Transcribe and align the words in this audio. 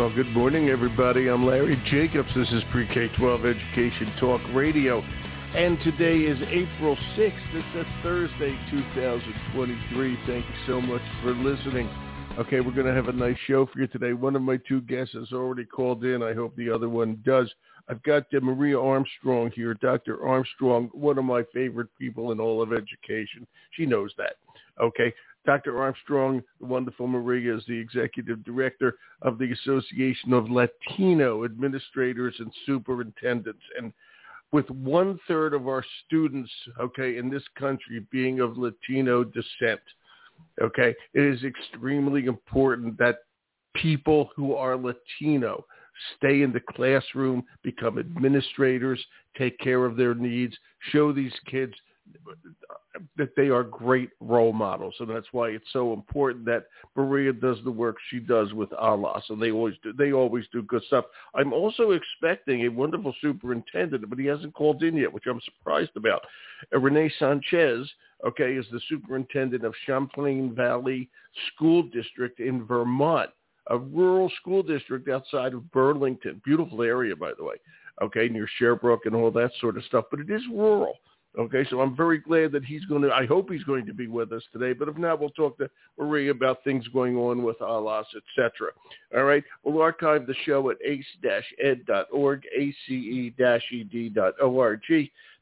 Well, 0.00 0.08
good 0.08 0.32
morning, 0.32 0.70
everybody. 0.70 1.28
I'm 1.28 1.44
Larry 1.44 1.76
Jacobs. 1.90 2.30
This 2.34 2.48
is 2.52 2.62
Pre-K-12 2.72 3.40
Education 3.40 4.10
Talk 4.18 4.40
Radio. 4.54 5.02
And 5.54 5.78
today 5.80 6.20
is 6.20 6.38
April 6.48 6.96
6th. 7.18 7.52
It's 7.52 7.76
a 7.76 8.02
Thursday, 8.02 8.58
2023. 8.70 10.18
Thank 10.26 10.46
you 10.46 10.54
so 10.66 10.80
much 10.80 11.02
for 11.22 11.34
listening. 11.34 11.86
Okay, 12.38 12.60
we're 12.60 12.72
going 12.72 12.86
to 12.86 12.94
have 12.94 13.08
a 13.08 13.12
nice 13.12 13.36
show 13.46 13.66
for 13.66 13.78
you 13.78 13.86
today. 13.88 14.14
One 14.14 14.34
of 14.36 14.40
my 14.40 14.58
two 14.66 14.80
guests 14.80 15.12
has 15.12 15.32
already 15.34 15.66
called 15.66 16.02
in. 16.02 16.22
I 16.22 16.32
hope 16.32 16.56
the 16.56 16.70
other 16.70 16.88
one 16.88 17.22
does. 17.22 17.52
I've 17.86 18.02
got 18.02 18.22
uh, 18.34 18.40
Maria 18.40 18.80
Armstrong 18.80 19.50
here. 19.54 19.74
Dr. 19.74 20.26
Armstrong, 20.26 20.88
one 20.94 21.18
of 21.18 21.26
my 21.26 21.42
favorite 21.52 21.88
people 21.98 22.32
in 22.32 22.40
all 22.40 22.62
of 22.62 22.72
education. 22.72 23.46
She 23.72 23.84
knows 23.84 24.14
that. 24.16 24.36
Okay. 24.80 25.12
Dr. 25.46 25.80
Armstrong, 25.80 26.42
the 26.60 26.66
wonderful 26.66 27.06
Maria, 27.06 27.56
is 27.56 27.64
the 27.66 27.78
executive 27.78 28.44
director 28.44 28.96
of 29.22 29.38
the 29.38 29.52
Association 29.52 30.32
of 30.32 30.50
Latino 30.50 31.44
Administrators 31.44 32.34
and 32.38 32.52
Superintendents. 32.66 33.62
And 33.78 33.92
with 34.52 34.68
one 34.70 35.18
third 35.26 35.54
of 35.54 35.66
our 35.66 35.84
students, 36.06 36.50
okay, 36.78 37.16
in 37.16 37.30
this 37.30 37.44
country 37.58 38.04
being 38.10 38.40
of 38.40 38.58
Latino 38.58 39.24
descent, 39.24 39.80
okay, 40.60 40.94
it 41.14 41.22
is 41.22 41.42
extremely 41.44 42.26
important 42.26 42.98
that 42.98 43.20
people 43.74 44.30
who 44.36 44.54
are 44.54 44.76
Latino 44.76 45.64
stay 46.16 46.42
in 46.42 46.52
the 46.52 46.60
classroom, 46.60 47.44
become 47.62 47.98
administrators, 47.98 49.02
take 49.36 49.58
care 49.58 49.84
of 49.84 49.96
their 49.96 50.14
needs, 50.14 50.56
show 50.92 51.12
these 51.12 51.34
kids 51.46 51.74
that 53.16 53.34
they 53.36 53.48
are 53.48 53.62
great 53.62 54.10
role 54.20 54.52
models, 54.52 54.94
and 55.00 55.08
that's 55.08 55.26
why 55.32 55.48
it's 55.48 55.72
so 55.72 55.92
important 55.92 56.44
that 56.46 56.66
Maria 56.96 57.32
does 57.32 57.58
the 57.64 57.70
work 57.70 57.96
she 58.10 58.18
does 58.18 58.52
with 58.52 58.70
ALAS, 58.72 59.24
and 59.28 59.40
they 59.40 59.50
always 59.50 59.74
do. 59.82 59.92
They 59.92 60.12
always 60.12 60.44
do 60.52 60.62
good 60.62 60.82
stuff. 60.84 61.04
I'm 61.34 61.52
also 61.52 61.92
expecting 61.92 62.62
a 62.62 62.68
wonderful 62.68 63.14
superintendent, 63.20 64.08
but 64.08 64.18
he 64.18 64.26
hasn't 64.26 64.54
called 64.54 64.82
in 64.82 64.96
yet, 64.96 65.12
which 65.12 65.26
I'm 65.26 65.40
surprised 65.40 65.96
about. 65.96 66.22
Uh, 66.74 66.78
Rene 66.78 67.10
Sanchez, 67.18 67.90
okay, 68.26 68.54
is 68.54 68.66
the 68.72 68.80
superintendent 68.88 69.64
of 69.64 69.74
Champlain 69.86 70.54
Valley 70.54 71.08
School 71.54 71.84
District 71.84 72.40
in 72.40 72.66
Vermont, 72.66 73.30
a 73.68 73.78
rural 73.78 74.30
school 74.40 74.62
district 74.62 75.08
outside 75.08 75.54
of 75.54 75.70
Burlington. 75.72 76.40
Beautiful 76.44 76.82
area, 76.82 77.14
by 77.14 77.32
the 77.36 77.44
way. 77.44 77.56
Okay, 78.02 78.28
near 78.28 78.48
Shelburne 78.58 78.98
and 79.04 79.14
all 79.14 79.30
that 79.30 79.50
sort 79.60 79.76
of 79.76 79.84
stuff, 79.84 80.06
but 80.10 80.20
it 80.20 80.30
is 80.30 80.42
rural. 80.50 80.94
Okay, 81.38 81.64
so 81.70 81.80
I'm 81.80 81.94
very 81.96 82.18
glad 82.18 82.50
that 82.52 82.64
he's 82.64 82.84
going 82.86 83.02
to, 83.02 83.12
I 83.12 83.24
hope 83.24 83.52
he's 83.52 83.62
going 83.62 83.86
to 83.86 83.94
be 83.94 84.08
with 84.08 84.32
us 84.32 84.42
today, 84.52 84.72
but 84.72 84.88
if 84.88 84.96
not, 84.96 85.20
we'll 85.20 85.30
talk 85.30 85.56
to 85.58 85.70
Marie 85.96 86.28
about 86.28 86.64
things 86.64 86.88
going 86.88 87.16
on 87.16 87.44
with 87.44 87.60
ALAS, 87.60 88.06
etc. 88.16 88.72
All 89.16 89.22
right, 89.22 89.44
we'll 89.62 89.80
archive 89.80 90.26
the 90.26 90.34
show 90.44 90.70
at 90.70 90.76
ace-ed.org, 90.84 92.42
ace-ed.org. 92.56 93.50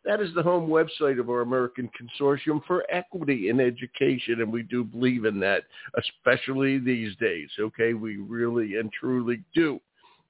That 0.04 0.20
is 0.20 0.34
the 0.34 0.42
home 0.42 0.68
website 0.68 1.18
of 1.18 1.30
our 1.30 1.40
American 1.40 1.90
Consortium 1.98 2.62
for 2.66 2.84
Equity 2.90 3.48
in 3.48 3.58
Education, 3.58 4.42
and 4.42 4.52
we 4.52 4.64
do 4.64 4.84
believe 4.84 5.24
in 5.24 5.40
that, 5.40 5.64
especially 5.96 6.78
these 6.78 7.16
days. 7.16 7.48
Okay, 7.58 7.94
we 7.94 8.18
really 8.18 8.76
and 8.76 8.92
truly 8.92 9.42
do. 9.54 9.80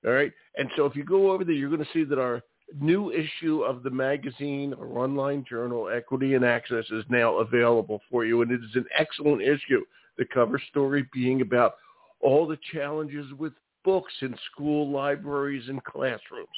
All 0.06 0.12
right, 0.12 0.32
and 0.56 0.70
so 0.76 0.84
if 0.84 0.94
you 0.94 1.02
go 1.04 1.32
over 1.32 1.42
there, 1.42 1.54
you're 1.54 1.68
going 1.68 1.84
to 1.84 1.92
see 1.92 2.04
that 2.04 2.20
our 2.20 2.42
new 2.80 3.10
issue 3.12 3.62
of 3.62 3.82
the 3.82 3.90
magazine 3.90 4.74
or 4.74 4.98
online 4.98 5.44
journal 5.48 5.88
Equity 5.88 6.34
and 6.34 6.44
Access 6.44 6.84
is 6.90 7.04
now 7.08 7.38
available 7.38 8.00
for 8.10 8.24
you, 8.24 8.42
and 8.42 8.50
it 8.50 8.60
is 8.62 8.74
an 8.74 8.86
excellent 8.96 9.42
issue. 9.42 9.84
The 10.16 10.24
cover 10.26 10.60
story 10.70 11.06
being 11.12 11.40
about 11.40 11.76
all 12.20 12.46
the 12.46 12.58
challenges 12.72 13.32
with 13.38 13.52
books 13.84 14.12
in 14.20 14.34
school 14.52 14.90
libraries 14.90 15.68
and 15.68 15.82
classrooms. 15.84 16.48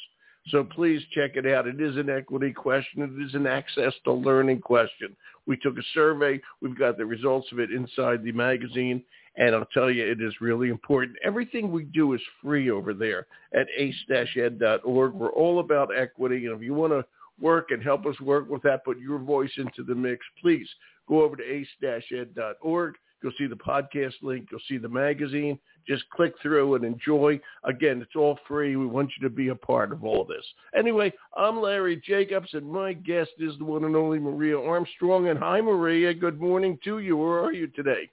So 0.49 0.63
please 0.63 1.01
check 1.13 1.35
it 1.35 1.45
out. 1.45 1.67
It 1.67 1.79
is 1.79 1.97
an 1.97 2.09
equity 2.09 2.51
question. 2.51 3.03
It 3.03 3.23
is 3.23 3.35
an 3.35 3.45
access 3.45 3.93
to 4.05 4.11
learning 4.11 4.61
question. 4.61 5.15
We 5.45 5.55
took 5.57 5.77
a 5.77 5.83
survey. 5.93 6.41
We've 6.61 6.77
got 6.77 6.97
the 6.97 7.05
results 7.05 7.47
of 7.51 7.59
it 7.59 7.71
inside 7.71 8.23
the 8.23 8.31
magazine. 8.31 9.03
And 9.37 9.55
I'll 9.55 9.65
tell 9.73 9.89
you, 9.89 10.05
it 10.05 10.21
is 10.21 10.33
really 10.41 10.69
important. 10.69 11.17
Everything 11.23 11.71
we 11.71 11.83
do 11.83 12.13
is 12.13 12.21
free 12.41 12.69
over 12.69 12.93
there 12.93 13.27
at 13.53 13.67
ace-ed.org. 13.77 15.13
We're 15.13 15.31
all 15.31 15.59
about 15.59 15.97
equity. 15.97 16.45
And 16.45 16.55
if 16.55 16.61
you 16.61 16.73
want 16.73 16.91
to 16.91 17.05
work 17.39 17.71
and 17.71 17.81
help 17.81 18.05
us 18.05 18.19
work 18.19 18.49
with 18.49 18.61
that, 18.63 18.83
put 18.83 18.99
your 18.99 19.19
voice 19.19 19.51
into 19.57 19.83
the 19.83 19.95
mix, 19.95 20.25
please 20.41 20.67
go 21.07 21.23
over 21.23 21.35
to 21.37 21.43
ace-ed.org. 21.43 22.95
You'll 23.23 23.33
see 23.37 23.47
the 23.47 23.55
podcast 23.55 24.15
link. 24.21 24.47
You'll 24.51 24.61
see 24.67 24.77
the 24.77 24.89
magazine. 24.89 25.59
Just 25.87 26.09
click 26.09 26.33
through 26.41 26.75
and 26.75 26.83
enjoy. 26.83 27.39
Again, 27.63 28.01
it's 28.01 28.15
all 28.15 28.37
free. 28.47 28.75
We 28.75 28.87
want 28.87 29.11
you 29.17 29.27
to 29.27 29.33
be 29.33 29.49
a 29.49 29.55
part 29.55 29.91
of 29.91 30.03
all 30.03 30.25
this. 30.25 30.45
Anyway, 30.75 31.13
I'm 31.37 31.61
Larry 31.61 32.01
Jacobs, 32.05 32.49
and 32.53 32.65
my 32.65 32.93
guest 32.93 33.31
is 33.39 33.57
the 33.57 33.65
one 33.65 33.83
and 33.83 33.95
only 33.95 34.19
Maria 34.19 34.59
Armstrong. 34.59 35.29
And 35.29 35.39
hi, 35.39 35.61
Maria. 35.61 36.13
Good 36.13 36.39
morning 36.39 36.79
to 36.83 36.99
you. 36.99 37.17
Where 37.17 37.43
are 37.43 37.53
you 37.53 37.67
today? 37.67 38.09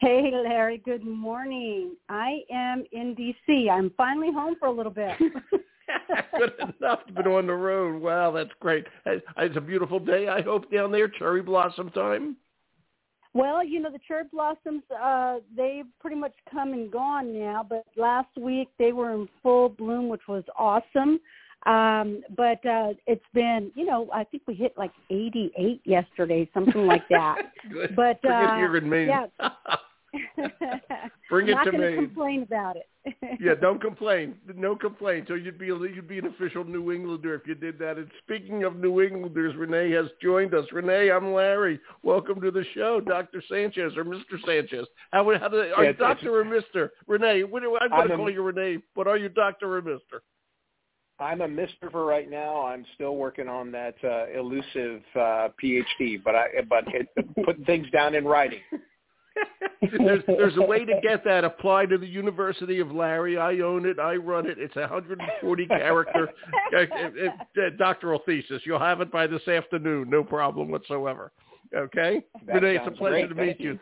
Hey, 0.00 0.30
Larry. 0.32 0.80
Good 0.84 1.04
morning. 1.04 1.96
I 2.08 2.42
am 2.52 2.84
in 2.92 3.14
D.C. 3.14 3.68
I'm 3.68 3.90
finally 3.96 4.32
home 4.32 4.54
for 4.58 4.66
a 4.66 4.72
little 4.72 4.92
bit. 4.92 5.10
Good 6.38 6.52
enough. 6.60 7.04
To 7.06 7.12
been 7.12 7.26
on 7.26 7.48
the 7.48 7.54
road. 7.54 8.00
Wow, 8.00 8.30
that's 8.30 8.52
great. 8.60 8.86
It's 9.06 9.56
a 9.56 9.60
beautiful 9.60 9.98
day. 9.98 10.28
I 10.28 10.40
hope 10.40 10.70
down 10.70 10.92
there, 10.92 11.08
cherry 11.08 11.42
blossom 11.42 11.90
time. 11.90 12.36
Well, 13.34 13.64
you 13.64 13.80
know 13.80 13.90
the 13.90 13.98
cherry 14.06 14.24
blossoms. 14.32 14.82
Uh, 14.90 15.38
they've 15.56 15.86
pretty 16.00 16.16
much 16.16 16.34
come 16.48 16.74
and 16.74 16.92
gone 16.92 17.36
now. 17.36 17.66
But 17.68 17.84
last 17.96 18.30
week 18.40 18.68
they 18.78 18.92
were 18.92 19.12
in 19.12 19.28
full 19.42 19.68
bloom, 19.68 20.08
which 20.08 20.28
was 20.28 20.44
awesome. 20.56 21.18
Um, 21.66 22.22
but 22.36 22.64
uh, 22.64 22.94
it's 23.08 23.24
been, 23.34 23.72
you 23.74 23.84
know, 23.84 24.08
I 24.14 24.22
think 24.22 24.44
we 24.46 24.54
hit 24.54 24.74
like 24.78 24.92
88 25.10 25.80
yesterday, 25.84 26.48
something 26.54 26.86
like 26.86 27.08
that. 27.10 27.52
Good. 27.72 27.96
But 27.96 28.24
uh, 28.24 28.54
hearing 28.56 28.88
me. 28.88 29.06
yeah. 29.06 29.26
Bring 31.30 31.48
it 31.48 31.54
Not 31.54 31.64
to 31.64 31.72
gonna. 31.72 31.94
Complain 31.96 32.42
about 32.42 32.76
it. 32.76 32.86
yeah, 33.40 33.54
don't 33.60 33.80
complain. 33.80 34.36
No 34.54 34.74
complaint. 34.74 35.26
So 35.28 35.34
you'd 35.34 35.58
be 35.58 35.66
you'd 35.66 36.08
be 36.08 36.18
an 36.18 36.26
official 36.26 36.64
New 36.64 36.92
Englander 36.92 37.34
if 37.34 37.46
you 37.46 37.54
did 37.54 37.78
that. 37.78 37.98
And 37.98 38.10
speaking 38.22 38.64
of 38.64 38.76
New 38.76 39.00
Englanders, 39.00 39.54
Rene 39.56 39.90
has 39.92 40.06
joined 40.22 40.54
us. 40.54 40.64
Rene, 40.72 41.10
I'm 41.10 41.32
Larry. 41.32 41.80
Welcome 42.02 42.40
to 42.40 42.50
the 42.50 42.64
show, 42.74 43.00
Dr. 43.00 43.42
Sanchez 43.50 43.96
or 43.96 44.04
Mr. 44.04 44.42
Sanchez. 44.44 44.86
How 45.12 45.24
how 45.38 45.48
do 45.48 45.62
they, 45.62 45.70
are 45.70 45.84
Yeah, 45.84 45.90
you 45.90 45.96
Doctor 45.96 46.40
or 46.40 46.44
Mister? 46.44 46.92
Rene, 47.06 47.44
what 47.44 47.62
do, 47.62 47.76
I'm 47.80 47.90
going 47.90 48.08
to 48.08 48.16
call 48.16 48.30
you 48.30 48.42
Rene, 48.42 48.82
but 48.94 49.06
are 49.06 49.16
you 49.16 49.28
Doctor 49.28 49.76
or 49.76 49.82
Mister? 49.82 50.22
I'm 51.20 51.40
a 51.40 51.48
mister 51.48 51.90
for 51.90 52.04
right 52.04 52.30
now. 52.30 52.64
I'm 52.64 52.86
still 52.94 53.16
working 53.16 53.48
on 53.48 53.72
that 53.72 53.96
uh, 54.04 54.26
elusive 54.38 55.02
uh, 55.16 55.48
PhD, 55.62 56.22
but 56.24 56.36
I 56.36 56.46
but 56.68 56.84
it, 56.94 57.08
putting 57.44 57.64
things 57.64 57.90
down 57.90 58.14
in 58.14 58.24
writing. 58.24 58.60
There's, 59.80 60.22
there's 60.26 60.56
a 60.56 60.62
way 60.62 60.84
to 60.84 61.00
get 61.02 61.24
that. 61.24 61.44
Apply 61.44 61.86
to 61.86 61.98
the 61.98 62.06
University 62.06 62.80
of 62.80 62.90
Larry. 62.90 63.38
I 63.38 63.60
own 63.60 63.86
it. 63.86 63.98
I 63.98 64.16
run 64.16 64.46
it. 64.46 64.58
It's 64.58 64.76
a 64.76 64.80
140 64.80 65.66
character 65.66 66.28
uh, 66.74 66.78
uh, 66.78 67.28
uh, 67.62 67.70
doctoral 67.78 68.20
thesis. 68.26 68.62
You'll 68.64 68.78
have 68.78 69.00
it 69.00 69.12
by 69.12 69.26
this 69.26 69.46
afternoon. 69.46 70.10
No 70.10 70.24
problem 70.24 70.70
whatsoever. 70.70 71.32
Okay, 71.76 72.22
That 72.46 72.62
Rene, 72.62 72.76
it's 72.76 72.86
a 72.86 72.90
pleasure 72.90 73.26
great. 73.26 73.28
to 73.28 73.34
meet 73.34 73.58
Thank 73.58 73.60
you. 73.60 73.78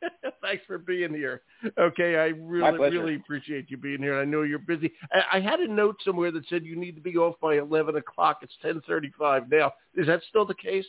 Thanks 0.42 0.64
for 0.66 0.78
being 0.78 1.12
here. 1.12 1.42
Okay, 1.78 2.16
I 2.16 2.28
really, 2.28 2.78
really 2.78 3.16
appreciate 3.16 3.70
you 3.70 3.76
being 3.76 3.98
here. 3.98 4.18
I 4.18 4.24
know 4.24 4.42
you're 4.42 4.58
busy. 4.58 4.92
I, 5.12 5.36
I 5.36 5.40
had 5.40 5.60
a 5.60 5.68
note 5.70 5.96
somewhere 6.04 6.30
that 6.30 6.48
said 6.48 6.64
you 6.64 6.76
need 6.76 6.94
to 6.94 7.00
be 7.02 7.16
off 7.16 7.34
by 7.42 7.58
11 7.58 7.96
o'clock. 7.96 8.38
It's 8.42 8.54
10:35 8.64 9.50
now. 9.50 9.72
Is 9.94 10.06
that 10.06 10.22
still 10.28 10.46
the 10.46 10.54
case? 10.54 10.86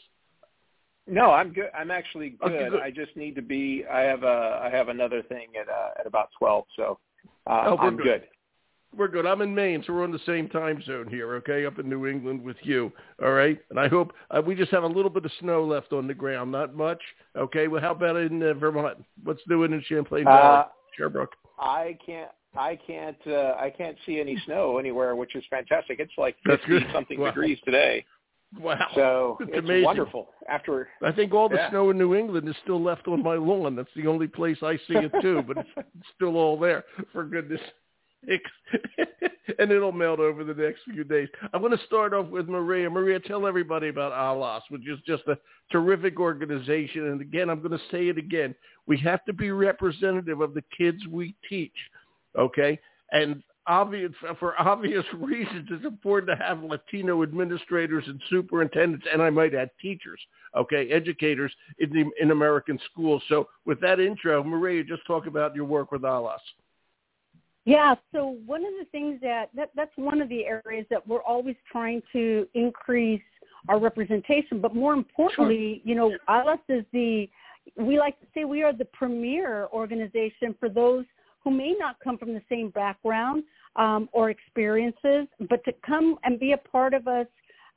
No, 1.07 1.31
I'm 1.31 1.53
good. 1.53 1.69
I'm 1.77 1.91
actually 1.91 2.31
good. 2.31 2.51
Okay, 2.51 2.69
good. 2.69 2.81
I 2.81 2.91
just 2.91 3.15
need 3.15 3.35
to 3.35 3.41
be. 3.41 3.85
I 3.91 4.01
have 4.01 4.23
a. 4.23 4.59
I 4.63 4.69
have 4.69 4.89
another 4.89 5.21
thing 5.23 5.47
at 5.59 5.69
uh, 5.69 5.89
at 5.99 6.05
about 6.05 6.29
twelve, 6.37 6.65
so 6.75 6.99
uh, 7.47 7.63
Oh, 7.67 7.77
I'm 7.77 7.95
good. 7.95 8.03
good. 8.03 8.23
We're 8.95 9.09
good. 9.09 9.25
I'm 9.25 9.41
in 9.41 9.53
Maine, 9.53 9.83
so 9.85 9.93
we're 9.93 10.03
on 10.03 10.11
the 10.13 10.19
same 10.25 10.47
time 10.47 10.81
zone 10.83 11.07
here, 11.09 11.35
okay, 11.35 11.65
up 11.65 11.77
in 11.77 11.89
New 11.89 12.07
England 12.07 12.41
with 12.41 12.55
you, 12.63 12.91
all 13.21 13.31
right? 13.33 13.59
And 13.69 13.77
I 13.77 13.89
hope 13.89 14.13
uh, 14.31 14.41
we 14.43 14.55
just 14.55 14.71
have 14.71 14.83
a 14.83 14.87
little 14.87 15.09
bit 15.11 15.25
of 15.25 15.31
snow 15.41 15.65
left 15.65 15.91
on 15.91 16.07
the 16.07 16.13
ground, 16.13 16.53
not 16.53 16.73
much, 16.73 17.01
okay? 17.35 17.67
Well, 17.67 17.81
how 17.81 17.91
about 17.91 18.15
in 18.15 18.41
uh, 18.41 18.53
Vermont? 18.53 18.97
What's 19.23 19.41
doing 19.49 19.73
in 19.73 19.83
Champlain 19.87 20.23
Valley, 20.23 20.57
Uh, 20.59 20.63
Shelburne? 20.97 21.27
I 21.59 21.97
can't. 22.03 22.31
I 22.57 22.77
can't. 22.87 23.17
Uh, 23.27 23.55
I 23.59 23.69
can't 23.77 23.97
see 24.05 24.19
any 24.21 24.41
snow 24.45 24.77
anywhere, 24.77 25.15
which 25.17 25.35
is 25.35 25.43
fantastic. 25.49 25.99
It's 25.99 26.13
like 26.17 26.37
fifty 26.45 26.79
something 26.93 27.19
Wow. 27.19 27.27
degrees 27.27 27.59
today, 27.65 28.05
Wow. 28.59 28.87
so 28.95 29.37
It's 29.41 29.49
it's 29.53 29.59
amazing. 29.65 29.83
wonderful. 29.85 30.29
After 30.49 30.87
I 31.03 31.11
think 31.11 31.33
all 31.33 31.49
the 31.49 31.55
Yeah. 31.55 31.69
snow 31.69 31.89
in 31.89 31.97
New 31.97 32.15
England 32.15 32.47
is 32.47 32.55
still 32.63 32.81
left 32.81 33.07
on 33.07 33.21
my 33.23 33.35
lawn. 33.35 33.75
That's 33.75 33.89
the 33.95 34.07
only 34.07 34.27
place 34.27 34.57
I 34.63 34.77
see 34.87 34.95
it 34.95 35.11
too, 35.21 35.43
but 35.47 35.57
it's 35.57 35.69
still 36.15 36.37
all 36.37 36.57
there, 36.57 36.85
for 37.11 37.23
goodness 37.25 37.61
and 39.59 39.71
it'll 39.71 39.91
melt 39.91 40.19
over 40.19 40.43
the 40.43 40.53
next 40.53 40.81
few 40.91 41.03
days. 41.03 41.29
I 41.53 41.57
want 41.57 41.79
to 41.79 41.85
start 41.85 42.13
off 42.13 42.27
with 42.27 42.49
Maria. 42.49 42.89
Maria, 42.89 43.19
tell 43.19 43.47
everybody 43.47 43.89
about 43.89 44.11
ALAS, 44.11 44.63
which 44.69 44.87
is 44.87 44.99
just 45.05 45.23
a 45.27 45.37
terrific 45.71 46.19
organization. 46.19 47.07
And 47.07 47.21
again, 47.21 47.49
I'm 47.49 47.59
going 47.61 47.77
to 47.77 47.83
say 47.91 48.07
it 48.09 48.17
again. 48.17 48.55
We 48.87 48.97
have 48.99 49.23
to 49.25 49.33
be 49.33 49.51
representative 49.51 50.41
of 50.41 50.53
the 50.53 50.63
kids 50.77 50.97
we 51.09 51.35
teach. 51.47 51.75
Okay, 52.37 52.77
and 53.11 53.41
obvious 53.67 54.11
for 54.39 54.59
obvious 54.59 55.05
reasons, 55.17 55.67
it's 55.71 55.85
important 55.85 56.37
to 56.37 56.43
have 56.43 56.63
Latino 56.63 57.23
administrators 57.23 58.03
and 58.07 58.21
superintendents, 58.29 59.05
and 59.11 59.21
I 59.21 59.29
might 59.29 59.53
add 59.53 59.69
teachers, 59.81 60.19
okay, 60.55 60.89
educators 60.89 61.51
in 61.79 61.89
the 61.91 62.05
in 62.21 62.31
American 62.31 62.79
schools. 62.91 63.21
So, 63.29 63.47
with 63.65 63.79
that 63.81 63.99
intro, 63.99 64.43
Maria, 64.43 64.83
just 64.83 65.05
talk 65.05 65.27
about 65.27 65.55
your 65.55 65.65
work 65.65 65.91
with 65.91 66.03
ALAS. 66.03 66.41
Yeah, 67.65 67.95
so 68.13 68.37
one 68.45 68.61
of 68.61 68.71
the 68.79 68.85
things 68.93 69.19
that, 69.21 69.49
that 69.53 69.71
that's 69.75 69.91
one 69.97 70.21
of 70.21 70.29
the 70.29 70.45
areas 70.45 70.85
that 70.89 71.05
we're 71.05 71.23
always 71.23 71.57
trying 71.69 72.01
to 72.13 72.47
increase 72.53 73.21
our 73.67 73.77
representation, 73.77 74.61
but 74.61 74.73
more 74.73 74.93
importantly, 74.93 75.81
sure. 75.83 75.89
you 75.89 75.95
know, 75.95 76.17
ALAS 76.29 76.59
is 76.69 76.85
the 76.93 77.29
we 77.75 77.99
like 77.99 78.17
to 78.21 78.25
say 78.33 78.45
we 78.45 78.63
are 78.63 78.71
the 78.71 78.85
premier 78.85 79.67
organization 79.73 80.55
for 80.59 80.69
those 80.69 81.03
who 81.43 81.51
may 81.51 81.75
not 81.77 81.97
come 82.03 82.17
from 82.17 82.33
the 82.33 82.41
same 82.49 82.69
background 82.69 83.43
um, 83.77 84.09
or 84.11 84.29
experiences, 84.29 85.27
but 85.49 85.63
to 85.65 85.71
come 85.85 86.17
and 86.23 86.39
be 86.39 86.51
a 86.51 86.57
part 86.57 86.93
of 86.93 87.07
us 87.07 87.27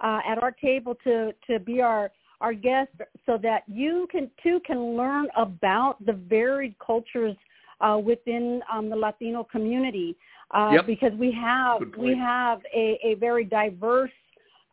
uh, 0.03 0.21
at 0.27 0.43
our 0.43 0.51
table 0.51 0.95
to 1.05 1.33
to 1.47 1.59
be 1.59 1.81
our 1.81 2.11
our 2.41 2.55
guest, 2.55 2.91
so 3.27 3.39
that 3.43 3.63
you 3.67 4.09
can 4.11 4.31
too 4.43 4.61
can 4.67 4.97
learn 4.97 5.29
about 5.37 6.05
the 6.05 6.13
varied 6.13 6.75
cultures 6.85 7.37
uh, 7.81 7.99
within 8.03 8.63
um, 8.73 8.89
the 8.89 8.97
Latino 8.97 9.45
community 9.45 10.17
uh, 10.53 10.71
yep. 10.73 10.87
because 10.87 11.13
we 11.19 11.33
have 11.33 11.81
we 11.99 12.17
have 12.17 12.61
a, 12.75 12.99
a 13.05 13.15
very 13.15 13.45
diverse 13.45 14.11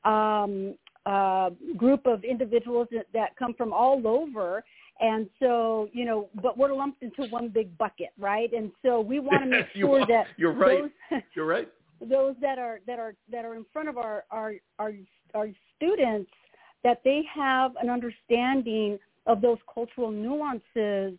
um, 0.06 0.75
uh, 1.06 1.50
group 1.75 2.06
of 2.06 2.23
individuals 2.23 2.88
that, 2.91 3.06
that 3.13 3.35
come 3.38 3.53
from 3.53 3.71
all 3.71 4.06
over. 4.07 4.63
And 4.99 5.29
so, 5.39 5.89
you 5.94 6.05
know, 6.05 6.29
but 6.41 6.57
we're 6.57 6.73
lumped 6.73 7.03
into 7.03 7.23
one 7.29 7.49
big 7.49 7.77
bucket, 7.77 8.09
right? 8.17 8.51
And 8.51 8.71
so 8.83 8.99
we 9.01 9.19
want 9.19 9.44
to 9.44 9.49
make 9.49 9.65
sure 9.75 10.05
that 10.07 10.27
you're 10.38 10.53
right. 10.53 10.83
Those, 11.11 11.21
you're 11.35 11.45
right. 11.45 11.67
Those 12.01 12.35
that 12.41 12.57
are 12.59 12.79
that 12.88 12.99
are 12.99 13.15
that 13.31 13.45
are 13.45 13.55
in 13.55 13.65
front 13.73 13.89
of 13.89 13.97
our 13.97 14.25
our 14.31 14.53
our, 14.79 14.94
our 15.33 15.49
students 15.75 16.31
that 16.83 17.01
they 17.03 17.21
have 17.33 17.71
an 17.81 17.89
understanding 17.89 18.99
of 19.25 19.41
those 19.41 19.57
cultural 19.73 20.11
nuances 20.11 21.17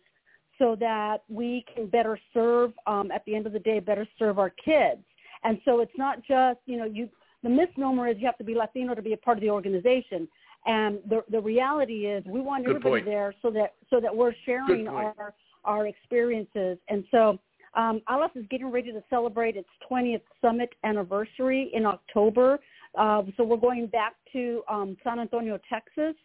so 0.57 0.75
that 0.79 1.19
we 1.29 1.63
can 1.73 1.87
better 1.87 2.19
serve, 2.33 2.73
um, 2.85 3.11
at 3.11 3.23
the 3.25 3.35
end 3.35 3.47
of 3.47 3.53
the 3.53 3.59
day, 3.59 3.79
better 3.79 4.07
serve 4.17 4.37
our 4.39 4.49
kids. 4.49 5.01
And 5.43 5.59
so 5.63 5.79
it's 5.79 5.97
not 5.97 6.17
just, 6.27 6.59
you 6.65 6.77
know, 6.77 6.85
you, 6.85 7.07
the 7.43 7.49
misnomer 7.49 8.09
is 8.09 8.17
you 8.19 8.25
have 8.25 8.37
to 8.39 8.43
be 8.43 8.55
Latino 8.55 8.93
to 8.93 9.01
be 9.01 9.13
a 9.13 9.17
part 9.17 9.37
of 9.37 9.41
the 9.41 9.49
organization. 9.49 10.27
And 10.65 10.99
the, 11.07 11.21
the 11.31 11.39
reality 11.39 12.05
is 12.05 12.23
we 12.25 12.41
want 12.41 12.65
Good 12.65 12.77
everybody 12.77 13.01
point. 13.01 13.05
there 13.05 13.33
so 13.41 13.49
that, 13.51 13.75
so 13.89 13.99
that 13.99 14.15
we're 14.15 14.33
sharing 14.45 14.87
our, 14.87 15.33
our 15.63 15.87
experiences. 15.87 16.77
And 16.89 17.03
so 17.11 17.39
um, 17.75 18.01
ALAS 18.09 18.31
is 18.35 18.45
getting 18.49 18.71
ready 18.71 18.91
to 18.91 19.03
celebrate 19.09 19.55
its 19.55 19.69
20th 19.89 20.21
summit 20.41 20.69
anniversary 20.83 21.71
in 21.73 21.85
October. 21.85 22.59
Uh, 22.97 23.23
so 23.37 23.43
we're 23.43 23.57
going 23.57 23.87
back 23.87 24.15
to 24.33 24.63
um, 24.69 24.97
San 25.03 25.19
Antonio, 25.19 25.59
Texas, 25.69 26.15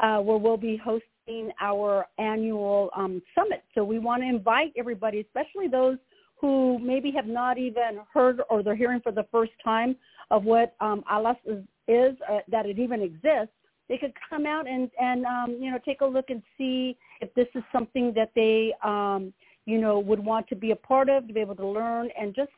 uh, 0.00 0.18
where 0.18 0.38
we'll 0.38 0.56
be 0.56 0.80
hosting 0.82 1.50
our 1.60 2.06
annual 2.18 2.90
um, 2.96 3.22
summit. 3.34 3.64
So 3.74 3.84
we 3.84 3.98
want 3.98 4.22
to 4.22 4.28
invite 4.28 4.72
everybody, 4.76 5.20
especially 5.20 5.68
those 5.68 5.98
who 6.40 6.78
maybe 6.78 7.10
have 7.12 7.26
not 7.26 7.58
even 7.58 8.00
heard 8.12 8.42
or 8.50 8.62
they're 8.62 8.76
hearing 8.76 9.00
for 9.00 9.12
the 9.12 9.26
first 9.32 9.52
time 9.62 9.96
of 10.30 10.44
what 10.44 10.74
um, 10.80 11.02
ALAS 11.10 11.36
is, 11.46 11.64
is 11.88 12.16
uh, 12.30 12.38
that 12.48 12.66
it 12.66 12.78
even 12.78 13.02
exists. 13.02 13.54
They 13.88 13.98
could 13.98 14.12
come 14.30 14.46
out 14.46 14.66
and, 14.66 14.90
and 15.00 15.24
um, 15.26 15.56
you 15.60 15.70
know, 15.70 15.78
take 15.84 16.00
a 16.00 16.06
look 16.06 16.30
and 16.30 16.42
see 16.56 16.96
if 17.20 17.32
this 17.34 17.48
is 17.54 17.62
something 17.72 18.12
that 18.14 18.30
they, 18.34 18.72
um, 18.82 19.32
you 19.66 19.78
know, 19.80 19.98
would 19.98 20.20
want 20.20 20.48
to 20.48 20.56
be 20.56 20.70
a 20.70 20.76
part 20.76 21.08
of, 21.08 21.26
to 21.26 21.34
be 21.34 21.40
able 21.40 21.56
to 21.56 21.66
learn 21.66 22.08
and 22.18 22.34
just 22.34 22.50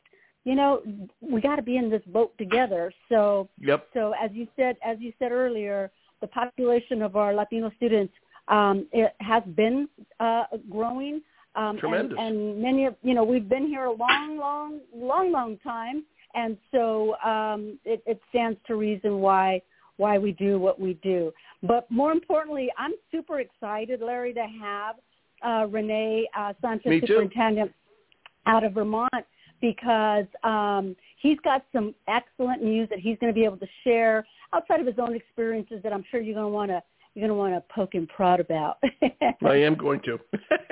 you 0.45 0.55
know, 0.55 0.81
we 1.21 1.41
got 1.41 1.57
to 1.57 1.63
be 1.63 1.77
in 1.77 1.91
this 1.91 2.03
boat 2.07 2.33
together. 2.39 2.93
So, 3.09 3.49
yep. 3.59 3.89
so 3.93 4.15
as 4.23 4.31
you 4.33 4.47
said, 4.55 4.77
as 4.81 4.97
you 5.01 5.13
said 5.19 5.33
earlier, 5.33 5.91
the 6.21 6.29
population 6.29 7.03
of 7.03 7.17
our 7.17 7.35
Latino 7.35 7.69
students 7.77 8.15
um, 8.49 8.87
it 8.93 9.13
has 9.21 9.43
been 9.55 9.89
uh, 10.21 10.45
growing. 10.71 11.23
Um, 11.55 11.79
Tremendous. 11.79 12.17
And, 12.19 12.37
and 12.37 12.63
many 12.63 12.87
of, 12.87 12.95
you 13.03 13.15
know, 13.15 13.25
we've 13.25 13.49
been 13.49 13.67
here 13.67 13.87
a 13.87 13.93
long, 13.93 14.39
long, 14.39 14.81
long, 14.95 15.33
long 15.33 15.59
time. 15.59 16.05
And 16.35 16.57
so 16.71 17.17
um, 17.25 17.79
it, 17.85 18.03
it 18.07 18.21
stands 18.29 18.59
to 18.67 18.77
reason 18.77 19.19
why 19.21 19.63
why 19.97 20.19
we 20.19 20.33
do 20.33 20.59
what 20.59 20.79
we 20.79 20.95
do. 21.03 21.33
But 21.63 21.91
more 21.91 22.13
importantly, 22.13 22.69
I'm 22.77 22.93
super 23.11 23.41
excited, 23.41 24.01
Larry, 24.01 24.33
to 24.35 24.47
have 24.61 24.97
uh, 25.43 25.67
Rene 25.69 26.27
uh, 26.37 26.53
Sanchez, 26.61 27.01
superintendent 27.07 27.73
out 28.47 28.65
of 28.65 28.75
Vermont, 28.75 29.13
because 29.61 30.27
um, 30.45 30.95
he's 31.21 31.39
got 31.41 31.65
some 31.73 31.95
excellent 32.09 32.63
news 32.63 32.89
that 32.91 32.99
he's 32.99 33.17
going 33.19 33.33
to 33.33 33.35
be 33.35 33.45
able 33.45 33.57
to 33.57 33.67
share 33.85 34.27
outside 34.53 34.81
of 34.81 34.87
his 34.87 34.97
own 34.99 35.15
experiences 35.15 35.81
that 35.83 35.93
I'm 35.93 36.05
sure 36.11 36.21
you're 36.21 36.35
going 36.35 36.47
to 36.47 36.55
want 36.55 36.71
to 36.71 36.83
you're 37.17 37.27
going 37.27 37.35
to 37.35 37.35
want 37.35 37.55
to 37.55 37.75
poke 37.75 37.95
and 37.95 38.07
prod 38.11 38.41
about. 38.41 38.77
I 39.47 39.57
am 39.57 39.75
going 39.75 40.01
to. 40.03 40.21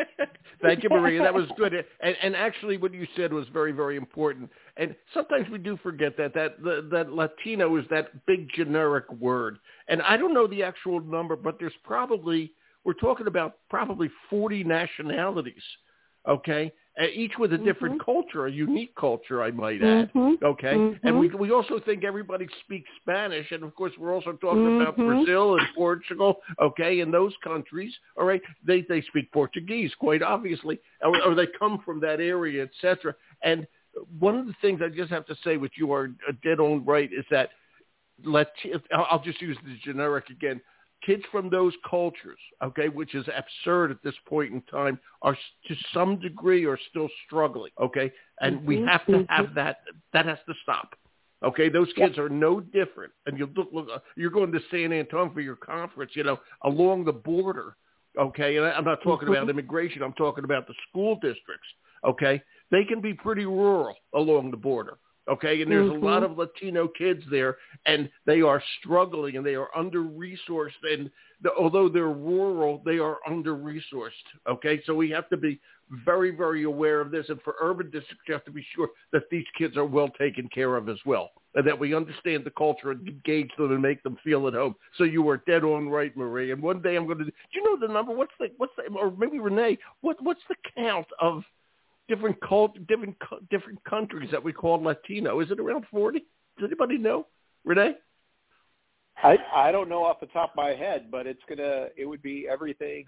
Thank 0.62 0.82
you, 0.82 0.91
Maria. 0.91 1.23
That 1.23 1.32
was 1.32 1.46
good. 1.56 1.73
And, 1.73 2.17
and 2.23 2.37
actually, 2.37 2.76
what 2.76 2.93
you 2.93 3.06
said 3.17 3.32
was 3.32 3.46
very, 3.50 3.73
very 3.73 3.96
important. 3.96 4.50
And 4.76 4.94
sometimes 5.14 5.49
we 5.50 5.56
do 5.56 5.79
forget 5.82 6.19
that 6.19 6.35
that 6.35 6.62
the, 6.62 6.87
that 6.93 7.12
Latino 7.12 7.75
is 7.76 7.87
that 7.88 8.26
big 8.26 8.50
generic 8.55 9.11
word. 9.12 9.58
And 9.88 10.02
I 10.02 10.19
don't 10.19 10.35
know 10.35 10.46
the 10.46 10.62
actual 10.62 11.00
number, 11.00 11.35
but 11.35 11.58
there's 11.58 11.73
probably 11.82 12.52
we're 12.85 12.93
talking 12.93 13.26
about 13.26 13.56
probably 13.70 14.11
40 14.29 14.64
nationalities. 14.64 15.62
Okay, 16.29 16.73
each 17.02 17.32
with 17.38 17.52
a 17.52 17.58
different 17.58 18.00
mm-hmm. 18.00 18.11
culture, 18.11 18.46
a 18.46 18.52
unique 18.52 18.94
culture, 18.94 19.43
I 19.43 19.50
might 19.50 19.82
add. 19.82 20.12
Mm-hmm. 20.12 20.44
Okay, 20.44 20.75
mm-hmm. 20.75 21.06
and 21.06 21.19
we 21.19 21.29
we 21.29 21.50
also 21.50 21.81
think 21.85 22.05
everybody 22.05 22.46
speaks 22.64 22.88
Spanish, 23.02 23.50
and 23.50 23.64
of 23.64 23.75
course 23.75 23.93
we're 23.99 24.14
also 24.14 24.32
talking 24.32 24.81
about 24.81 24.94
Mm-hmm. 24.94 25.25
Brazil 25.25 25.56
and 25.56 25.67
Portugal. 25.75 26.37
Okay, 26.61 27.00
in 27.00 27.11
those 27.11 27.32
countries, 27.43 27.93
all 28.17 28.25
right, 28.25 28.43
they 28.64 28.82
they 28.88 29.02
speak 29.02 29.32
Portuguese 29.32 29.93
quite 29.99 30.23
obviously, 30.23 30.79
or, 31.02 31.20
or 31.23 31.35
they 31.35 31.49
come 31.58 31.82
from 31.85 32.00
that 32.00 32.20
area, 32.20 32.62
etc. 32.62 33.14
And 33.43 33.67
one 34.19 34.37
of 34.37 34.46
the 34.46 34.55
things 34.61 34.81
I 34.85 34.88
just 34.88 35.11
have 35.11 35.26
to 35.26 35.37
say, 35.43 35.56
which 35.56 35.75
you 35.76 35.93
are 35.93 36.08
dead 36.44 36.61
on 36.61 36.85
right, 36.85 37.11
is 37.12 37.25
that 37.31 37.50
let 38.25 38.49
I'll 38.94 39.23
just 39.23 39.41
use 39.41 39.56
the 39.64 39.76
generic 39.85 40.31
again 40.31 40.61
kids 41.04 41.22
from 41.30 41.50
those 41.50 41.72
cultures, 41.88 42.38
okay, 42.62 42.88
which 42.88 43.14
is 43.14 43.26
absurd 43.36 43.90
at 43.90 44.02
this 44.02 44.14
point 44.26 44.52
in 44.52 44.62
time, 44.62 44.98
are 45.22 45.36
to 45.67 45.74
some 45.93 46.19
degree 46.19 46.64
are 46.67 46.79
still 46.90 47.08
struggling, 47.26 47.72
okay, 47.81 48.12
and 48.40 48.58
mm-hmm. 48.58 48.67
we 48.67 48.82
have 48.82 49.06
to 49.06 49.24
have 49.29 49.55
that. 49.55 49.79
That 50.12 50.26
has 50.26 50.38
to 50.46 50.55
stop. 50.62 50.94
Okay, 51.43 51.69
those 51.69 51.88
kids 51.94 52.17
are 52.17 52.29
no 52.29 52.60
different, 52.60 53.12
and 53.26 53.38
you 53.38 53.50
look, 53.55 53.69
look. 53.72 53.88
You're 54.17 54.31
going 54.31 54.52
to 54.52 54.60
San 54.70 54.93
Antonio 54.93 55.32
for 55.32 55.40
your 55.40 55.56
conference, 55.56 56.12
you 56.14 56.24
know, 56.24 56.38
along 56.62 57.05
the 57.05 57.12
border. 57.12 57.76
Okay, 58.19 58.56
and 58.56 58.67
I'm 58.67 58.84
not 58.84 59.02
talking 59.02 59.29
mm-hmm. 59.29 59.36
about 59.36 59.50
immigration. 59.50 60.02
I'm 60.02 60.12
talking 60.14 60.44
about 60.44 60.67
the 60.67 60.74
school 60.88 61.17
districts. 61.17 61.69
Okay, 62.05 62.43
they 62.70 62.84
can 62.84 63.00
be 63.00 63.14
pretty 63.14 63.44
rural 63.44 63.94
along 64.14 64.50
the 64.50 64.56
border. 64.56 64.98
Okay, 65.26 65.62
and 65.62 65.70
there's 65.70 65.90
mm-hmm. 65.90 66.04
a 66.04 66.06
lot 66.06 66.22
of 66.22 66.36
Latino 66.36 66.86
kids 66.86 67.22
there, 67.31 67.56
and 67.86 68.10
they 68.26 68.43
are 68.43 68.62
struggling 68.78 69.36
and 69.36 69.46
they 69.46 69.54
are 69.54 69.69
under 69.74 70.02
resourced. 70.02 70.72
And 70.82 71.10
the, 71.43 71.50
although 71.58 71.88
they're 71.88 72.08
rural, 72.08 72.82
they 72.84 72.98
are 72.98 73.19
under 73.26 73.54
resourced. 73.54 74.10
Okay, 74.46 74.82
so 74.84 74.94
we 74.94 75.08
have 75.10 75.28
to 75.31 75.38
be 75.38 75.60
very, 76.04 76.31
very 76.31 76.64
aware 76.64 77.00
of 77.00 77.10
this. 77.10 77.26
And 77.31 77.40
for 77.43 77.54
urban 77.60 77.86
districts, 77.86 78.24
you 78.28 78.34
have 78.34 78.44
to 78.44 78.50
be 78.50 78.66
sure 78.74 78.88
that 79.12 79.31
these 79.31 79.46
kids 79.56 79.78
are 79.78 79.84
well 79.86 80.10
taken 80.19 80.46
care 80.48 80.76
of 80.76 80.90
as 80.90 80.98
well, 81.06 81.31
and 81.54 81.66
that 81.66 81.78
we 81.78 81.94
understand 81.94 82.44
the 82.44 82.50
culture 82.50 82.90
and 82.90 83.08
engage 83.08 83.50
them 83.56 83.72
and 83.72 83.81
make 83.81 84.02
them 84.02 84.19
feel 84.22 84.46
at 84.46 84.54
home. 84.54 84.74
So 84.98 85.04
you 85.04 85.26
are 85.31 85.43
dead 85.46 85.64
on 85.64 85.88
right, 85.88 86.14
Marie. 86.14 86.52
And 86.52 86.62
one 86.62 86.82
day 86.82 86.96
I'm 86.96 87.06
going 87.06 87.19
to. 87.19 87.24
Do 87.24 87.32
you 87.52 87.64
know 87.64 87.86
the 87.86 87.90
number? 87.90 88.14
What's 88.14 88.32
the 88.38 88.48
what's 88.58 88.72
the 88.76 88.93
or 88.94 89.10
maybe 89.16 89.38
Rene? 89.38 89.78
What 90.02 90.22
what's 90.22 90.43
the 90.50 90.56
count 90.76 91.06
of 91.19 91.44
different 92.08 92.37
cult, 92.41 92.75
different 92.87 93.17
different 93.51 93.82
countries 93.84 94.31
that 94.31 94.43
we 94.43 94.53
call 94.53 94.82
Latino. 94.82 95.41
Is 95.41 95.51
it 95.51 95.61
around 95.61 95.84
forty? 95.91 96.20
Does 96.58 96.67
anybody 96.69 96.99
know, 96.99 97.27
Rene? 97.65 97.94
I 99.23 99.39
I 99.55 99.73
don't 99.73 99.89
know 99.89 100.05
off 100.05 100.20
the 100.20 100.27
top 100.27 100.51
of 100.51 100.56
my 100.56 100.70
head, 100.70 101.11
but 101.11 101.27
it's 101.27 101.43
gonna 101.49 101.89
it 101.96 102.05
would 102.06 102.23
be 102.23 102.46
everything 102.51 103.05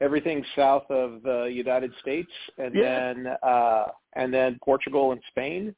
everything 0.00 0.44
south 0.54 0.84
of 0.90 1.22
the 1.22 1.44
United 1.44 1.90
States 2.00 2.30
and 2.58 2.74
Yeah. 2.74 2.82
then 3.12 3.36
uh 3.42 3.86
and 4.14 4.32
then 4.32 4.58
Portugal 4.62 5.12
and 5.12 5.20
Spain. 5.30 5.74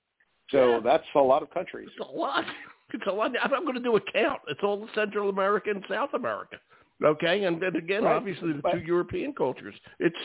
So 0.50 0.70
Yeah. 0.74 0.80
that's 0.80 1.04
a 1.14 1.20
lot 1.20 1.42
of 1.42 1.50
countries. 1.50 1.88
It's 1.96 2.08
a 2.08 2.12
lot. 2.12 2.44
It's 2.94 3.06
a 3.06 3.12
lot. 3.12 3.32
I'm 3.42 3.64
going 3.64 3.74
to 3.74 3.80
do 3.80 3.96
a 3.96 4.00
count. 4.00 4.40
It's 4.48 4.62
all 4.62 4.88
Central 4.94 5.28
America 5.28 5.68
and 5.70 5.84
South 5.90 6.14
America. 6.14 6.56
Okay, 7.04 7.44
and 7.44 7.60
then 7.60 7.76
again, 7.76 8.02
Right. 8.04 8.16
obviously 8.16 8.54
the 8.54 8.62
But- 8.62 8.72
two 8.72 8.78
European 8.78 9.34
cultures. 9.34 9.74
It's 10.00 10.16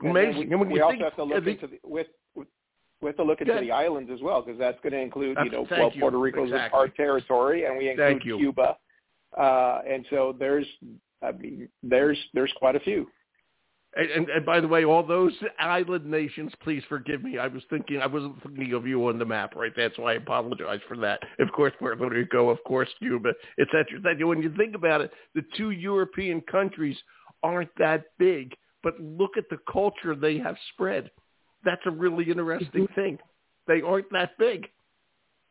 And 0.00 0.14
then 0.14 0.36
we, 0.36 0.42
and 0.42 0.70
we 0.70 0.80
also 0.80 0.98
have 1.04 1.16
to 1.16 1.24
look 1.24 1.46
into 1.46 1.66
the, 1.66 1.78
with, 1.82 2.06
with 2.34 2.46
we 3.00 3.08
have 3.08 3.16
to 3.16 3.24
look 3.24 3.40
into 3.40 3.52
Good. 3.52 3.64
the 3.64 3.72
islands 3.72 4.10
as 4.12 4.20
well 4.22 4.42
because 4.42 4.58
that's 4.58 4.78
going 4.82 4.92
to 4.92 5.00
include 5.00 5.36
you 5.44 5.50
know 5.50 5.66
thank 5.68 5.80
well 5.80 5.90
you. 5.92 6.00
Puerto 6.00 6.18
Rico 6.18 6.44
is 6.44 6.50
Exactly. 6.50 6.78
our 6.78 6.88
territory 6.88 7.64
and 7.64 7.78
we 7.78 7.90
include. 7.90 8.22
Cuba, 8.22 8.76
uh, 9.36 9.80
and 9.88 10.04
so 10.10 10.34
there's 10.38 10.66
I 11.22 11.32
mean 11.32 11.68
there's 11.82 12.18
there's 12.34 12.52
quite 12.58 12.76
a 12.76 12.80
few. 12.80 13.08
And, 13.96 14.10
and, 14.10 14.28
and 14.28 14.46
by 14.46 14.60
the 14.60 14.68
way, 14.68 14.84
all 14.84 15.02
those 15.02 15.32
island 15.58 16.04
nations, 16.04 16.52
please 16.62 16.82
forgive 16.88 17.22
me. 17.22 17.38
I 17.38 17.46
was 17.46 17.62
thinking, 17.70 18.00
I 18.00 18.06
wasn't 18.06 18.40
thinking 18.42 18.74
of 18.74 18.86
you 18.86 19.08
on 19.08 19.18
the 19.18 19.24
map, 19.24 19.56
right? 19.56 19.72
That's 19.74 19.96
why 19.96 20.12
I 20.12 20.16
apologize 20.16 20.80
for 20.86 20.96
that. 20.98 21.20
Of 21.38 21.50
course, 21.52 21.72
Puerto 21.78 22.08
Rico, 22.08 22.50
of 22.50 22.58
course, 22.64 22.88
Cuba, 22.98 23.30
etc. 23.58 24.26
When 24.26 24.42
you 24.42 24.54
think 24.56 24.74
about 24.74 25.00
it, 25.00 25.10
the 25.34 25.42
two 25.56 25.70
European 25.70 26.42
countries 26.42 26.98
aren't 27.42 27.70
that 27.78 28.04
big, 28.18 28.54
but 28.82 28.98
look 29.00 29.36
at 29.36 29.48
the 29.50 29.58
culture 29.70 30.14
they 30.14 30.38
have 30.38 30.56
spread. 30.72 31.10
That's 31.64 31.82
a 31.86 31.90
really 31.90 32.30
interesting 32.30 32.84
mm-hmm. 32.84 32.94
thing. 32.94 33.18
They 33.66 33.82
aren't 33.82 34.10
that 34.12 34.38
big. 34.38 34.68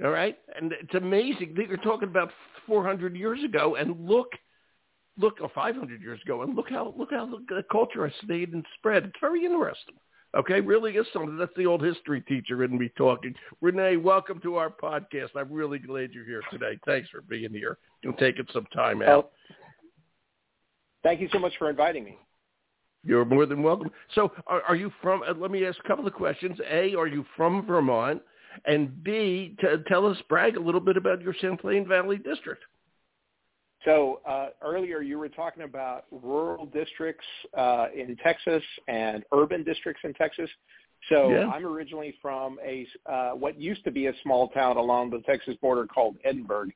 All 0.03 0.11
right, 0.11 0.37
and 0.55 0.71
it's 0.73 0.93
amazing. 0.93 1.55
You're 1.55 1.77
talking 1.77 2.07
about 2.07 2.29
400 2.67 3.15
years 3.15 3.43
ago, 3.43 3.75
and 3.75 4.07
look 4.07 4.27
look, 5.17 5.39
or 5.41 5.49
500 5.49 6.01
years 6.01 6.19
ago, 6.23 6.43
and 6.43 6.55
look 6.55 6.69
how 6.69 6.93
look 6.97 7.11
how 7.11 7.25
the 7.49 7.63
culture 7.71 8.07
has 8.07 8.13
stayed 8.23 8.53
and 8.53 8.65
spread. 8.77 9.05
It's 9.05 9.15
very 9.19 9.45
interesting. 9.45 9.95
Okay, 10.35 10.59
really 10.59 10.93
is 10.93 11.07
something. 11.13 11.37
That's 11.37 11.51
the 11.55 11.65
old 11.65 11.81
history 11.81 12.21
teacher 12.21 12.63
in 12.63 12.77
me 12.77 12.91
talking. 12.97 13.33
Rene, 13.61 13.97
welcome 13.97 14.39
to 14.41 14.55
our 14.55 14.69
podcast. 14.69 15.29
I'm 15.35 15.51
really 15.51 15.79
glad 15.79 16.11
you're 16.11 16.25
here 16.25 16.43
today. 16.51 16.77
Thanks 16.85 17.09
for 17.09 17.21
being 17.21 17.51
here 17.51 17.77
and 18.03 18.15
taking 18.17 18.45
some 18.53 18.65
time 18.73 19.01
out. 19.01 19.07
Well, 19.07 19.31
thank 21.03 21.21
you 21.21 21.29
so 21.31 21.39
much 21.39 21.53
for 21.57 21.69
inviting 21.69 22.03
me. 22.03 22.17
You're 23.07 23.25
more 23.25 23.45
than 23.45 23.63
welcome. 23.63 23.89
So, 24.13 24.31
are, 24.47 24.61
are 24.63 24.75
you 24.75 24.91
from? 25.01 25.23
Uh, 25.23 25.33
let 25.33 25.49
me 25.49 25.65
ask 25.65 25.79
a 25.83 25.87
couple 25.87 26.05
of 26.05 26.13
questions. 26.13 26.57
A, 26.69 26.93
are 26.95 27.07
you 27.07 27.25
from 27.37 27.65
Vermont? 27.65 28.21
And 28.65 29.03
B, 29.03 29.55
t- 29.61 29.67
tell 29.87 30.05
us, 30.05 30.17
brag 30.27 30.57
a 30.57 30.59
little 30.59 30.81
bit 30.81 30.97
about 30.97 31.21
your 31.21 31.33
Champlain 31.33 31.87
Valley 31.87 32.17
district. 32.17 32.63
So 33.85 34.19
uh, 34.27 34.47
earlier 34.61 35.01
you 35.01 35.17
were 35.17 35.29
talking 35.29 35.63
about 35.63 36.05
rural 36.11 36.65
districts 36.65 37.25
uh, 37.57 37.87
in 37.95 38.17
Texas 38.17 38.63
and 38.87 39.23
urban 39.31 39.63
districts 39.63 40.01
in 40.03 40.13
Texas. 40.15 40.49
So 41.09 41.29
yeah. 41.29 41.47
I'm 41.47 41.65
originally 41.65 42.15
from 42.21 42.59
a 42.65 42.85
uh, 43.05 43.31
what 43.31 43.59
used 43.59 43.83
to 43.85 43.91
be 43.91 44.07
a 44.07 44.13
small 44.23 44.49
town 44.49 44.77
along 44.77 45.11
the 45.11 45.19
Texas 45.19 45.55
border 45.61 45.85
called 45.85 46.17
Edinburg. 46.25 46.73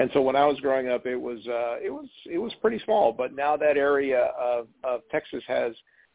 And 0.00 0.10
so 0.14 0.22
when 0.22 0.34
I 0.34 0.46
was 0.46 0.58
growing 0.60 0.88
up, 0.88 1.04
it 1.04 1.14
was 1.14 1.40
uh, 1.46 1.76
it 1.84 1.90
was 1.90 2.08
it 2.24 2.38
was 2.38 2.52
pretty 2.62 2.80
small. 2.86 3.12
But 3.12 3.36
now 3.36 3.54
that 3.58 3.76
area 3.76 4.30
of, 4.40 4.66
of 4.82 5.02
Texas 5.10 5.44
has 5.46 5.74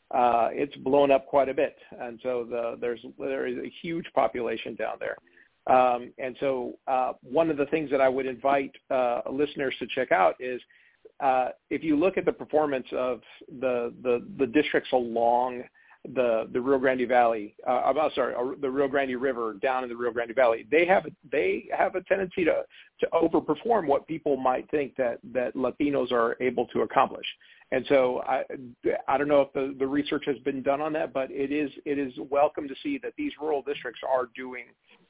uh, 0.09 0.49
it's 0.51 0.75
blown 0.77 1.11
up 1.11 1.27
quite 1.27 1.49
a 1.49 1.53
bit, 1.53 1.75
and 2.01 2.19
so 2.23 2.47
the, 2.49 2.77
there's 2.81 2.99
there 3.19 3.45
is 3.45 3.57
a 3.57 3.71
huge 3.83 4.07
population 4.15 4.73
down 4.73 4.97
there. 4.99 5.17
Um, 5.67 6.11
and 6.17 6.35
so 6.39 6.73
uh, 6.87 7.13
one 7.21 7.51
of 7.51 7.57
the 7.57 7.67
things 7.67 7.91
that 7.91 8.01
I 8.01 8.09
would 8.09 8.25
invite 8.25 8.71
uh, 8.89 9.21
listeners 9.31 9.75
to 9.77 9.85
check 9.93 10.11
out 10.11 10.33
is 10.39 10.59
uh, 11.19 11.49
if 11.69 11.83
you 11.83 11.95
look 11.95 12.17
at 12.17 12.25
the 12.25 12.31
performance 12.31 12.87
of 12.91 13.21
the, 13.59 13.93
the, 14.03 14.25
the 14.37 14.47
districts 14.47 14.91
along 14.93 15.63
the, 16.13 16.47
the 16.51 16.61
Rio 16.61 16.77
Grande 16.77 17.07
Valley, 17.07 17.55
uh, 17.67 17.81
I'm 17.85 17.95
sorry, 18.15 18.35
uh, 18.35 18.55
the 18.61 18.69
Rio 18.69 18.87
Grande 18.87 19.19
River 19.19 19.55
down 19.61 19.83
in 19.83 19.89
the 19.89 19.95
Rio 19.95 20.11
Grande 20.11 20.35
Valley, 20.35 20.65
they 20.69 20.85
have 20.85 21.05
they 21.31 21.65
have 21.75 21.95
a 21.95 22.01
tendency 22.03 22.45
to 22.45 22.63
to 22.99 23.07
overperform 23.13 23.87
what 23.87 24.07
people 24.07 24.37
might 24.37 24.69
think 24.69 24.95
that 24.97 25.19
that 25.33 25.55
Latinos 25.55 26.11
are 26.11 26.37
able 26.41 26.67
to 26.67 26.81
accomplish. 26.81 27.25
And 27.71 27.85
so 27.89 28.21
I 28.27 28.43
I 29.07 29.17
don't 29.17 29.27
know 29.27 29.41
if 29.41 29.53
the, 29.53 29.75
the 29.77 29.87
research 29.87 30.23
has 30.27 30.37
been 30.39 30.61
done 30.61 30.81
on 30.81 30.93
that, 30.93 31.13
but 31.13 31.31
it 31.31 31.51
is 31.51 31.71
it 31.85 31.97
is 31.97 32.13
welcome 32.29 32.67
to 32.67 32.75
see 32.83 32.99
that 33.03 33.13
these 33.17 33.31
rural 33.41 33.61
districts 33.61 34.01
are 34.07 34.29
doing 34.35 34.65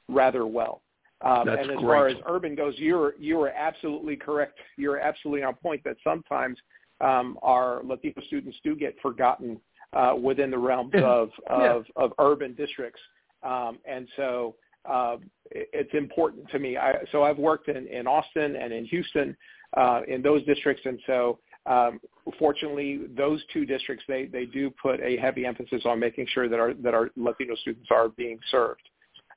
rather 0.08 0.46
well. 0.46 0.82
Um, 1.22 1.48
and 1.48 1.58
as 1.58 1.66
great. 1.66 1.80
far 1.80 2.08
as 2.08 2.16
urban 2.26 2.54
goes, 2.54 2.74
you're 2.76 3.14
you 3.18 3.40
are 3.40 3.50
absolutely 3.50 4.16
correct. 4.16 4.58
You're 4.76 4.98
absolutely 4.98 5.44
on 5.44 5.54
point 5.54 5.82
that 5.84 5.96
sometimes 6.04 6.58
um, 7.00 7.38
our 7.42 7.82
Latino 7.84 8.22
students 8.26 8.58
do 8.64 8.74
get 8.74 8.96
forgotten 9.00 9.60
uh, 9.96 10.14
within 10.14 10.50
the 10.50 10.58
realms 10.58 10.92
of 10.96 11.30
of, 11.48 11.84
yeah. 11.86 12.02
of 12.02 12.12
urban 12.18 12.54
districts, 12.54 13.00
um, 13.42 13.78
and 13.88 14.06
so 14.16 14.54
uh, 14.88 15.16
it's 15.50 15.94
important 15.94 16.48
to 16.50 16.58
me. 16.58 16.76
I, 16.76 16.94
so 17.12 17.22
I've 17.22 17.38
worked 17.38 17.68
in, 17.68 17.86
in 17.88 18.06
Austin 18.06 18.56
and 18.56 18.72
in 18.72 18.84
Houston 18.86 19.36
uh, 19.76 20.02
in 20.06 20.22
those 20.22 20.44
districts, 20.44 20.82
and 20.84 20.98
so 21.06 21.38
um, 21.66 22.00
fortunately, 22.38 23.00
those 23.16 23.42
two 23.52 23.64
districts 23.66 24.04
they 24.06 24.26
they 24.26 24.44
do 24.44 24.70
put 24.70 25.00
a 25.00 25.16
heavy 25.16 25.44
emphasis 25.46 25.82
on 25.84 25.98
making 25.98 26.26
sure 26.32 26.48
that 26.48 26.60
our 26.60 26.74
that 26.74 26.94
our 26.94 27.10
Latino 27.16 27.54
students 27.56 27.88
are 27.90 28.08
being 28.08 28.38
served. 28.50 28.88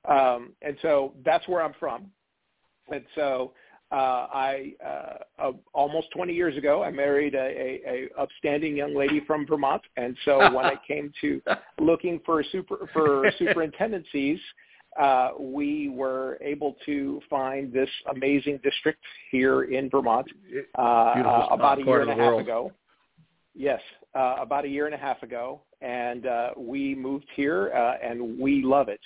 Um, 0.07 0.53
and 0.61 0.77
so 0.81 1.13
that's 1.25 1.47
where 1.47 1.61
I'm 1.61 1.73
from. 1.79 2.05
And 2.91 3.03
so 3.15 3.53
uh, 3.91 4.27
I 4.31 4.73
uh, 4.85 5.43
uh, 5.47 5.51
almost 5.73 6.11
20 6.11 6.33
years 6.33 6.55
ago, 6.57 6.83
I 6.83 6.91
married 6.91 7.33
a, 7.33 7.39
a, 7.39 7.81
a 7.87 8.21
upstanding 8.21 8.75
young 8.75 8.95
lady 8.95 9.21
from 9.25 9.47
Vermont. 9.47 9.81
And 9.97 10.15
so 10.25 10.37
when 10.53 10.65
it 10.67 10.79
came 10.87 11.11
to 11.21 11.41
looking 11.79 12.21
for 12.25 12.43
super 12.51 12.89
for 12.93 13.31
superintendencies, 13.39 14.39
uh, 14.99 15.29
we 15.39 15.89
were 15.89 16.37
able 16.41 16.75
to 16.85 17.21
find 17.29 17.71
this 17.71 17.89
amazing 18.13 18.59
district 18.63 19.03
here 19.31 19.63
in 19.63 19.89
Vermont 19.89 20.27
uh, 20.77 20.81
uh, 20.81 21.47
about 21.51 21.79
a 21.79 21.85
year 21.85 22.01
and 22.01 22.11
a 22.11 22.13
half 22.13 22.19
world. 22.19 22.41
ago. 22.41 22.71
Yes, 23.55 23.81
uh, 24.15 24.35
about 24.39 24.65
a 24.65 24.67
year 24.67 24.85
and 24.85 24.95
a 24.95 24.97
half 24.97 25.21
ago, 25.23 25.61
and 25.81 26.25
uh, 26.25 26.49
we 26.57 26.95
moved 26.95 27.25
here, 27.35 27.71
uh, 27.73 27.95
and 28.05 28.39
we 28.39 28.61
love 28.63 28.87
it. 28.89 28.99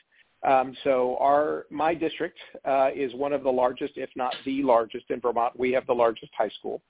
Um, 0.43 0.75
so 0.83 1.17
our 1.19 1.65
my 1.69 1.93
district 1.93 2.37
uh, 2.65 2.89
is 2.93 3.13
one 3.13 3.33
of 3.33 3.43
the 3.43 3.49
largest, 3.49 3.93
if 3.95 4.09
not 4.15 4.35
the 4.45 4.61
largest, 4.63 5.05
in 5.09 5.21
Vermont. 5.21 5.57
We 5.57 5.71
have 5.71 5.87
the 5.87 5.93
largest 5.93 6.31
high 6.37 6.51
school, 6.59 6.81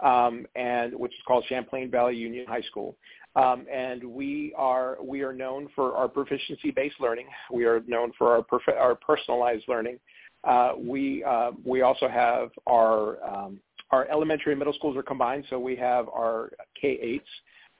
um, 0.00 0.46
and 0.56 0.94
which 0.94 1.12
is 1.12 1.20
called 1.26 1.44
Champlain 1.48 1.90
Valley 1.90 2.16
Union 2.16 2.46
High 2.46 2.62
School. 2.62 2.96
Um, 3.34 3.66
and 3.72 4.04
we 4.04 4.52
are 4.56 4.98
we 5.02 5.22
are 5.22 5.32
known 5.32 5.68
for 5.74 5.94
our 5.94 6.08
proficiency-based 6.08 7.00
learning. 7.00 7.26
We 7.52 7.64
are 7.64 7.80
known 7.86 8.12
for 8.18 8.34
our 8.34 8.42
prof- 8.42 8.76
our 8.78 8.94
personalized 8.94 9.64
learning. 9.68 9.98
Uh, 10.44 10.72
we 10.78 11.24
uh, 11.24 11.52
we 11.64 11.82
also 11.82 12.08
have 12.08 12.50
our 12.66 13.22
um, 13.24 13.60
our 13.90 14.06
elementary 14.08 14.52
and 14.52 14.58
middle 14.58 14.74
schools 14.74 14.96
are 14.96 15.02
combined, 15.02 15.44
so 15.48 15.58
we 15.58 15.74
have 15.76 16.08
our 16.08 16.50
K-8s, 16.78 17.20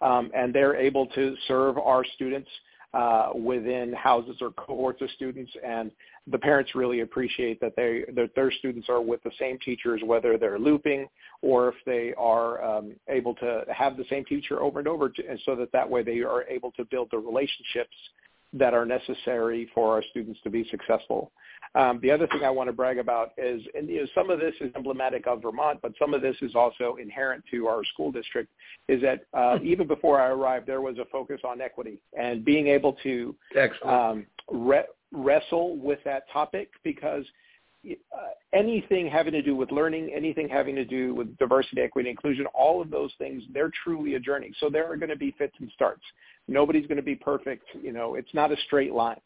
um, 0.00 0.30
and 0.34 0.54
they're 0.54 0.74
able 0.76 1.06
to 1.08 1.34
serve 1.46 1.76
our 1.76 2.02
students 2.14 2.48
uh, 2.94 3.30
within 3.34 3.92
houses 3.92 4.36
or 4.40 4.50
cohorts 4.52 5.02
of 5.02 5.10
students, 5.10 5.52
and 5.64 5.90
the 6.26 6.38
parents 6.38 6.74
really 6.74 7.00
appreciate 7.00 7.60
that 7.60 7.74
they 7.76 8.04
that 8.14 8.30
their 8.34 8.50
students 8.50 8.88
are 8.88 9.00
with 9.02 9.22
the 9.24 9.30
same 9.38 9.58
teachers, 9.64 10.00
whether 10.04 10.38
they're 10.38 10.58
looping 10.58 11.06
or 11.42 11.68
if 11.68 11.74
they 11.84 12.14
are 12.16 12.62
um, 12.64 12.92
able 13.08 13.34
to 13.34 13.64
have 13.72 13.96
the 13.96 14.04
same 14.10 14.24
teacher 14.24 14.60
over 14.60 14.78
and 14.78 14.88
over, 14.88 15.08
to, 15.08 15.22
and 15.28 15.38
so 15.44 15.54
that 15.54 15.70
that 15.72 15.88
way 15.88 16.02
they 16.02 16.20
are 16.20 16.44
able 16.44 16.72
to 16.72 16.84
build 16.86 17.08
the 17.10 17.18
relationships 17.18 17.94
that 18.52 18.74
are 18.74 18.86
necessary 18.86 19.70
for 19.74 19.94
our 19.94 20.02
students 20.10 20.40
to 20.42 20.50
be 20.50 20.66
successful. 20.70 21.32
Um, 21.74 22.00
the 22.02 22.10
other 22.10 22.26
thing 22.28 22.44
I 22.44 22.50
want 22.50 22.68
to 22.68 22.72
brag 22.72 22.98
about 22.98 23.32
is, 23.36 23.60
and 23.74 23.88
you 23.88 24.00
know, 24.00 24.06
some 24.14 24.30
of 24.30 24.40
this 24.40 24.54
is 24.60 24.70
emblematic 24.74 25.26
of 25.26 25.42
Vermont, 25.42 25.80
but 25.82 25.92
some 25.98 26.14
of 26.14 26.22
this 26.22 26.36
is 26.40 26.54
also 26.54 26.96
inherent 27.00 27.44
to 27.50 27.66
our 27.66 27.84
school 27.92 28.10
district, 28.10 28.50
is 28.88 29.02
that 29.02 29.26
uh, 29.34 29.58
hmm. 29.58 29.66
even 29.66 29.86
before 29.86 30.20
I 30.20 30.28
arrived, 30.28 30.66
there 30.66 30.80
was 30.80 30.98
a 30.98 31.04
focus 31.06 31.40
on 31.44 31.60
equity 31.60 32.00
and 32.18 32.44
being 32.44 32.68
able 32.68 32.94
to 33.02 33.34
um, 33.84 34.26
re- 34.50 34.86
wrestle 35.12 35.76
with 35.76 35.98
that 36.04 36.22
topic 36.32 36.70
because 36.84 37.24
anything 38.52 39.06
having 39.06 39.32
to 39.32 39.42
do 39.42 39.54
with 39.54 39.70
learning, 39.70 40.10
anything 40.14 40.48
having 40.48 40.74
to 40.74 40.84
do 40.84 41.14
with 41.14 41.36
diversity, 41.38 41.80
equity, 41.82 42.10
inclusion, 42.10 42.46
all 42.54 42.80
of 42.80 42.90
those 42.90 43.12
things, 43.18 43.42
they're 43.52 43.70
truly 43.84 44.14
a 44.14 44.20
journey. 44.20 44.52
So 44.58 44.68
there 44.70 44.90
are 44.90 44.96
going 44.96 45.10
to 45.10 45.16
be 45.16 45.34
fits 45.38 45.54
and 45.60 45.70
starts. 45.74 46.02
Nobody's 46.48 46.86
going 46.86 46.96
to 46.96 47.02
be 47.02 47.14
perfect. 47.14 47.64
You 47.80 47.92
know, 47.92 48.14
it's 48.14 48.32
not 48.34 48.52
a 48.52 48.56
straight 48.66 48.92
line. 48.92 49.20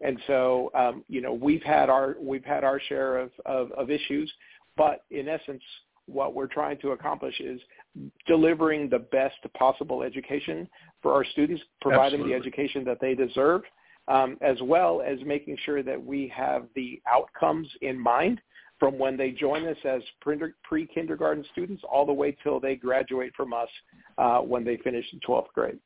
And 0.00 0.18
so, 0.26 0.70
um, 0.74 1.04
you 1.08 1.20
know, 1.20 1.32
we've 1.32 1.62
had 1.62 1.88
our 1.88 2.16
we've 2.20 2.44
had 2.44 2.64
our 2.64 2.80
share 2.80 3.18
of, 3.18 3.30
of, 3.46 3.70
of 3.72 3.90
issues, 3.90 4.30
but 4.76 5.04
in 5.10 5.28
essence, 5.28 5.62
what 6.06 6.34
we're 6.34 6.48
trying 6.48 6.78
to 6.78 6.90
accomplish 6.90 7.40
is 7.40 7.60
delivering 8.26 8.90
the 8.90 8.98
best 8.98 9.36
possible 9.56 10.02
education 10.02 10.68
for 11.00 11.12
our 11.12 11.24
students, 11.24 11.62
providing 11.80 12.20
Absolutely. 12.20 12.32
the 12.32 12.38
education 12.38 12.84
that 12.84 12.98
they 13.00 13.14
deserve, 13.14 13.62
um, 14.08 14.36
as 14.40 14.56
well 14.62 15.02
as 15.02 15.18
making 15.24 15.56
sure 15.64 15.82
that 15.82 16.02
we 16.02 16.32
have 16.34 16.66
the 16.74 17.00
outcomes 17.10 17.68
in 17.82 17.98
mind 17.98 18.40
from 18.78 18.98
when 18.98 19.16
they 19.16 19.30
join 19.30 19.66
us 19.66 19.76
as 19.84 20.02
pre-kindergarten 20.20 21.44
students 21.52 21.82
all 21.90 22.04
the 22.04 22.12
way 22.12 22.36
till 22.42 22.60
they 22.60 22.74
graduate 22.74 23.32
from 23.36 23.52
us 23.52 23.68
uh, 24.18 24.38
when 24.38 24.64
they 24.64 24.76
finish 24.78 25.06
in 25.12 25.20
12th 25.20 25.48
grade. 25.54 25.78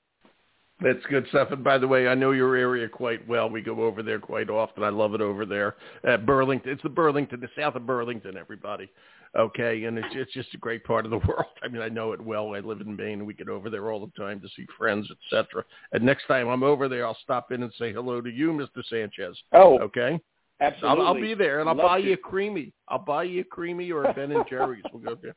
That's 0.81 1.05
good 1.11 1.27
stuff. 1.31 1.49
And 1.51 1.65
by 1.65 1.79
the 1.79 1.89
way, 1.89 2.07
I 2.07 2.15
know 2.15 2.31
your 2.31 2.55
area 2.55 2.89
quite 2.89 3.27
well. 3.27 3.51
We 3.51 3.63
go 3.63 3.83
over 3.83 4.03
there 4.03 4.21
quite 4.21 4.49
often. 4.49 4.85
I 4.85 4.91
love 4.91 5.13
it 5.15 5.21
over 5.21 5.45
there 5.45 5.75
at 6.05 6.25
Burlington. 6.25 6.71
It's 6.71 6.83
the 6.83 6.89
Burlington, 6.89 7.41
the 7.41 7.49
south 7.61 7.75
of 7.75 7.85
Burlington, 7.85 8.37
everybody. 8.37 8.89
Okay, 9.37 9.85
and 9.85 9.99
it's 9.99 10.09
it's 10.13 10.33
just 10.33 10.55
a 10.55 10.59
great 10.59 10.85
part 10.85 11.05
of 11.05 11.11
the 11.11 11.19
world. 11.29 11.47
I 11.63 11.69
mean, 11.69 11.83
I 11.83 11.89
know 11.89 12.13
it 12.13 12.21
well. 12.21 12.55
I 12.55 12.61
live 12.61 12.81
in 12.81 12.97
Maine, 12.97 13.27
we 13.27 13.35
get 13.35 13.49
over 13.49 13.69
there 13.71 13.91
all 13.91 14.05
the 14.05 14.23
time 14.23 14.41
to 14.41 14.49
see 14.57 14.67
friends, 14.77 15.09
etc. 15.11 15.65
And 15.93 16.03
next 16.05 16.27
time 16.27 16.49
I'm 16.49 16.63
over 16.63 16.89
there, 16.89 17.07
I'll 17.07 17.19
stop 17.23 17.53
in 17.53 17.63
and 17.63 17.73
say 17.79 17.93
hello 17.93 18.21
to 18.21 18.31
you, 18.31 18.53
Mr. 18.53 18.83
Sanchez. 18.89 19.37
Oh, 19.53 19.79
okay. 19.81 20.19
Absolutely. 20.61 20.89
I'll, 21.05 21.07
I'll 21.09 21.21
be 21.21 21.35
there, 21.35 21.61
and 21.61 21.69
I'll 21.69 21.77
Love 21.77 21.87
buy 21.87 22.01
to. 22.01 22.07
you 22.07 22.13
a 22.15 22.17
creamy. 22.17 22.73
I'll 22.89 22.99
buy 22.99 23.25
you 23.25 23.43
a 23.43 23.45
creamy 23.45 23.93
or 23.93 24.05
a 24.05 24.13
Ben 24.13 24.33
and 24.33 24.45
Jerry's. 24.49 24.83
We'll 24.93 25.03
go 25.03 25.19
there. 25.21 25.37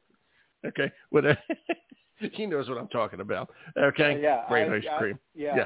Okay. 0.65 0.91
What? 1.09 1.25
he 2.33 2.45
knows 2.45 2.69
what 2.69 2.77
I'm 2.77 2.87
talking 2.87 3.19
about. 3.19 3.49
Okay. 3.77 4.19
Yeah. 4.21 4.43
Great 4.47 4.69
I, 4.69 4.77
ice 4.77 4.83
cream. 4.97 5.15
I, 5.15 5.39
yeah. 5.39 5.55
yeah. 5.55 5.65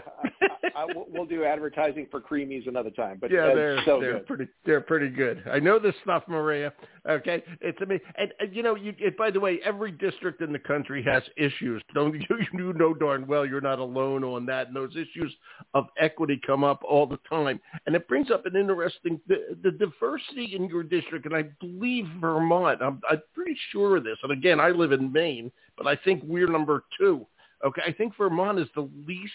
I, 0.76 0.82
I, 0.82 0.86
we'll 1.10 1.26
do 1.26 1.46
advertising 1.46 2.08
for 2.12 2.20
creamies 2.20 2.68
another 2.68 2.90
time, 2.90 3.18
but 3.20 3.32
yeah, 3.32 3.54
they're 3.54 3.80
so 3.86 4.00
they're 4.00 4.14
good. 4.14 4.28
pretty 4.28 4.48
they're 4.66 4.82
pretty 4.82 5.10
good. 5.10 5.44
I 5.52 5.60
know 5.60 5.80
this 5.80 5.96
stuff, 6.04 6.24
Maria. 6.28 6.74
Okay, 7.08 7.44
it's 7.62 7.78
I 7.80 7.86
mean, 7.86 8.00
and, 8.18 8.34
and 8.40 8.56
you 8.56 8.64
know, 8.64 8.76
you 8.76 8.92
it, 8.98 9.16
by 9.16 9.30
the 9.30 9.40
way, 9.40 9.60
every 9.64 9.92
district 9.92 10.42
in 10.42 10.52
the 10.52 10.58
country 10.58 11.04
has 11.04 11.22
issues. 11.38 11.84
Don't 11.94 12.16
you, 12.16 12.38
you 12.54 12.74
know 12.74 12.96
darn 12.96 13.28
well 13.28 13.46
you're 13.46 13.62
not 13.62 13.78
alone 13.78 14.24
on 14.24 14.46
that. 14.48 14.68
And 14.68 14.76
those 14.76 14.96
issues 14.96 15.32
of 15.76 15.86
equity 16.00 16.42
come 16.46 16.64
up 16.64 16.82
all 16.84 17.06
the 17.06 17.20
time, 17.30 17.62
and 17.86 17.96
it 17.96 18.08
brings 18.08 18.32
up 18.32 18.48
an 18.48 18.56
interesting 18.56 19.22
the, 19.28 19.56
the 19.62 19.72
diversity 19.72 20.56
in 20.56 20.68
your 20.68 20.82
district. 20.82 21.28
And 21.28 21.36
I 21.36 21.44
believe 21.60 22.08
Vermont. 22.20 22.82
I'm 22.82 23.00
I'm 23.08 23.22
pretty 23.36 23.58
sure 23.72 23.98
of 23.98 24.04
this. 24.04 24.18
And 24.24 24.32
again, 24.32 24.60
I 24.60 24.70
live 24.70 24.92
in 24.92 25.12
Maine, 25.12 25.52
but 25.78 25.86
I 25.86 25.96
think 25.98 26.24
we're 26.26 26.50
number 26.50 26.86
two. 27.00 27.28
Okay, 27.64 27.84
I 27.86 27.92
think 27.92 28.18
Vermont 28.18 28.60
is 28.60 28.68
the 28.74 28.90
least 29.06 29.32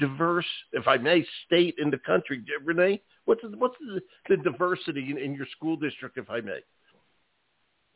diverse, 0.00 0.46
if 0.72 0.88
I 0.88 0.96
may, 0.96 1.24
state 1.46 1.74
in 1.78 1.90
the 1.90 1.98
country. 1.98 2.42
Rene, 2.64 3.02
what's 3.26 3.42
the, 3.42 3.56
what's 3.58 3.76
the, 3.80 4.00
the 4.28 4.42
diversity 4.42 5.10
in, 5.10 5.18
in 5.18 5.34
your 5.34 5.46
school 5.56 5.76
district, 5.76 6.16
if 6.16 6.30
I 6.30 6.40
may? 6.40 6.60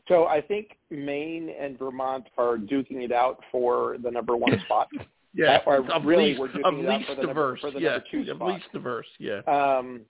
So 0.08 0.26
I 0.26 0.40
think 0.40 0.78
Maine 0.90 1.50
and 1.60 1.78
Vermont 1.78 2.26
are 2.38 2.56
duking 2.56 3.02
it 3.02 3.12
out 3.12 3.40
for 3.50 3.96
the 4.02 4.10
number 4.10 4.36
one 4.36 4.58
spot. 4.64 4.88
yeah, 5.34 5.60
or 5.66 5.82
really 6.04 6.28
least, 6.28 6.40
we're 6.40 6.48
duking 6.48 6.84
it 6.84 6.88
out 6.88 7.02
for 7.06 7.14
the 7.16 7.22
diverse. 7.22 7.26
number, 7.26 7.56
for 7.60 7.70
the 7.72 7.80
yeah, 7.80 7.90
number 7.92 8.04
two 8.10 8.30
of 8.30 8.36
spot. 8.36 8.48
least 8.54 8.64
diverse. 8.72 9.06
Yeah. 9.18 9.40
Um, 9.46 10.02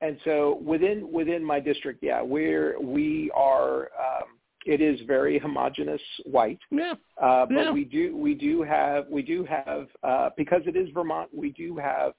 and 0.00 0.18
so 0.24 0.60
within 0.64 1.10
within 1.12 1.42
my 1.44 1.60
district, 1.60 2.02
yeah, 2.02 2.20
we're 2.22 2.78
we 2.80 3.30
are. 3.34 3.82
Um, 3.98 4.28
it 4.66 4.80
is 4.80 4.98
very 5.06 5.38
homogenous 5.38 6.00
white. 6.24 6.58
Yeah. 6.70 6.94
Uh, 7.20 7.44
but 7.44 7.54
Yeah. 7.54 7.72
we 7.72 7.84
do 7.84 8.16
we 8.16 8.34
do 8.34 8.62
have 8.62 9.06
we 9.10 9.20
do 9.22 9.44
have 9.44 9.88
uh, 10.02 10.30
because 10.38 10.62
it 10.66 10.74
is 10.74 10.88
Vermont. 10.94 11.28
We 11.34 11.50
do 11.50 11.76
have 11.76 12.12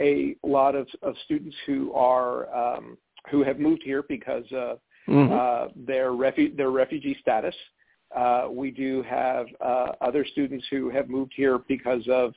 a 0.00 0.36
lot 0.44 0.76
of, 0.76 0.86
of 1.02 1.14
students 1.24 1.56
who 1.66 1.92
are 1.94 2.48
um, 2.54 2.96
who 3.30 3.42
have 3.42 3.58
moved 3.58 3.82
here 3.84 4.04
because 4.08 4.44
uh, 4.52 4.76
Mhm. 5.08 5.32
uh, 5.32 5.68
their 5.74 6.10
refu- 6.10 6.56
their 6.56 6.70
refugee 6.70 7.16
status. 7.20 7.54
Uh, 8.14 8.48
we 8.50 8.70
do 8.70 9.02
have 9.02 9.46
uh, 9.60 9.92
other 10.00 10.24
students 10.24 10.66
who 10.70 10.88
have 10.90 11.08
moved 11.08 11.32
here 11.34 11.58
because 11.66 12.06
of 12.08 12.34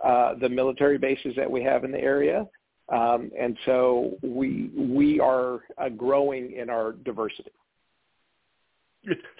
uh, 0.00 0.34
the 0.34 0.48
military 0.48 0.98
bases 0.98 1.34
that 1.36 1.50
we 1.50 1.62
have 1.62 1.84
in 1.84 1.90
the 1.92 2.00
area, 2.00 2.46
um, 2.88 3.30
and 3.38 3.56
so 3.64 4.16
we 4.22 4.70
we 4.74 5.20
are 5.20 5.60
uh, 5.78 5.88
growing 5.88 6.52
in 6.52 6.68
our 6.68 6.92
diversity. 6.92 7.52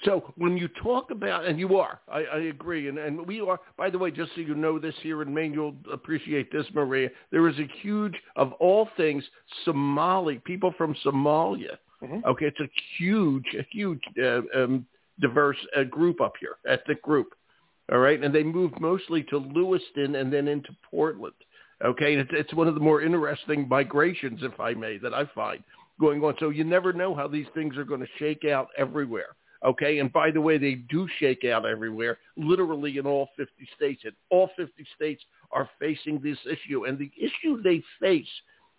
So 0.05 0.35
when 0.37 0.59
you 0.59 0.69
talk 0.83 1.11
about, 1.11 1.47
and 1.47 1.59
you 1.59 1.79
are, 1.79 2.01
I, 2.07 2.25
I 2.25 2.39
agree, 2.51 2.89
and, 2.89 2.99
and 2.99 3.27
we 3.27 3.41
are, 3.41 3.59
by 3.79 3.89
the 3.89 3.99
way, 3.99 4.11
just 4.11 4.35
so 4.35 4.43
you 4.43 4.55
know 4.55 4.79
this 4.79 4.95
here 5.03 5.23
in 5.23 5.33
Maine, 5.33 5.55
you'll 5.55 5.75
appreciate 5.91 6.53
this, 6.53 6.67
Maria, 6.75 7.09
there 7.31 7.49
is 7.49 7.59
a 7.59 7.67
huge, 7.81 8.15
of 8.37 8.53
all 8.55 8.91
things, 8.99 9.25
Somali, 9.65 10.39
people 10.45 10.75
from 10.77 10.95
Somalia. 11.05 11.79
Mhm. 12.05 12.25
Okay, 12.25 12.47
it's 12.47 12.61
a 12.61 12.69
huge, 12.99 13.47
a 13.55 13.63
huge 13.71 14.03
uh, 14.23 14.43
um, 14.55 14.87
diverse 15.21 15.59
uh, 15.77 15.85
group 15.85 16.21
up 16.21 16.35
here, 16.41 16.57
ethnic 16.67 17.03
group. 17.03 17.35
All 17.93 17.99
right, 17.99 18.23
and 18.23 18.35
they 18.35 18.43
moved 18.43 18.81
mostly 18.81 19.23
to 19.25 19.39
Lewiston 19.39 20.17
and 20.17 20.33
then 20.33 20.49
into 20.49 20.75
Portland. 20.91 21.35
Okay, 21.85 22.13
and 22.15 22.21
it's, 22.23 22.31
it's 22.33 22.55
one 22.55 22.67
of 22.69 22.75
the 22.75 22.81
more 22.81 23.03
interesting 23.03 23.69
migrations, 23.69 24.41
if 24.43 24.59
I 24.59 24.73
may, 24.75 24.97
that 24.99 25.13
I 25.13 25.27
find 25.35 25.63
going 26.01 26.23
on. 26.25 26.35
So 26.41 26.49
you 26.51 26.65
never 26.65 26.93
know 26.93 27.15
how 27.15 27.29
these 27.29 27.47
things 27.55 27.77
are 27.77 27.85
going 27.85 28.01
to 28.01 28.07
shake 28.19 28.45
out 28.45 28.69
everywhere. 28.79 29.37
Okay, 29.65 29.99
and 29.99 30.13
by 30.13 30.31
the 30.31 30.41
way, 30.41 30.59
they 30.59 30.75
do 30.75 31.07
shake 31.19 31.45
out 31.45 31.65
everywhere, 31.67 32.19
literally 32.37 32.99
in 32.99 33.07
all 33.07 33.31
50 33.37 33.53
states. 33.77 34.03
And 34.05 34.13
all 34.31 34.51
50 34.57 34.85
states 34.95 35.23
are 35.53 35.69
facing 35.79 36.21
this 36.21 36.39
issue. 36.51 36.85
And 36.85 36.99
the 36.99 37.11
issue 37.19 37.63
they 37.63 37.83
face, 38.01 38.29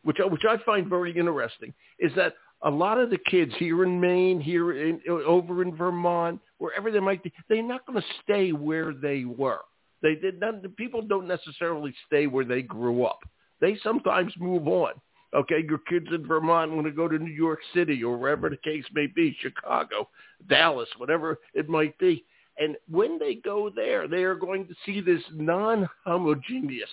which, 0.04 0.18
I- 0.20 0.26
which 0.26 0.46
I 0.48 0.58
find 0.58 0.88
very 0.88 1.16
interesting, 1.18 1.74
is 2.00 2.12
that 2.16 2.36
a 2.66 2.70
lot 2.70 2.98
of 2.98 3.12
the 3.12 3.20
kids 3.30 3.54
here 3.58 3.84
in 3.84 4.02
Maine, 4.02 4.42
here 4.42 4.74
in, 4.74 5.00
over 5.08 5.62
in 5.62 5.76
Vermont, 5.76 6.42
wherever 6.58 6.92
they 6.92 7.00
might 7.00 7.24
be, 7.24 7.32
they're 7.48 7.64
not 7.64 7.86
going 7.86 8.02
to 8.02 8.08
stay 8.24 8.52
where 8.52 8.92
they 8.92 9.24
were. 9.24 9.60
They 10.02 10.16
did 10.16 10.40
not, 10.40 10.62
the 10.64 10.70
people 10.70 11.02
don't 11.04 11.28
necessarily 11.28 11.94
stay 12.08 12.28
where 12.28 12.44
they 12.44 12.64
grew 12.64 13.06
up. 13.06 13.20
They 13.62 13.78
sometimes 13.84 14.34
move 14.40 14.68
on. 14.68 14.94
Okay, 15.34 15.64
your 15.68 15.80
kids 15.90 16.08
in 16.12 16.26
Vermont 16.26 16.72
want 16.72 16.88
to 16.88 16.92
go 16.92 17.08
to 17.08 17.20
New 17.20 17.32
York 17.32 17.60
City 17.74 18.04
or 18.04 18.18
wherever 18.18 18.50
the 18.50 18.58
case 18.58 18.86
may 18.94 19.08
be, 19.08 19.38
Chicago, 19.42 20.10
Dallas, 20.50 20.90
whatever 20.98 21.40
it 21.54 21.70
might 21.70 21.98
be. 22.00 22.26
And 22.58 22.78
when 22.90 23.20
they 23.20 23.36
go 23.36 23.70
there, 23.70 24.08
they 24.08 24.24
are 24.24 24.36
going 24.36 24.66
to 24.68 24.74
see 24.86 25.02
this 25.02 25.22
non-homogeneous 25.34 26.90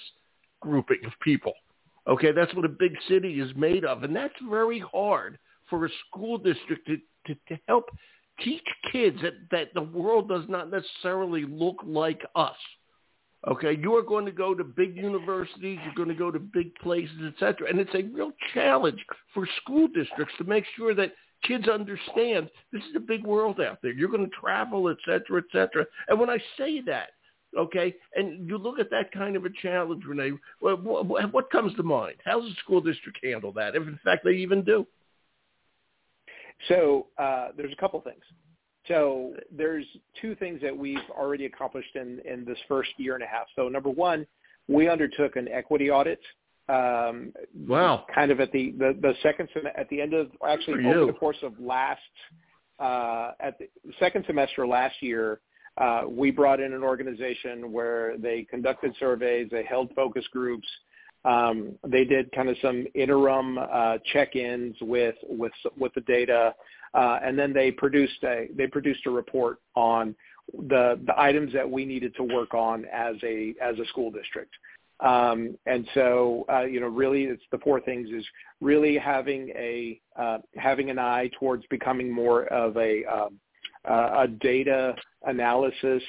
grouping 0.60 1.04
of 1.06 1.12
people. 1.22 1.52
Okay, 2.08 2.32
that's 2.32 2.52
what 2.54 2.64
a 2.64 2.68
big 2.68 2.96
city 3.08 3.40
is 3.40 3.50
made 3.56 3.84
of. 3.84 4.02
And 4.02 4.14
that's 4.14 4.34
very 4.50 4.80
hard 4.80 5.38
for 5.72 5.86
a 5.86 5.90
school 6.06 6.36
district 6.36 6.86
to, 6.86 6.98
to, 7.26 7.34
to 7.48 7.58
help 7.66 7.86
teach 8.44 8.66
kids 8.92 9.16
that, 9.22 9.32
that 9.50 9.68
the 9.72 9.80
world 9.80 10.28
does 10.28 10.44
not 10.46 10.70
necessarily 10.70 11.46
look 11.46 11.76
like 11.82 12.20
us. 12.36 12.56
Okay, 13.48 13.76
you 13.80 13.96
are 13.96 14.02
going 14.02 14.26
to 14.26 14.32
go 14.32 14.54
to 14.54 14.62
big 14.62 14.94
universities, 14.96 15.78
you're 15.82 15.94
going 15.96 16.10
to 16.10 16.14
go 16.14 16.30
to 16.30 16.38
big 16.38 16.74
places, 16.76 17.16
etc. 17.26 17.70
And 17.70 17.80
it's 17.80 17.94
a 17.94 18.02
real 18.14 18.32
challenge 18.52 19.00
for 19.32 19.48
school 19.62 19.88
districts 19.88 20.34
to 20.36 20.44
make 20.44 20.64
sure 20.76 20.94
that 20.94 21.12
kids 21.42 21.68
understand 21.68 22.50
this 22.70 22.82
is 22.82 22.96
a 22.96 23.00
big 23.00 23.24
world 23.24 23.58
out 23.60 23.78
there. 23.82 23.92
You're 23.92 24.10
going 24.10 24.28
to 24.28 24.36
travel, 24.38 24.88
etc., 24.88 25.42
etc. 25.42 25.86
And 26.08 26.20
when 26.20 26.28
I 26.28 26.38
say 26.58 26.82
that, 26.82 27.08
okay, 27.58 27.94
and 28.14 28.46
you 28.46 28.58
look 28.58 28.78
at 28.78 28.90
that 28.90 29.10
kind 29.10 29.36
of 29.36 29.46
a 29.46 29.50
challenge, 29.62 30.04
Rene, 30.04 30.36
what, 30.60 31.50
comes 31.50 31.74
to 31.76 31.82
mind? 31.82 32.16
How 32.26 32.40
does 32.40 32.50
a 32.50 32.54
school 32.56 32.82
district 32.82 33.18
handle 33.24 33.52
that, 33.52 33.74
if 33.74 33.82
in 33.82 33.98
fact 34.04 34.24
they 34.24 34.32
even 34.32 34.62
do? 34.62 34.86
So 36.68 37.08
uh, 37.18 37.48
there's 37.56 37.72
a 37.72 37.76
couple 37.76 38.00
things. 38.00 38.22
So 38.88 39.34
there's 39.50 39.84
two 40.20 40.34
things 40.36 40.60
that 40.62 40.76
we've 40.76 40.98
already 41.10 41.46
accomplished 41.46 41.94
in, 41.94 42.20
in 42.24 42.44
this 42.44 42.58
first 42.68 42.90
year 42.96 43.14
and 43.14 43.22
a 43.22 43.26
half. 43.26 43.46
So 43.54 43.68
number 43.68 43.90
one, 43.90 44.26
we 44.68 44.88
undertook 44.88 45.36
an 45.36 45.48
equity 45.48 45.90
audit. 45.90 46.20
Um, 46.68 47.32
Wow. 47.68 48.06
Kind 48.14 48.30
of 48.30 48.40
at 48.40 48.50
the, 48.52 48.72
the, 48.78 48.96
the 49.00 49.14
second 49.22 49.48
sem- 49.54 49.66
at 49.76 49.88
the 49.88 50.00
end 50.00 50.14
of 50.14 50.30
actually 50.46 50.84
over 50.86 51.06
the 51.06 51.12
course 51.12 51.36
of 51.42 51.58
last 51.60 52.00
uh, 52.78 53.32
at 53.40 53.58
the 53.58 53.68
second 54.00 54.24
semester 54.26 54.66
last 54.66 54.96
year, 55.00 55.40
uh, 55.78 56.02
we 56.08 56.30
brought 56.30 56.60
in 56.60 56.72
an 56.72 56.82
organization 56.82 57.70
where 57.72 58.18
they 58.18 58.42
conducted 58.50 58.94
surveys, 58.98 59.48
they 59.50 59.64
held 59.64 59.90
focus 59.94 60.24
groups, 60.32 60.66
um, 61.24 61.78
they 61.86 62.04
did 62.04 62.30
kind 62.32 62.48
of 62.48 62.56
some 62.60 62.86
interim 62.94 63.58
uh, 63.58 63.98
check-ins 64.12 64.76
with 64.80 65.14
with 65.22 65.52
with 65.78 65.94
the 65.94 66.00
data, 66.02 66.54
uh, 66.94 67.18
and 67.22 67.38
then 67.38 67.52
they 67.52 67.70
produced 67.70 68.22
a 68.24 68.48
they 68.56 68.66
produced 68.66 69.06
a 69.06 69.10
report 69.10 69.58
on 69.76 70.14
the 70.68 71.00
the 71.06 71.14
items 71.16 71.52
that 71.52 71.68
we 71.68 71.84
needed 71.84 72.14
to 72.16 72.24
work 72.24 72.54
on 72.54 72.84
as 72.92 73.16
a 73.22 73.54
as 73.62 73.78
a 73.78 73.86
school 73.86 74.10
district. 74.10 74.52
Um, 75.00 75.58
and 75.66 75.88
so, 75.94 76.44
uh, 76.48 76.62
you 76.62 76.80
know, 76.80 76.86
really, 76.86 77.24
it's 77.24 77.42
the 77.50 77.58
four 77.58 77.80
things: 77.80 78.08
is 78.10 78.24
really 78.60 78.96
having 78.96 79.50
a 79.50 80.00
uh, 80.16 80.38
having 80.56 80.90
an 80.90 80.98
eye 80.98 81.30
towards 81.38 81.64
becoming 81.70 82.10
more 82.10 82.44
of 82.46 82.76
a 82.76 83.04
um, 83.04 83.40
uh, 83.88 84.24
a 84.24 84.28
data 84.28 84.94
analysis, 85.24 86.02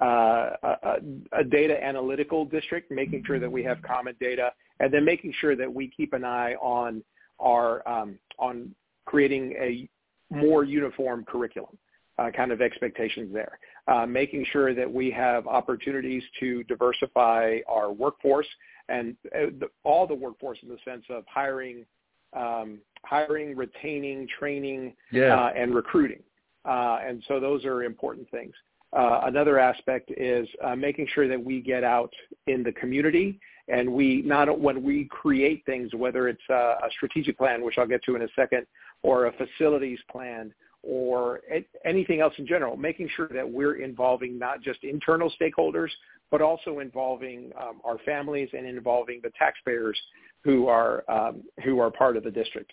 uh, 0.00 0.50
a, 0.62 0.96
a 1.32 1.44
data 1.44 1.82
analytical 1.82 2.44
district, 2.44 2.90
making 2.90 3.24
sure 3.24 3.38
that 3.38 3.50
we 3.50 3.62
have 3.64 3.82
common 3.82 4.14
data, 4.20 4.52
and 4.80 4.92
then 4.92 5.04
making 5.04 5.32
sure 5.40 5.56
that 5.56 5.72
we 5.72 5.88
keep 5.88 6.12
an 6.12 6.24
eye 6.24 6.54
on 6.60 7.02
our 7.40 7.86
um, 7.88 8.18
on 8.38 8.74
creating 9.06 9.54
a 9.58 9.88
more 10.30 10.64
uniform 10.64 11.24
curriculum. 11.24 11.76
Uh, 12.18 12.32
kind 12.32 12.50
of 12.50 12.60
expectations 12.60 13.32
there. 13.32 13.60
Uh, 13.86 14.04
making 14.04 14.44
sure 14.50 14.74
that 14.74 14.92
we 14.92 15.08
have 15.08 15.46
opportunities 15.46 16.24
to 16.40 16.64
diversify 16.64 17.58
our 17.68 17.92
workforce 17.92 18.48
and 18.88 19.16
uh, 19.26 19.46
the, 19.60 19.68
all 19.84 20.04
the 20.04 20.14
workforce 20.14 20.58
in 20.64 20.68
the 20.68 20.78
sense 20.84 21.04
of 21.10 21.22
hiring, 21.28 21.86
um, 22.32 22.78
hiring, 23.04 23.54
retaining, 23.54 24.26
training, 24.36 24.96
Yeah. 25.12 25.40
uh, 25.40 25.52
and 25.54 25.72
recruiting. 25.72 26.20
Uh, 26.64 26.98
and 27.06 27.22
so 27.28 27.38
those 27.38 27.64
are 27.64 27.84
important 27.84 28.28
things. 28.32 28.52
Uh, 28.96 29.20
another 29.24 29.58
aspect 29.58 30.10
is 30.16 30.48
uh, 30.64 30.74
making 30.74 31.06
sure 31.14 31.28
that 31.28 31.42
we 31.42 31.60
get 31.60 31.84
out 31.84 32.12
in 32.46 32.62
the 32.62 32.72
community 32.72 33.38
and 33.68 33.90
we 33.92 34.22
not 34.22 34.58
when 34.58 34.82
we 34.82 35.04
create 35.10 35.62
things, 35.66 35.94
whether 35.94 36.28
it's 36.28 36.42
a, 36.48 36.54
a 36.54 36.88
strategic 36.96 37.36
plan, 37.36 37.62
which 37.62 37.76
I'll 37.76 37.86
get 37.86 38.02
to 38.04 38.16
in 38.16 38.22
a 38.22 38.28
second, 38.34 38.66
or 39.02 39.26
a 39.26 39.32
facilities 39.32 39.98
plan, 40.10 40.54
or 40.82 41.40
anything 41.84 42.20
else 42.20 42.32
in 42.38 42.46
general, 42.46 42.76
making 42.76 43.10
sure 43.14 43.28
that 43.28 43.48
we're 43.48 43.76
involving 43.76 44.38
not 44.38 44.62
just 44.62 44.82
internal 44.84 45.30
stakeholders, 45.40 45.90
but 46.30 46.40
also 46.40 46.78
involving 46.78 47.52
um, 47.60 47.80
our 47.84 47.98
families 48.06 48.48
and 48.56 48.66
involving 48.66 49.20
the 49.22 49.30
taxpayers 49.38 49.98
who 50.44 50.68
are 50.68 51.04
um, 51.10 51.42
who 51.64 51.78
are 51.78 51.90
part 51.90 52.16
of 52.16 52.24
the 52.24 52.30
district. 52.30 52.72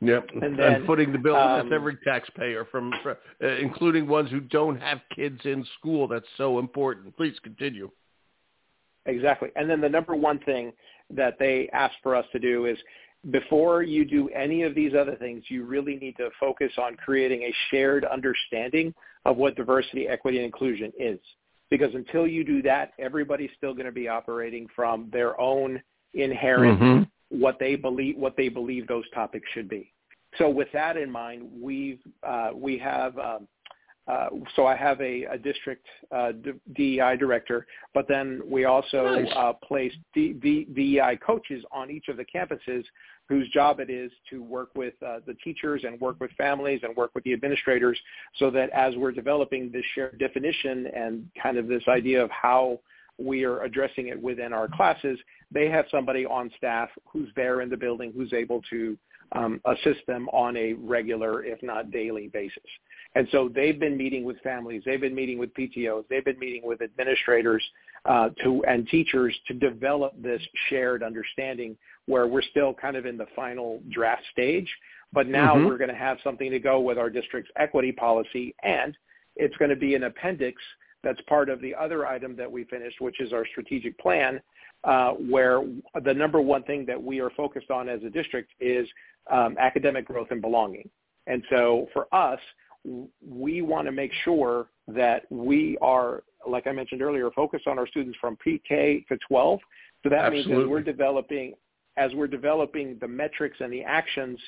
Yep, 0.00 0.28
and, 0.42 0.58
then, 0.58 0.74
and 0.74 0.86
footing 0.86 1.10
the 1.10 1.18
bill 1.18 1.36
um, 1.36 1.64
with 1.64 1.72
every 1.72 1.96
taxpayer, 2.04 2.66
from, 2.66 2.92
uh, 3.06 3.14
including 3.60 4.06
ones 4.06 4.30
who 4.30 4.40
don't 4.40 4.78
have 4.78 5.00
kids 5.14 5.40
in 5.44 5.66
school. 5.78 6.06
That's 6.06 6.26
so 6.36 6.58
important. 6.58 7.16
Please 7.16 7.34
continue. 7.42 7.90
Exactly, 9.06 9.50
and 9.56 9.70
then 9.70 9.80
the 9.80 9.88
number 9.88 10.14
one 10.14 10.38
thing 10.40 10.72
that 11.08 11.38
they 11.38 11.70
ask 11.72 11.94
for 12.02 12.14
us 12.14 12.26
to 12.32 12.38
do 12.38 12.66
is 12.66 12.76
before 13.30 13.82
you 13.82 14.04
do 14.04 14.28
any 14.30 14.64
of 14.64 14.74
these 14.74 14.92
other 14.94 15.16
things, 15.16 15.44
you 15.48 15.64
really 15.64 15.96
need 15.96 16.16
to 16.18 16.28
focus 16.38 16.72
on 16.76 16.94
creating 16.96 17.42
a 17.42 17.54
shared 17.70 18.04
understanding 18.04 18.92
of 19.24 19.36
what 19.36 19.56
diversity, 19.56 20.08
equity, 20.08 20.36
and 20.38 20.44
inclusion 20.44 20.92
is. 20.98 21.18
Because 21.70 21.94
until 21.94 22.26
you 22.26 22.44
do 22.44 22.62
that, 22.62 22.92
everybody's 22.98 23.50
still 23.56 23.72
going 23.72 23.86
to 23.86 23.92
be 23.92 24.08
operating 24.08 24.68
from 24.76 25.08
their 25.10 25.40
own 25.40 25.82
inherent 26.14 26.80
mm-hmm 26.80 27.02
what 27.30 27.58
they 27.58 27.76
believe 27.76 28.16
what 28.16 28.36
they 28.36 28.48
believe 28.48 28.86
those 28.86 29.08
topics 29.14 29.48
should 29.52 29.68
be. 29.68 29.92
So 30.38 30.48
with 30.48 30.68
that 30.72 30.96
in 30.96 31.10
mind, 31.10 31.48
we've 31.60 32.00
uh, 32.22 32.50
we 32.54 32.78
have 32.78 33.18
um, 33.18 33.48
uh, 34.08 34.28
so 34.54 34.66
I 34.66 34.76
have 34.76 35.00
a, 35.00 35.24
a 35.24 35.36
district 35.36 35.86
uh, 36.12 36.30
DEI 36.74 37.16
director, 37.18 37.66
but 37.92 38.06
then 38.06 38.40
we 38.48 38.64
also 38.64 39.04
nice. 39.04 39.32
uh, 39.34 39.52
place 39.52 39.92
D, 40.14 40.32
D, 40.32 40.66
DEI 40.72 41.18
coaches 41.24 41.64
on 41.72 41.90
each 41.90 42.06
of 42.08 42.16
the 42.16 42.24
campuses 42.24 42.84
whose 43.28 43.48
job 43.48 43.80
it 43.80 43.90
is 43.90 44.12
to 44.30 44.44
work 44.44 44.68
with 44.76 44.94
uh, 45.04 45.18
the 45.26 45.34
teachers 45.42 45.82
and 45.84 46.00
work 46.00 46.20
with 46.20 46.30
families 46.38 46.80
and 46.84 46.96
work 46.96 47.10
with 47.16 47.24
the 47.24 47.32
administrators 47.32 47.98
so 48.38 48.48
that 48.50 48.70
as 48.70 48.94
we're 48.94 49.10
developing 49.10 49.72
this 49.72 49.84
shared 49.96 50.16
definition 50.20 50.86
and 50.94 51.28
kind 51.42 51.58
of 51.58 51.66
this 51.66 51.82
idea 51.88 52.22
of 52.22 52.30
how 52.30 52.78
we 53.18 53.44
are 53.44 53.62
addressing 53.62 54.08
it 54.08 54.20
within 54.20 54.52
our 54.52 54.68
classes, 54.68 55.18
they 55.50 55.68
have 55.68 55.86
somebody 55.90 56.26
on 56.26 56.50
staff 56.56 56.88
who's 57.06 57.28
there 57.36 57.60
in 57.60 57.70
the 57.70 57.76
building 57.76 58.12
who's 58.14 58.32
able 58.32 58.60
to 58.70 58.96
um, 59.32 59.60
assist 59.64 60.06
them 60.06 60.28
on 60.28 60.56
a 60.56 60.74
regular, 60.74 61.44
if 61.44 61.62
not 61.62 61.90
daily 61.90 62.28
basis. 62.28 62.62
And 63.14 63.26
so 63.32 63.50
they've 63.52 63.78
been 63.78 63.96
meeting 63.96 64.24
with 64.24 64.38
families, 64.40 64.82
they've 64.84 65.00
been 65.00 65.14
meeting 65.14 65.38
with 65.38 65.52
PTOs, 65.54 66.04
they've 66.08 66.24
been 66.24 66.38
meeting 66.38 66.62
with 66.64 66.82
administrators 66.82 67.62
uh, 68.04 68.28
to 68.44 68.62
and 68.68 68.86
teachers 68.88 69.36
to 69.48 69.54
develop 69.54 70.12
this 70.22 70.40
shared 70.68 71.02
understanding 71.02 71.76
where 72.06 72.26
we're 72.26 72.42
still 72.42 72.72
kind 72.72 72.96
of 72.96 73.06
in 73.06 73.16
the 73.16 73.26
final 73.34 73.80
draft 73.90 74.22
stage. 74.30 74.68
But 75.12 75.28
now 75.28 75.54
mm-hmm. 75.54 75.66
we're 75.66 75.78
going 75.78 75.90
to 75.90 75.96
have 75.96 76.18
something 76.22 76.50
to 76.50 76.58
go 76.58 76.80
with 76.80 76.98
our 76.98 77.10
district's 77.10 77.50
equity 77.56 77.92
policy, 77.92 78.54
and 78.62 78.96
it's 79.34 79.56
going 79.56 79.70
to 79.70 79.76
be 79.76 79.94
an 79.94 80.04
appendix 80.04 80.60
that's 81.06 81.20
part 81.28 81.48
of 81.48 81.60
the 81.60 81.72
other 81.72 82.04
item 82.04 82.34
that 82.34 82.50
we 82.50 82.64
finished, 82.64 83.00
which 83.00 83.20
is 83.20 83.32
our 83.32 83.46
strategic 83.46 83.96
plan, 83.96 84.40
uh, 84.82 85.12
where 85.12 85.62
the 86.02 86.12
number 86.12 86.40
one 86.40 86.64
thing 86.64 86.84
that 86.84 87.00
we 87.00 87.20
are 87.20 87.30
focused 87.30 87.70
on 87.70 87.88
as 87.88 88.02
a 88.02 88.10
district 88.10 88.50
is 88.58 88.88
um, 89.30 89.56
academic 89.56 90.04
growth 90.04 90.26
and 90.32 90.42
belonging. 90.42 90.90
And 91.28 91.44
so 91.48 91.86
for 91.92 92.12
us, 92.12 92.40
we 93.24 93.62
want 93.62 93.86
to 93.86 93.92
make 93.92 94.10
sure 94.24 94.66
that 94.88 95.30
we 95.30 95.78
are, 95.80 96.24
like 96.44 96.66
I 96.66 96.72
mentioned 96.72 97.02
earlier, 97.02 97.30
focused 97.30 97.68
on 97.68 97.78
our 97.78 97.86
students 97.86 98.18
from 98.20 98.34
pre-K 98.36 99.04
to 99.08 99.16
12. 99.28 99.60
So 100.02 100.08
that 100.08 100.24
Absolutely. 100.24 100.54
means 100.54 100.64
as 100.64 100.68
we're 100.68 100.82
developing, 100.82 101.54
as 101.96 102.12
we're 102.14 102.26
developing 102.26 102.98
the 103.00 103.08
metrics 103.08 103.58
and 103.60 103.72
the 103.72 103.84
actions 103.84 104.40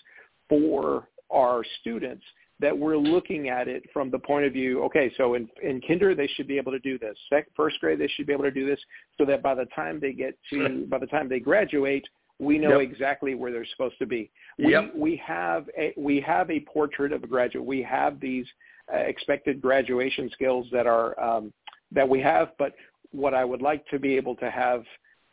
for 0.49 1.09
our 1.31 1.63
students, 1.81 2.25
that 2.61 2.77
we're 2.77 2.97
looking 2.97 3.49
at 3.49 3.69
it 3.69 3.85
from 3.93 4.11
the 4.11 4.19
point 4.19 4.45
of 4.45 4.53
view, 4.53 4.83
okay, 4.85 5.13
so 5.17 5.35
in, 5.35 5.49
in 5.63 5.81
kinder, 5.87 6.15
they 6.15 6.27
should 6.35 6.49
be 6.49 6.57
able 6.57 6.73
to 6.73 6.79
do 6.81 6.99
this. 6.99 7.17
First 7.55 7.79
grade, 7.81 8.01
they 8.01 8.09
should 8.09 8.27
be 8.27 8.33
able 8.33 8.45
to 8.45 8.51
do 8.51 8.67
this 8.67 8.81
so 9.17 9.25
that 9.27 9.43
by 9.43 9.55
the 9.55 9.67
time 9.67 10.01
they 10.01 10.13
get 10.13 10.37
to, 10.51 10.87
by 10.91 10.99
the 10.99 11.07
time 11.07 11.29
they 11.29 11.39
graduate, 11.39 12.05
we 12.41 12.59
know 12.59 12.81
yep. 12.81 12.91
exactly 12.91 13.35
where 13.35 13.53
they're 13.53 13.67
supposed 13.67 13.99
to 13.99 14.07
be. 14.07 14.31
We, 14.59 14.73
yep. 14.73 14.93
we 14.95 15.21
have 15.25 15.69
a, 15.77 15.93
we 15.97 16.21
have 16.21 16.51
a 16.51 16.61
portrait 16.61 17.13
of 17.13 17.23
a 17.25 17.27
graduate. 17.27 17.65
We 17.65 17.83
have 17.83 18.21
these 18.21 18.47
uh, 18.93 18.99
expected 18.99 19.61
graduation 19.61 20.31
skills 20.33 20.67
that 20.73 20.87
are, 20.87 21.19
um, 21.21 21.53
that 21.93 22.09
we 22.09 22.21
have, 22.21 22.51
but 22.59 22.75
what 23.11 23.35
I 23.35 23.45
would 23.45 23.63
like 23.63 23.87
to 23.89 23.99
be 23.99 24.17
able 24.17 24.37
to 24.37 24.51
have 24.51 24.85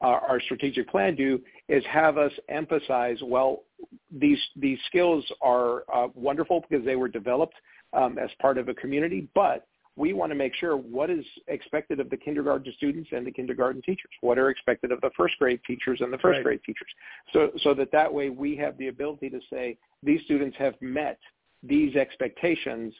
our, 0.01 0.19
our 0.21 0.41
strategic 0.41 0.89
plan 0.89 1.15
do 1.15 1.39
is 1.69 1.83
have 1.85 2.17
us 2.17 2.31
emphasize, 2.49 3.17
well, 3.23 3.63
these 4.11 4.39
these 4.55 4.79
skills 4.87 5.23
are 5.41 5.83
uh, 5.93 6.07
wonderful 6.13 6.63
because 6.67 6.85
they 6.85 6.95
were 6.95 7.07
developed 7.07 7.55
um, 7.93 8.17
as 8.17 8.29
part 8.41 8.57
of 8.57 8.69
a 8.69 8.73
community, 8.73 9.27
but 9.35 9.67
we 9.97 10.11
want 10.11 10.29
to 10.29 10.35
make 10.35 10.53
sure 10.55 10.75
what 10.75 11.09
is 11.09 11.23
expected 11.47 11.99
of 12.01 12.09
the 12.09 12.17
kindergarten 12.17 12.71
students 12.75 13.09
and 13.13 13.25
the 13.25 13.31
kindergarten 13.31 13.81
teachers, 13.81 14.11
what 14.21 14.37
are 14.37 14.49
expected 14.49 14.91
of 14.91 14.99
the 15.01 15.09
first 15.15 15.35
grade 15.39 15.59
teachers 15.65 16.01
and 16.01 16.11
the 16.11 16.17
first 16.17 16.37
right. 16.37 16.43
grade 16.43 16.59
teachers, 16.65 16.87
so 17.33 17.51
so 17.63 17.73
that 17.73 17.91
that 17.91 18.13
way 18.13 18.29
we 18.29 18.55
have 18.55 18.77
the 18.77 18.87
ability 18.87 19.29
to 19.29 19.39
say 19.51 19.77
these 20.03 20.21
students 20.25 20.55
have 20.57 20.75
met 20.81 21.19
these 21.63 21.95
expectations 21.95 22.93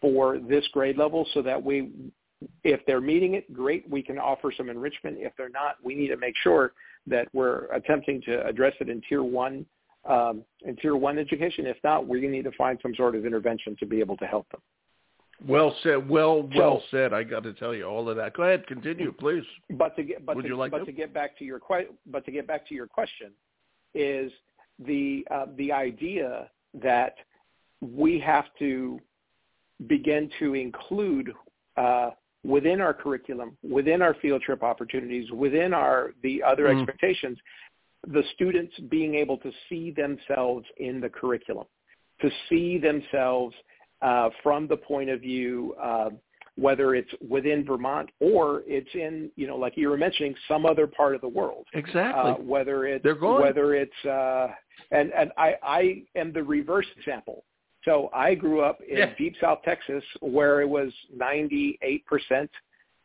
for 0.00 0.38
this 0.38 0.66
grade 0.72 0.96
level, 0.96 1.26
so 1.34 1.42
that 1.42 1.62
we 1.62 1.90
if 2.64 2.80
they're 2.86 3.02
meeting 3.02 3.34
it, 3.34 3.52
great, 3.52 3.88
we 3.88 4.02
can 4.02 4.18
offer 4.18 4.52
some 4.56 4.70
enrichment. 4.70 5.18
If 5.18 5.32
they're 5.36 5.50
not, 5.50 5.76
we 5.82 5.94
need 5.94 6.08
to 6.08 6.16
make 6.16 6.34
sure 6.42 6.72
that 7.06 7.28
we're 7.32 7.66
attempting 7.66 8.22
to 8.22 8.46
address 8.46 8.72
it 8.80 8.88
in 8.88 9.02
tier 9.08 9.22
one 9.22 9.66
um, 10.08 10.44
in 10.62 10.76
tier 10.76 10.96
one 10.96 11.18
education. 11.18 11.66
If 11.66 11.76
not, 11.84 12.06
we 12.06 12.26
need 12.26 12.44
to 12.44 12.52
find 12.52 12.78
some 12.82 12.94
sort 12.94 13.14
of 13.14 13.26
intervention 13.26 13.76
to 13.80 13.86
be 13.86 14.00
able 14.00 14.16
to 14.18 14.26
help 14.26 14.48
them. 14.50 14.60
Well 15.46 15.74
said. 15.82 16.08
Well, 16.08 16.48
well 16.54 16.82
so, 16.90 16.96
said. 16.96 17.12
I 17.12 17.22
got 17.22 17.42
to 17.44 17.54
tell 17.54 17.74
you 17.74 17.84
all 17.84 18.08
of 18.08 18.16
that. 18.16 18.34
Go 18.34 18.42
ahead, 18.42 18.66
continue, 18.66 19.12
please. 19.12 19.44
But 19.70 19.96
to 19.96 20.02
get, 20.02 20.26
but 20.26 20.36
Would 20.36 20.42
to, 20.42 20.48
you 20.48 20.56
like 20.56 20.70
but 20.70 20.80
to? 20.80 20.84
to 20.86 20.92
get 20.92 21.14
back 21.14 21.38
to 21.38 21.44
your 21.44 21.58
que- 21.58 21.88
but 22.06 22.24
to 22.26 22.32
get 22.32 22.46
back 22.46 22.66
to 22.68 22.74
your 22.74 22.86
question, 22.86 23.32
is 23.94 24.30
the 24.78 25.26
uh, 25.30 25.46
the 25.56 25.72
idea 25.72 26.50
that 26.74 27.14
we 27.80 28.20
have 28.20 28.44
to 28.58 29.00
begin 29.86 30.30
to 30.38 30.54
include 30.54 31.32
uh, 31.78 32.10
within 32.44 32.80
our 32.80 32.92
curriculum, 32.92 33.56
within 33.62 34.02
our 34.02 34.14
field 34.14 34.42
trip 34.42 34.62
opportunities, 34.62 35.30
within 35.32 35.72
our 35.72 36.12
the 36.22 36.42
other 36.42 36.64
mm. 36.64 36.78
expectations, 36.78 37.38
the 38.06 38.22
students 38.34 38.74
being 38.90 39.14
able 39.14 39.36
to 39.38 39.50
see 39.68 39.90
themselves 39.90 40.66
in 40.78 41.00
the 41.00 41.08
curriculum, 41.08 41.66
to 42.20 42.30
see 42.48 42.78
themselves 42.78 43.54
uh, 44.02 44.30
from 44.42 44.66
the 44.66 44.76
point 44.76 45.10
of 45.10 45.20
view 45.20 45.74
uh, 45.82 46.10
whether 46.56 46.94
it's 46.94 47.10
within 47.26 47.64
Vermont 47.64 48.10
or 48.20 48.62
it's 48.66 48.90
in, 48.94 49.30
you 49.36 49.46
know, 49.46 49.56
like 49.56 49.76
you 49.76 49.88
were 49.88 49.96
mentioning, 49.96 50.34
some 50.46 50.66
other 50.66 50.86
part 50.86 51.14
of 51.14 51.20
the 51.20 51.28
world. 51.28 51.66
Exactly. 51.72 52.32
Uh, 52.32 52.34
whether 52.34 52.86
it's 52.86 53.02
They're 53.02 53.14
going. 53.14 53.42
whether 53.42 53.74
it's 53.74 54.04
uh, 54.04 54.48
and 54.90 55.12
and 55.12 55.30
I 55.36 55.54
I 55.62 56.02
am 56.16 56.32
the 56.32 56.42
reverse 56.42 56.86
example. 56.98 57.44
So 57.84 58.10
I 58.12 58.34
grew 58.34 58.60
up 58.60 58.80
in 58.86 58.98
yeah. 58.98 59.14
deep 59.16 59.34
South 59.40 59.60
Texas 59.64 60.04
where 60.20 60.60
it 60.60 60.68
was 60.68 60.92
98% 61.16 62.46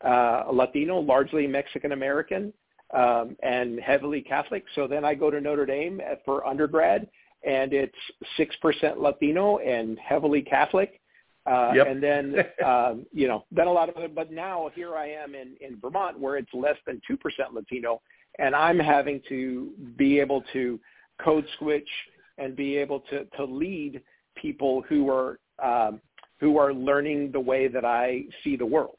uh, 0.03 0.43
Latino, 0.51 0.99
largely 0.99 1.47
Mexican 1.47 1.93
American, 1.93 2.51
um, 2.93 3.35
and 3.43 3.79
heavily 3.79 4.21
Catholic. 4.21 4.63
So 4.75 4.87
then 4.87 5.03
I 5.03 5.15
go 5.15 5.29
to 5.29 5.41
Notre 5.41 5.65
Dame 5.65 6.01
for 6.23 6.45
undergrad, 6.45 7.07
and 7.45 7.73
it's 7.73 7.95
6% 8.37 8.97
Latino 8.97 9.57
and 9.57 9.97
heavily 9.99 10.41
Catholic. 10.41 10.99
Uh, 11.45 11.73
yep. 11.75 11.87
And 11.87 12.01
then, 12.01 12.35
um, 12.65 13.05
you 13.11 13.27
know, 13.27 13.45
then 13.51 13.67
a 13.67 13.71
lot 13.71 13.89
of 13.89 13.97
it. 14.03 14.15
But 14.15 14.31
now 14.31 14.69
here 14.73 14.95
I 14.95 15.09
am 15.09 15.35
in, 15.35 15.55
in 15.61 15.79
Vermont 15.79 16.19
where 16.19 16.37
it's 16.37 16.53
less 16.53 16.77
than 16.85 17.01
2% 17.09 17.17
Latino, 17.53 18.01
and 18.39 18.55
I'm 18.55 18.79
having 18.79 19.21
to 19.29 19.71
be 19.97 20.19
able 20.19 20.43
to 20.53 20.79
code 21.23 21.45
switch 21.59 21.87
and 22.37 22.55
be 22.55 22.77
able 22.77 22.99
to, 23.11 23.25
to 23.37 23.45
lead– 23.45 24.01
people 24.35 24.83
who 24.87 25.09
are 25.09 25.39
um, 25.63 26.01
who 26.39 26.57
are 26.57 26.73
learning 26.73 27.31
the 27.31 27.39
way 27.39 27.67
that 27.67 27.85
I 27.85 28.23
see 28.43 28.55
the 28.55 28.65
world. 28.65 28.97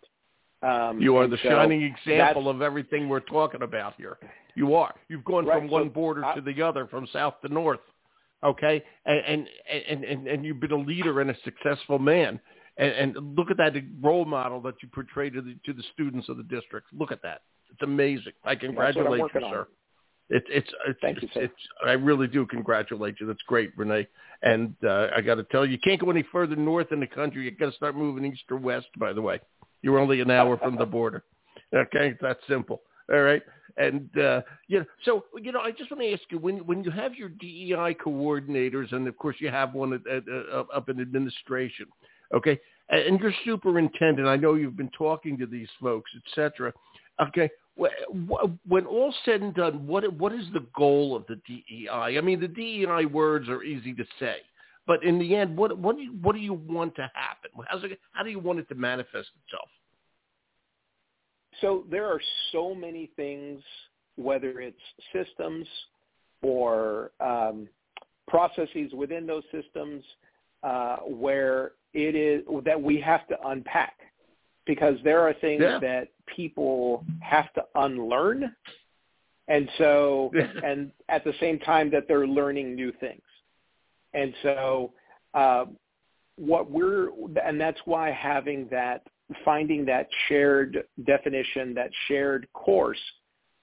Um, 0.63 1.01
you 1.01 1.17
are 1.17 1.27
the 1.27 1.37
so 1.43 1.51
shining 1.51 1.83
example 1.83 2.49
of 2.49 2.63
everything 2.63 3.09
we're 3.09 3.21
talking 3.21 3.63
about 3.63 3.95
here. 3.97 4.19
You 4.55 4.75
are. 4.75 4.95
You've 5.09 5.25
gone 5.25 5.45
right, 5.45 5.59
from 5.59 5.69
one 5.69 5.87
so 5.87 5.91
border 5.91 6.25
I, 6.25 6.35
to 6.35 6.41
the 6.41 6.63
other, 6.63 6.87
from 6.87 7.07
south 7.13 7.35
to 7.43 7.53
north. 7.53 7.81
Okay, 8.43 8.83
and 9.05 9.47
and 9.79 10.05
and 10.05 10.27
and 10.27 10.45
you've 10.45 10.61
been 10.61 10.73
a 10.73 10.77
leader 10.77 11.21
and 11.21 11.31
a 11.31 11.37
successful 11.45 11.99
man. 11.99 12.41
And, 12.79 13.17
and 13.17 13.37
look 13.37 13.51
at 13.51 13.57
that 13.57 13.73
role 14.03 14.27
model 14.27 14.61
that 14.63 14.75
you 14.83 14.89
portray 14.93 15.31
to 15.31 15.41
the 15.41 15.57
to 15.65 15.73
the 15.73 15.83
students 15.95 16.29
of 16.29 16.37
the 16.37 16.43
district. 16.43 16.89
Look 16.93 17.13
at 17.13 17.23
that. 17.23 17.43
It's 17.71 17.83
amazing. 17.83 18.33
I 18.45 18.55
congratulate 18.55 19.21
you, 19.21 19.41
sir. 19.41 19.61
On. 19.61 19.67
It's 20.29 20.47
it's 20.51 20.69
it's, 20.87 20.99
Thank 21.01 21.23
it's, 21.23 21.37
you, 21.37 21.43
it's 21.43 21.55
I 21.87 21.93
really 21.93 22.27
do 22.27 22.47
congratulate 22.47 23.17
you. 23.21 23.27
That's 23.27 23.43
great, 23.47 23.71
Rene. 23.77 24.07
And 24.43 24.75
uh, 24.87 25.09
I 25.17 25.21
got 25.21 25.37
to 25.37 25.45
tell 25.45 25.65
you, 25.65 25.73
you 25.73 25.79
can't 25.79 26.01
go 26.01 26.11
any 26.11 26.25
further 26.33 26.57
north 26.57 26.93
in 26.93 27.01
the 27.01 27.07
country. 27.07 27.45
You 27.45 27.51
got 27.53 27.71
to 27.71 27.77
start 27.77 27.97
moving 27.97 28.25
east 28.25 28.43
or 28.51 28.57
west. 28.57 28.89
By 28.99 29.13
the 29.13 29.23
way, 29.23 29.41
you're 29.87 30.01
only 30.01 30.21
an 30.21 30.33
hour 30.33 30.59
from 30.59 30.77
the 30.77 30.85
border. 30.85 31.23
Okay, 31.75 32.15
that's 32.21 32.39
simple. 32.49 32.83
All 33.13 33.23
right. 33.23 33.43
And 33.77 34.09
uh, 34.17 34.41
you 34.69 34.79
know, 34.79 34.85
so 35.05 35.25
you 35.43 35.51
know, 35.51 35.59
I 35.61 35.73
just 35.73 35.91
want 35.91 36.01
to 36.01 36.13
ask 36.13 36.23
you 36.31 36.39
when 36.39 36.59
when 36.59 36.85
you 36.85 36.93
have 36.93 37.17
your 37.17 37.29
DEI 37.29 37.97
coordinators, 38.03 38.93
and 38.93 39.09
of 39.09 39.19
course 39.19 39.37
you 39.41 39.49
have 39.49 39.75
one 39.75 39.93
at, 39.93 40.07
at, 40.07 40.23
uh, 40.33 40.65
up 40.73 40.89
in 40.89 41.01
administration, 41.01 41.87
okay, 42.33 42.59
and 42.89 43.19
your 43.19 43.33
superintendent. 43.45 44.29
I 44.29 44.37
know 44.37 44.55
you've 44.55 44.77
been 44.77 44.93
talking 44.97 45.37
to 45.39 45.47
these 45.47 45.69
folks, 45.83 46.11
etc. 46.25 46.73
Okay, 47.21 47.51
when 47.75 48.87
all 48.87 49.13
said 49.25 49.43
and 49.43 49.53
done, 49.55 49.87
what 49.89 50.11
what 50.15 50.33
is 50.33 50.47
the 50.53 50.65
goal 50.75 51.17
of 51.17 51.27
the 51.27 51.41
DEI? 51.49 52.17
I 52.17 52.21
mean, 52.21 52.41
the 52.41 52.49
DEI 52.49 53.07
words 53.07 53.49
are 53.49 53.65
easy 53.65 53.93
to 53.95 54.05
say, 54.21 54.37
But 54.87 55.03
in 55.03 55.19
the 55.19 55.35
end, 55.35 55.57
what 55.57 55.77
what 55.79 55.97
do 55.97 56.03
you 56.03 56.13
what 56.23 56.35
do 56.35 56.41
you 56.41 56.55
want 56.55 56.95
to 56.97 57.11
happen? 57.15 57.51
How's 57.69 57.83
it, 57.85 57.99
how 58.13 58.23
do 58.23 58.31
you 58.31 58.39
want 58.39 58.59
it 58.59 58.69
to 58.69 58.75
manifest 58.75 59.29
itself? 59.45 59.69
So 61.61 61.85
there 61.91 62.07
are 62.07 62.21
so 62.53 62.75
many 62.75 63.11
things, 63.17 63.63
whether 64.17 64.61
it's 64.61 64.77
systems 65.13 65.67
or 66.43 67.13
um, 67.21 67.69
processes 68.29 68.93
within 68.95 69.27
those 69.27 69.45
systems, 69.51 70.05
uh, 70.63 70.97
where 70.99 71.73
it 71.95 72.15
is 72.15 72.45
that 72.65 72.81
we 72.81 73.01
have 73.01 73.27
to 73.29 73.37
unpack 73.49 73.95
because 74.67 74.97
there 75.03 75.21
are 75.21 75.33
things 75.35 75.63
yeah. 75.63 75.79
that 75.81 76.09
people 76.27 77.05
have 77.21 77.53
to 77.55 77.63
unlearn 77.77 78.55
and 79.49 79.69
so 79.79 80.31
and 80.65 80.91
at 81.09 81.25
the 81.25 81.33
same 81.41 81.59
time 81.61 81.91
that 81.91 82.07
they're 82.09 82.27
learning 82.27 82.75
new 82.75 82.93
things 83.01 83.23
and 84.17 84.35
so 84.43 84.93
uh, 85.35 85.67
what 86.37 86.71
we're 86.71 87.11
and 87.45 87.61
that's 87.61 87.81
why 87.85 88.11
having 88.11 88.67
that 88.71 89.07
finding 89.45 89.85
that 89.85 90.09
shared 90.29 90.85
definition 91.07 91.75
that 91.75 91.91
shared 92.09 92.49
course 92.53 93.01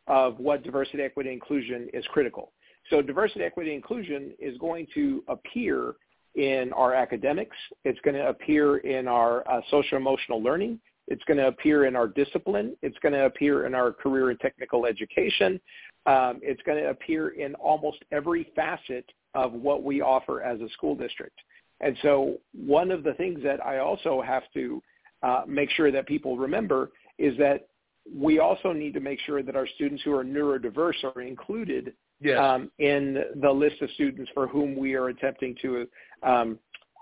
of 0.07 0.37
what 0.39 0.63
diversity 0.63 1.01
equity 1.01 1.31
inclusion 1.31 1.87
is 1.93 2.05
critical 2.11 2.51
so 2.89 3.01
diversity 3.01 3.43
equity 3.43 3.73
inclusion 3.73 4.33
is 4.39 4.57
going 4.57 4.87
to 4.93 5.23
appear 5.27 5.93
in 6.35 6.71
our 6.73 6.93
academics 6.93 7.57
it's 7.85 7.99
going 8.03 8.15
to 8.15 8.27
appear 8.27 8.77
in 8.77 9.07
our 9.07 9.47
uh, 9.49 9.61
social 9.69 9.97
emotional 9.97 10.41
learning 10.41 10.79
it's 11.07 11.23
going 11.25 11.37
to 11.37 11.47
appear 11.47 11.85
in 11.85 11.95
our 11.95 12.07
discipline. 12.07 12.75
It's 12.81 12.97
going 12.99 13.13
to 13.13 13.25
appear 13.25 13.65
in 13.65 13.75
our 13.75 13.91
career 13.91 14.29
and 14.29 14.39
technical 14.39 14.85
education. 14.85 15.59
Um, 16.05 16.39
it's 16.41 16.61
going 16.63 16.81
to 16.81 16.89
appear 16.89 17.29
in 17.29 17.55
almost 17.55 17.97
every 18.11 18.51
facet 18.55 19.05
of 19.33 19.53
what 19.53 19.83
we 19.83 20.01
offer 20.01 20.41
as 20.41 20.59
a 20.61 20.69
school 20.69 20.95
district. 20.95 21.39
And 21.81 21.97
so 22.01 22.37
one 22.53 22.91
of 22.91 23.03
the 23.03 23.13
things 23.13 23.39
that 23.43 23.65
I 23.65 23.79
also 23.79 24.21
have 24.21 24.43
to 24.53 24.81
uh, 25.21 25.41
make 25.47 25.69
sure 25.71 25.91
that 25.91 26.07
people 26.07 26.37
remember 26.37 26.91
is 27.17 27.37
that 27.37 27.67
we 28.13 28.39
also 28.39 28.73
need 28.73 28.93
to 28.93 28.99
make 28.99 29.19
sure 29.21 29.41
that 29.41 29.55
our 29.55 29.67
students 29.75 30.03
who 30.03 30.13
are 30.13 30.23
neurodiverse 30.23 31.03
are 31.15 31.21
included 31.21 31.93
yes. 32.21 32.37
um, 32.39 32.69
in 32.79 33.23
the 33.41 33.51
list 33.51 33.81
of 33.81 33.89
students 33.91 34.29
for 34.33 34.47
whom 34.47 34.75
we 34.75 34.93
are 34.95 35.07
attempting 35.07 35.55
to 35.61 35.87
um, 36.21 36.59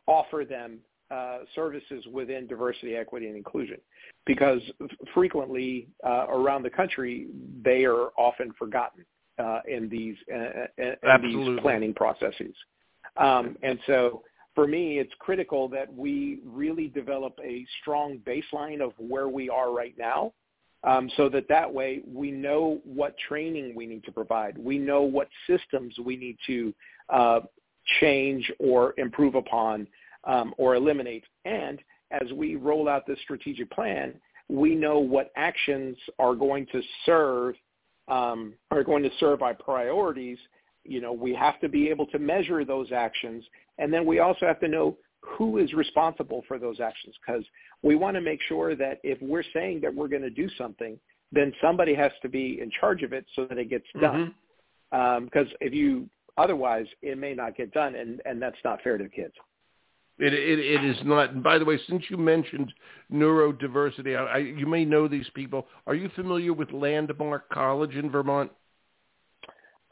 offer 0.07 0.45
them 0.47 0.79
uh, 1.09 1.39
services 1.55 2.05
within 2.11 2.47
diversity, 2.47 2.95
equity, 2.95 3.27
and 3.27 3.35
inclusion, 3.35 3.77
because 4.25 4.61
frequently 5.13 5.87
uh, 6.05 6.25
around 6.29 6.63
the 6.63 6.69
country 6.69 7.27
they 7.63 7.83
are 7.83 8.09
often 8.17 8.53
forgotten 8.57 9.05
uh, 9.41 9.59
in 9.67 9.89
these 9.89 10.15
uh, 10.33 10.83
uh, 10.83 11.17
in 11.23 11.45
these 11.55 11.59
planning 11.61 11.93
processes. 11.93 12.53
Um, 13.17 13.57
and 13.63 13.79
so, 13.87 14.23
for 14.55 14.67
me, 14.67 14.99
it's 14.99 15.11
critical 15.19 15.67
that 15.69 15.93
we 15.93 16.39
really 16.45 16.87
develop 16.87 17.37
a 17.43 17.65
strong 17.81 18.19
baseline 18.19 18.81
of 18.81 18.93
where 18.97 19.27
we 19.27 19.49
are 19.49 19.73
right 19.73 19.95
now, 19.97 20.33
um, 20.83 21.09
so 21.17 21.29
that 21.29 21.47
that 21.49 21.71
way 21.71 22.01
we 22.07 22.31
know 22.31 22.79
what 22.83 23.15
training 23.27 23.73
we 23.75 23.85
need 23.85 24.03
to 24.03 24.11
provide, 24.11 24.57
we 24.57 24.77
know 24.77 25.01
what 25.01 25.27
systems 25.47 25.95
we 25.99 26.15
need 26.15 26.37
to 26.47 26.73
change 27.99 28.51
or 28.59 28.93
improve 28.97 29.35
upon 29.35 29.87
um, 30.25 30.53
or 30.57 30.75
eliminate. 30.75 31.23
And 31.45 31.79
as 32.11 32.31
we 32.33 32.55
roll 32.55 32.87
out 32.87 33.07
this 33.07 33.17
strategic 33.23 33.71
plan, 33.71 34.13
we 34.49 34.75
know 34.75 34.99
what 34.99 35.31
actions 35.35 35.97
are 36.19 36.35
going 36.35 36.67
to 36.71 36.81
serve 37.05 37.55
um, 38.11 38.53
are 38.69 38.83
going 38.83 39.01
to 39.01 39.09
serve 39.19 39.41
our 39.41 39.55
priorities. 39.55 40.37
You 40.83 41.01
know, 41.01 41.13
we 41.13 41.33
have 41.33 41.59
to 41.61 41.69
be 41.69 41.89
able 41.89 42.05
to 42.07 42.19
measure 42.19 42.65
those 42.65 42.91
actions, 42.91 43.43
and 43.77 43.91
then 43.91 44.05
we 44.05 44.19
also 44.19 44.45
have 44.45 44.59
to 44.59 44.67
know 44.67 44.97
who 45.21 45.59
is 45.59 45.73
responsible 45.73 46.43
for 46.47 46.57
those 46.59 46.79
actions 46.79 47.15
because 47.25 47.43
we 47.83 47.95
want 47.95 48.15
to 48.15 48.21
make 48.21 48.39
sure 48.47 48.75
that 48.75 48.99
if 49.03 49.19
we're 49.21 49.43
saying 49.53 49.79
that 49.81 49.93
we're 49.93 50.07
going 50.07 50.23
to 50.23 50.31
do 50.31 50.49
something, 50.57 50.99
then 51.31 51.53
somebody 51.61 51.93
has 51.93 52.11
to 52.21 52.29
be 52.29 52.59
in 52.61 52.71
charge 52.79 53.03
of 53.03 53.13
it 53.13 53.25
so 53.35 53.45
that 53.45 53.57
it 53.57 53.69
gets 53.69 53.85
done. 53.99 54.33
Because 54.89 55.29
mm-hmm. 55.33 55.37
um, 55.39 55.57
if 55.61 55.73
you 55.73 56.09
otherwise, 56.37 56.87
it 57.01 57.17
may 57.17 57.33
not 57.33 57.55
get 57.55 57.71
done, 57.71 57.95
and 57.95 58.21
and 58.25 58.41
that's 58.41 58.57
not 58.65 58.81
fair 58.81 58.97
to 58.97 59.05
the 59.05 59.09
kids. 59.09 59.33
It, 60.19 60.33
it, 60.33 60.59
it 60.59 60.85
is 60.85 60.97
not. 61.03 61.31
And 61.31 61.43
by 61.43 61.57
the 61.57 61.65
way, 61.65 61.79
since 61.87 62.03
you 62.09 62.17
mentioned 62.17 62.71
neurodiversity, 63.11 64.15
I, 64.15 64.33
I, 64.33 64.37
you 64.37 64.67
may 64.67 64.85
know 64.85 65.07
these 65.07 65.29
people. 65.33 65.67
Are 65.87 65.95
you 65.95 66.09
familiar 66.15 66.53
with 66.53 66.71
Landmark 66.71 67.49
College 67.49 67.95
in 67.95 68.11
Vermont? 68.11 68.51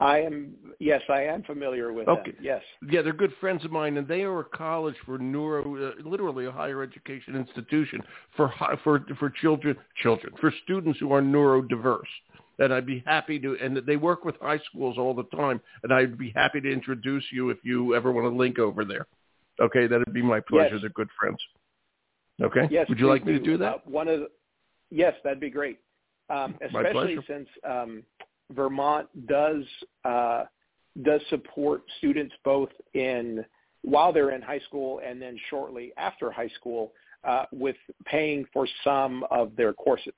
I 0.00 0.20
am. 0.20 0.54
Yes, 0.78 1.02
I 1.10 1.24
am 1.24 1.42
familiar 1.42 1.92
with 1.92 2.08
okay. 2.08 2.32
them. 2.32 2.40
Yes. 2.40 2.62
Yeah, 2.88 3.02
they're 3.02 3.12
good 3.12 3.34
friends 3.38 3.64
of 3.66 3.70
mine, 3.70 3.98
and 3.98 4.08
they 4.08 4.22
are 4.22 4.40
a 4.40 4.44
college 4.44 4.94
for 5.04 5.18
neuro, 5.18 5.90
uh, 5.90 6.08
literally 6.08 6.46
a 6.46 6.50
higher 6.50 6.82
education 6.82 7.36
institution 7.36 8.00
for 8.34 8.52
for 8.82 9.04
for 9.18 9.28
children, 9.28 9.76
children 10.02 10.32
for 10.40 10.52
students 10.64 10.98
who 10.98 11.12
are 11.12 11.20
neurodiverse. 11.20 12.00
And 12.58 12.72
I'd 12.72 12.86
be 12.86 13.02
happy 13.06 13.38
to, 13.40 13.56
and 13.62 13.76
they 13.86 13.96
work 13.96 14.24
with 14.24 14.36
high 14.40 14.60
schools 14.70 14.96
all 14.98 15.14
the 15.14 15.24
time, 15.36 15.60
and 15.82 15.92
I'd 15.92 16.18
be 16.18 16.30
happy 16.34 16.60
to 16.60 16.70
introduce 16.70 17.24
you 17.30 17.50
if 17.50 17.58
you 17.62 17.94
ever 17.94 18.12
want 18.12 18.30
to 18.30 18.36
link 18.36 18.58
over 18.58 18.84
there. 18.84 19.06
Okay, 19.60 19.86
that'd 19.86 20.12
be 20.12 20.22
my 20.22 20.40
pleasure. 20.40 20.74
Yes. 20.74 20.80
They're 20.80 20.90
good 20.90 21.08
friends. 21.18 21.38
Okay. 22.42 22.68
Yes. 22.70 22.88
Would 22.88 22.98
you 22.98 23.08
like 23.08 23.24
me 23.24 23.32
to 23.32 23.38
do 23.38 23.58
that? 23.58 23.74
Uh, 23.74 23.78
one 23.84 24.08
of 24.08 24.20
the, 24.20 24.28
yes, 24.90 25.14
that'd 25.22 25.40
be 25.40 25.50
great. 25.50 25.78
Um, 26.30 26.54
especially 26.64 27.18
since 27.26 27.48
um, 27.68 28.02
Vermont 28.52 29.08
does 29.26 29.64
uh, 30.04 30.44
does 31.02 31.20
support 31.28 31.82
students 31.98 32.34
both 32.44 32.70
in 32.94 33.44
while 33.82 34.12
they're 34.12 34.30
in 34.30 34.42
high 34.42 34.60
school 34.60 35.00
and 35.04 35.20
then 35.20 35.38
shortly 35.48 35.92
after 35.96 36.30
high 36.30 36.50
school 36.58 36.92
uh, 37.24 37.46
with 37.52 37.76
paying 38.04 38.44
for 38.52 38.66
some 38.84 39.24
of 39.30 39.56
their 39.56 39.72
courses. 39.72 40.14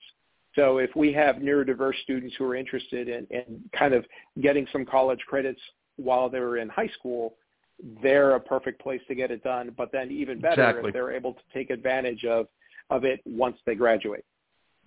So 0.55 0.79
if 0.79 0.91
we 0.95 1.13
have 1.15 1.37
neurodiverse 1.37 1.95
students 2.03 2.35
who 2.39 2.45
are 2.45 2.55
interested 2.57 3.09
in, 3.09 3.27
in 3.31 3.63
kind 3.77 3.95
of 3.95 4.05
getting 4.41 4.67
some 4.71 4.85
college 4.85 5.21
credits 5.27 5.61
while 5.97 6.29
they're 6.29 6.59
in 6.59 6.69
high 6.69 6.91
school, 6.99 7.35
they're 8.03 8.33
a 8.37 8.41
perfect 8.41 8.81
place 8.81 9.01
to 9.09 9.15
get 9.15 9.31
it 9.31 9.43
done. 9.43 9.75
But 9.77 9.91
then 9.93 10.11
even 10.11 10.41
better 10.41 10.63
exactly. 10.63 10.89
if 10.89 10.95
they're 10.95 11.13
able 11.13 11.35
to 11.35 11.43
take 11.53 11.71
advantage 11.71 12.25
of 12.25 12.47
of 12.91 13.05
it 13.05 13.21
once 13.25 13.57
they 13.65 13.75
graduate. 13.75 14.25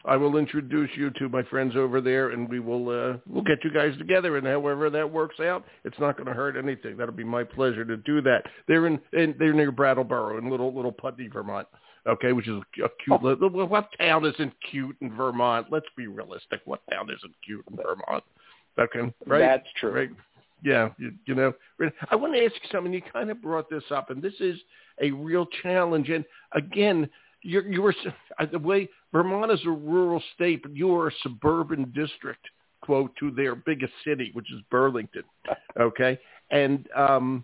I 0.03 0.17
will 0.17 0.37
introduce 0.37 0.91
you 0.95 1.09
to 1.11 1.29
my 1.29 1.41
friends 1.43 1.75
over 1.75 1.99
there, 1.99 2.29
and 2.29 2.47
we 2.47 2.59
will 2.59 2.89
uh, 2.89 3.17
we'll 3.27 3.43
get 3.43 3.63
you 3.63 3.71
guys 3.71 3.97
together. 3.97 4.37
And 4.37 4.45
however 4.45 4.89
that 4.89 5.09
works 5.09 5.39
out, 5.39 5.65
it's 5.83 5.97
not 5.99 6.15
going 6.15 6.27
to 6.27 6.33
hurt 6.33 6.55
anything. 6.57 6.95
That'll 6.97 7.15
be 7.15 7.23
my 7.23 7.43
pleasure 7.43 7.83
to 7.83 7.97
do 7.97 8.21
that. 8.21 8.43
They're 8.67 8.85
in, 8.85 8.99
in 9.13 9.35
they're 9.39 9.53
near 9.53 9.71
Brattleboro 9.71 10.37
in 10.37 10.49
little 10.49 10.73
little 10.73 10.91
Putney, 10.91 11.27
Vermont. 11.27 11.67
Okay, 12.07 12.33
which 12.33 12.47
is 12.47 12.53
a 12.55 12.61
cute. 12.75 12.91
Oh. 13.09 13.19
Little, 13.21 13.49
what 13.67 13.89
town 13.99 14.25
isn't 14.25 14.53
cute 14.69 14.95
in 15.01 15.15
Vermont? 15.15 15.67
Let's 15.71 15.87
be 15.97 16.05
realistic. 16.05 16.61
What 16.65 16.81
town 16.91 17.09
isn't 17.09 17.33
cute 17.43 17.65
in 17.71 17.77
Vermont? 17.77 18.23
Okay, 18.77 19.11
right? 19.25 19.39
That's 19.39 19.67
true. 19.79 19.91
Right 19.91 20.09
yeah, 20.63 20.89
you, 20.97 21.11
you 21.25 21.35
know, 21.35 21.53
I 22.09 22.15
want 22.15 22.33
to 22.33 22.43
ask 22.43 22.53
you 22.53 22.69
something. 22.71 22.93
You 22.93 23.01
kind 23.13 23.29
of 23.29 23.41
brought 23.41 23.69
this 23.69 23.83
up, 23.91 24.09
and 24.09 24.21
this 24.21 24.33
is 24.39 24.57
a 25.01 25.11
real 25.11 25.45
challenge. 25.63 26.09
And 26.09 26.25
again, 26.53 27.09
you're, 27.41 27.67
you 27.67 27.81
were 27.81 27.95
the 28.51 28.59
way 28.59 28.89
Vermont 29.13 29.51
is 29.51 29.59
a 29.65 29.69
rural 29.69 30.21
state, 30.33 30.63
but 30.63 30.75
you 30.75 30.95
are 30.95 31.09
a 31.09 31.11
suburban 31.21 31.91
district, 31.95 32.45
quote, 32.81 33.11
to 33.19 33.31
their 33.31 33.55
biggest 33.55 33.93
city, 34.05 34.31
which 34.33 34.51
is 34.51 34.61
Burlington. 34.69 35.23
Okay, 35.77 36.17
and 36.51 36.87
um, 36.95 37.43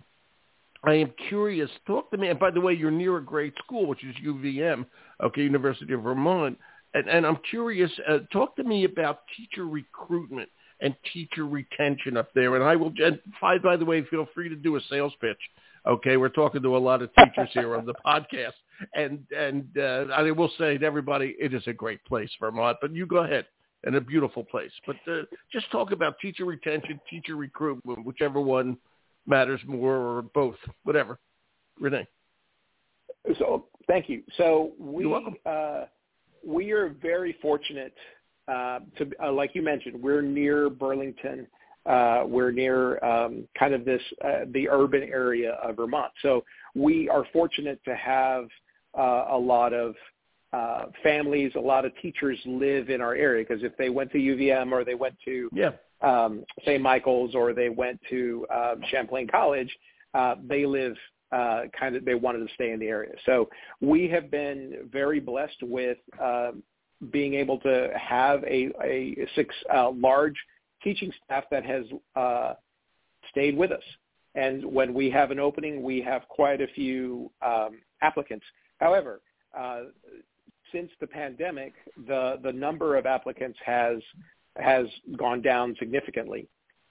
I 0.84 0.94
am 0.94 1.14
curious. 1.30 1.70
Talk 1.86 2.10
to 2.12 2.18
me. 2.18 2.30
And 2.30 2.40
by 2.40 2.50
the 2.50 2.62
way, 2.62 2.74
you're 2.74 2.90
near 2.90 3.18
a 3.18 3.24
great 3.24 3.54
school, 3.58 3.86
which 3.86 4.04
is 4.06 4.16
UVM, 4.26 4.86
okay, 5.22 5.42
University 5.42 5.94
of 5.94 6.04
Vermont. 6.04 6.58
And, 6.94 7.10
and 7.10 7.26
I'm 7.26 7.38
curious. 7.50 7.92
Uh, 8.10 8.20
talk 8.32 8.56
to 8.56 8.64
me 8.64 8.86
about 8.86 9.20
teacher 9.38 9.66
recruitment 9.66 10.50
and 10.82 10.96
teacher 11.14 11.46
retention 11.46 12.18
up 12.18 12.30
there. 12.34 12.56
And 12.56 12.64
I 12.64 12.76
will, 12.76 12.92
and 13.04 13.20
by 13.42 13.78
the 13.78 13.86
way, 13.86 14.04
feel 14.06 14.28
free 14.34 14.50
to 14.50 14.56
do 14.56 14.76
a 14.76 14.82
sales 14.90 15.14
pitch. 15.22 15.38
Okay, 15.88 16.18
we're 16.18 16.30
talking 16.30 16.62
to 16.62 16.76
a 16.76 16.80
lot 16.80 17.02
of 17.02 17.10
teachers 17.16 17.50
here 17.54 17.76
on 17.76 17.86
the 17.86 17.94
podcast, 18.06 18.54
and 18.94 19.20
and 19.36 19.68
uh, 19.78 20.14
I 20.14 20.30
will 20.32 20.52
say 20.58 20.78
to 20.78 20.86
everybody, 20.86 21.36
it 21.40 21.54
is 21.54 21.64
a 21.68 21.74
great 21.74 22.04
place, 22.06 22.30
Vermont. 22.40 22.78
But 22.82 22.94
you 22.94 23.06
go 23.06 23.18
ahead, 23.18 23.46
and 23.84 23.96
a 23.96 24.02
beautiful 24.02 24.44
place. 24.44 24.72
But 24.86 24.98
uh, 25.08 25.22
just 25.52 25.72
talk 25.72 25.92
about 25.92 26.20
teacher 26.20 26.46
retention, 26.46 27.00
teacher 27.10 27.36
recruitment, 27.36 28.06
whichever 28.06 28.42
one 28.42 28.78
matters 29.26 29.62
more, 29.66 29.96
or 29.96 30.22
both, 30.22 30.58
whatever. 30.84 31.18
Rene. 31.80 32.08
So 33.40 33.66
thank 33.88 34.10
you. 34.10 34.24
So 34.38 34.74
we. 34.80 35.12
Uh, 35.46 35.86
we 36.46 36.72
are 36.72 36.96
very 37.02 37.36
fortunate 37.42 37.94
uh, 38.48 38.80
to 38.98 39.12
uh, 39.24 39.32
like 39.32 39.56
you 39.56 39.62
mentioned, 39.62 40.02
we're 40.02 40.22
near 40.22 40.70
Burlington. 40.70 41.48
Uh, 41.86 42.24
we're 42.28 42.52
near 42.52 43.04
um, 43.04 43.48
kind 43.58 43.74
of 43.74 43.86
this 43.86 44.02
uh, 44.24 44.46
the 44.52 44.70
urban 44.70 45.04
area 45.04 45.54
of 45.64 45.78
Vermont. 45.78 46.12
So 46.22 46.44
we 46.76 47.10
are 47.10 47.26
fortunate 47.34 47.80
to 47.86 47.96
have 47.96 48.48
uh, 48.98 49.26
a 49.32 49.38
lot 49.38 49.74
of 49.74 49.96
uh, 50.54 50.86
families, 51.02 51.52
a 51.56 51.60
lot 51.60 51.86
of 51.86 51.94
teachers 52.02 52.38
live 52.46 52.90
in 52.90 53.02
our 53.02 53.16
area 53.16 53.46
because 53.48 53.64
if 53.64 53.76
they 53.78 53.90
went 53.90 54.12
to 54.12 54.18
UVM 54.18 54.72
or 54.72 54.84
they 54.84 54.96
went 54.96 55.16
to 55.26 55.50
yeah. 55.54 55.72
um, 56.02 56.44
St. 56.66 56.82
Michael's 56.82 57.36
or 57.36 57.54
they 57.54 57.70
went 57.70 58.00
to 58.10 58.46
um, 58.54 58.82
Champlain 58.90 59.28
College, 59.28 59.74
uh, 60.14 60.36
they 60.46 60.66
live 60.66 60.96
uh, 61.32 61.62
kind 61.78 61.96
of 61.96 62.04
they 62.04 62.16
wanted 62.16 62.46
to 62.46 62.54
stay 62.54 62.72
in 62.72 62.80
the 62.80 62.88
area. 62.88 63.14
So 63.26 63.50
we 63.80 64.10
have 64.10 64.30
been 64.30 64.90
very 64.92 65.22
blessed 65.22 65.64
with 65.64 65.98
uh, 66.22 66.52
being 67.10 67.34
able 67.34 67.58
to 67.60 67.90
have 68.00 68.44
a, 68.44 68.70
a 68.84 69.28
six 69.36 69.54
uh, 69.74 69.90
large 69.92 70.36
teaching 70.84 71.12
staff 71.24 71.46
that 71.52 71.66
has 71.66 71.86
uh, 72.16 72.54
stayed 73.30 73.58
with 73.58 73.72
us. 73.72 73.84
And 74.36 74.64
when 74.66 74.94
we 74.94 75.10
have 75.10 75.32
an 75.32 75.40
opening, 75.40 75.84
we 75.84 76.02
have 76.02 76.28
quite 76.30 76.62
a 76.62 76.68
few 76.68 77.32
um, 77.42 77.80
applicants. 78.02 78.46
However, 78.80 79.22
uh, 79.58 79.82
since 80.72 80.90
the 81.02 81.08
pandemic, 81.08 81.74
the 82.08 82.40
the 82.42 82.54
number 82.54 82.96
of 82.96 83.06
applicants 83.06 83.60
has 83.66 83.98
has 84.58 84.86
gone 85.18 85.42
down 85.42 85.76
significantly. 85.80 86.48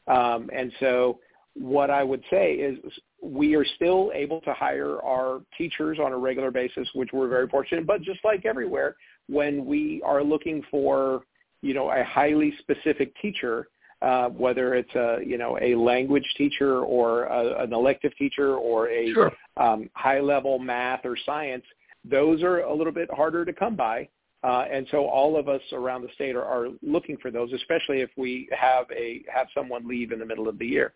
Um, 0.06 0.50
and 0.52 0.72
so 0.80 1.20
what 1.54 1.90
I 1.90 2.02
would 2.02 2.22
say 2.30 2.54
is 2.54 2.78
we 3.22 3.54
are 3.54 3.64
still 3.76 4.12
able 4.14 4.40
to 4.42 4.52
hire 4.52 5.00
our 5.02 5.40
teachers 5.56 5.98
on 5.98 6.12
a 6.12 6.16
regular 6.16 6.50
basis, 6.50 6.88
which 6.94 7.10
we're 7.12 7.28
very 7.28 7.48
fortunate. 7.48 7.86
But 7.86 8.02
just 8.02 8.20
like 8.24 8.44
everywhere, 8.44 8.96
when 9.30 9.64
we 9.64 10.02
are 10.04 10.22
looking 10.22 10.62
for, 10.70 11.22
you 11.62 11.74
know, 11.74 11.90
a 11.90 12.02
highly 12.04 12.52
specific 12.58 13.14
teacher, 13.20 13.68
uh, 14.02 14.28
whether 14.28 14.74
it's 14.74 14.94
a, 14.94 15.18
you 15.24 15.38
know, 15.38 15.58
a 15.60 15.74
language 15.74 16.26
teacher 16.36 16.80
or 16.80 17.24
a, 17.24 17.62
an 17.62 17.72
elective 17.72 18.16
teacher 18.16 18.56
or 18.56 18.88
a 18.88 19.12
sure. 19.12 19.32
um, 19.56 19.90
high-level 19.94 20.58
math 20.58 21.04
or 21.04 21.16
science, 21.26 21.64
those 22.04 22.42
are 22.42 22.60
a 22.60 22.74
little 22.74 22.92
bit 22.92 23.08
harder 23.12 23.44
to 23.44 23.52
come 23.52 23.76
by. 23.76 24.08
Uh, 24.42 24.64
and 24.72 24.86
so 24.90 25.04
all 25.06 25.38
of 25.38 25.50
us 25.50 25.60
around 25.72 26.00
the 26.00 26.08
state 26.14 26.34
are, 26.34 26.44
are 26.44 26.68
looking 26.82 27.16
for 27.18 27.30
those, 27.30 27.52
especially 27.52 28.00
if 28.00 28.08
we 28.16 28.48
have 28.58 28.86
a 28.90 29.22
have 29.32 29.46
someone 29.54 29.86
leave 29.86 30.12
in 30.12 30.18
the 30.18 30.24
middle 30.24 30.48
of 30.48 30.58
the 30.58 30.66
year. 30.66 30.94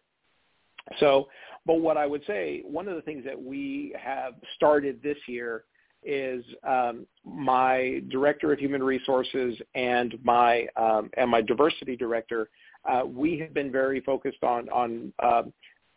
So, 0.99 1.29
but 1.67 1.75
what 1.75 1.99
I 1.99 2.07
would 2.07 2.23
say, 2.27 2.63
one 2.65 2.89
of 2.89 2.97
the 2.97 3.03
things 3.03 3.23
that 3.27 3.41
we 3.41 3.95
have 3.99 4.33
started 4.57 5.03
this 5.03 5.19
year 5.27 5.65
is 6.05 6.45
um, 6.65 7.07
my 7.25 8.03
director 8.11 8.53
of 8.53 8.59
human 8.59 8.83
resources 8.83 9.57
and 9.75 10.19
my 10.23 10.67
um, 10.77 11.11
and 11.17 11.31
my 11.31 11.41
diversity 11.41 11.97
director. 11.97 12.49
Uh, 12.85 13.03
we 13.07 13.39
have 13.39 13.55
been 13.55 13.73
very 13.73 14.01
focused 14.01 14.43
on 14.43 14.69
on 14.69 15.13
uh, 15.21 15.43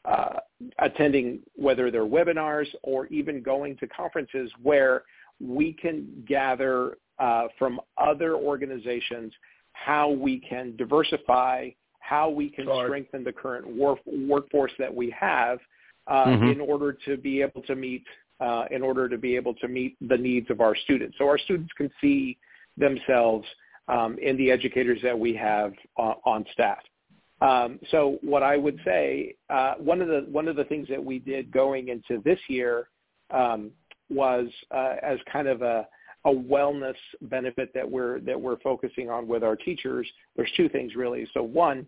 uh, 0.06 0.40
attending 0.80 1.40
whether 1.56 1.92
they're 1.92 2.06
webinars 2.06 2.68
or 2.84 3.08
even 3.08 3.42
going 3.42 3.76
to 3.78 3.88
conferences 3.88 4.50
where 4.64 5.04
we 5.42 5.74
can 5.74 6.08
gather 6.28 6.98
uh, 7.20 7.48
from 7.60 7.80
other 7.98 8.36
organizations 8.36 9.34
how 9.74 10.10
we 10.10 10.40
can 10.40 10.76
diversify 10.78 11.70
how 12.00 12.30
we 12.30 12.50
can 12.50 12.66
Sorry. 12.66 12.88
strengthen 12.88 13.24
the 13.24 13.34
current 13.34 13.68
work, 13.68 14.00
workforce 14.06 14.72
that 14.80 14.94
we 14.94 15.10
have 15.12 15.60
uh, 16.08 16.28
Mhm. 16.28 16.54
in 16.54 16.62
order 16.62 16.94
to 16.94 17.18
be 17.18 17.42
able 17.42 17.62
to 17.64 17.76
meet 17.76 18.06
uh, 18.40 18.66
in 18.72 18.82
order 18.82 19.10
to 19.10 19.18
be 19.18 19.36
able 19.36 19.54
to 19.56 19.68
meet 19.68 19.96
the 20.02 20.18
needs 20.18 20.50
of 20.50 20.62
our 20.62 20.76
students. 20.76 21.18
So 21.18 21.28
our 21.28 21.38
students 21.38 21.72
can 21.74 21.90
see 22.00 22.38
themselves 22.78 23.48
um, 23.88 24.18
in 24.22 24.38
the 24.38 24.52
educators 24.52 25.00
that 25.04 25.18
we 25.18 25.34
have 25.36 25.74
uh, 25.98 26.14
on 26.26 26.46
staff. 26.54 26.80
Um, 27.42 27.80
so 27.92 28.18
what 28.22 28.44
I 28.44 28.58
would 28.58 28.80
say, 28.84 29.36
uh, 29.50 29.76
one 29.76 30.02
of 30.02 30.08
the 30.08 30.26
one 30.30 30.48
of 30.48 30.56
the 30.56 30.64
things 30.64 30.88
that 30.90 31.04
we 31.04 31.20
did 31.20 31.52
going 31.52 31.90
into 31.90 32.22
this 32.24 32.40
year 32.48 32.90
um, 33.32 33.72
was 34.10 34.48
uh, 34.72 34.96
as 35.04 35.20
kind 35.32 35.48
of 35.48 35.62
a 35.62 35.88
a 36.26 36.30
wellness 36.30 36.96
benefit 37.24 37.74
that 37.74 37.90
we're 37.90 38.20
that 38.22 38.40
we're 38.40 38.60
focusing 38.60 39.10
on 39.10 39.28
with 39.28 39.44
our 39.44 39.56
teachers. 39.56 40.08
There's 40.36 40.52
two 40.58 40.68
things 40.68 40.96
really. 40.96 41.28
So 41.34 41.44
one 41.44 41.86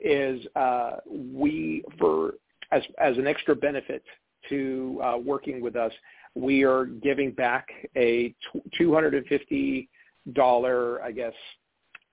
is 0.00 0.44
uh, 0.54 0.96
we 1.06 1.82
for 1.98 2.34
as 2.72 2.82
as 2.98 3.16
an 3.16 3.26
extra 3.26 3.56
benefit 3.56 4.04
to 4.50 5.00
uh, 5.02 5.16
working 5.18 5.60
with 5.60 5.76
us, 5.76 5.92
we 6.34 6.62
are 6.64 6.84
giving 6.84 7.32
back 7.32 7.66
a 7.96 8.34
two 8.76 8.92
hundred 8.94 9.14
and 9.14 9.26
fifty 9.26 9.88
dollar, 10.34 11.02
I 11.02 11.12
guess, 11.12 11.32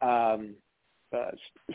um, 0.02 0.56
uh, 1.16 1.32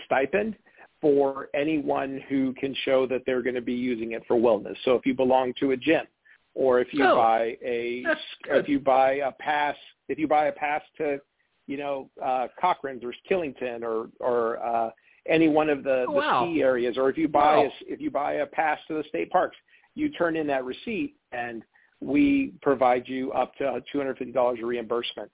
stipend 0.07 0.57
for 1.01 1.49
anyone 1.55 2.21
who 2.29 2.55
can 2.55 2.75
show 2.85 3.07
that 3.07 3.23
they're 3.27 3.43
going 3.43 3.55
to 3.57 3.61
be 3.61 3.75
using 3.75 4.13
it 4.13 4.23
for 4.27 4.37
wellness. 4.37 4.77
So 4.85 4.95
if 4.95 5.05
you 5.05 5.15
belong 5.15 5.53
to 5.61 5.73
a 5.73 5.77
gym, 5.77 6.07
or 6.55 6.81
if 6.81 6.93
you 6.93 7.05
Oh, 7.05 7.17
buy 7.17 7.57
a 7.65 8.05
if 8.51 8.69
you 8.69 8.79
buy 8.79 9.15
a 9.15 9.33
pass 9.33 9.77
if 10.09 10.19
you 10.19 10.29
buy 10.29 10.47
a 10.47 10.53
pass 10.53 10.83
to 10.99 11.19
you 11.67 11.77
know 11.77 12.11
uh 12.23 12.49
Cochran's 12.63 13.03
or 13.05 13.15
Killington 13.31 13.83
or 13.83 14.09
or 14.21 14.65
uh 14.65 14.91
any 15.29 15.49
one 15.49 15.71
of 15.71 15.85
the, 15.85 16.05
Oh, 16.09 16.13
the 16.15 16.19
wow. 16.19 16.49
ski 16.51 16.63
areas 16.63 16.99
or 16.99 17.09
if 17.09 17.17
you 17.17 17.29
buy 17.29 17.57
Wow. 17.57 17.73
a, 17.89 17.93
if 17.93 18.01
you 18.01 18.11
buy 18.11 18.35
a 18.35 18.47
pass 18.47 18.79
to 18.89 18.95
the 18.95 19.05
state 19.09 19.31
parks 19.31 19.57
you 19.95 20.09
turn 20.11 20.37
in 20.37 20.47
that 20.47 20.65
receipt 20.65 21.15
and 21.33 21.63
we 22.01 22.53
provide 22.63 23.05
you 23.07 23.33
up 23.33 23.55
to 23.57 23.83
$250 23.95 24.63
reimbursement 24.63 25.31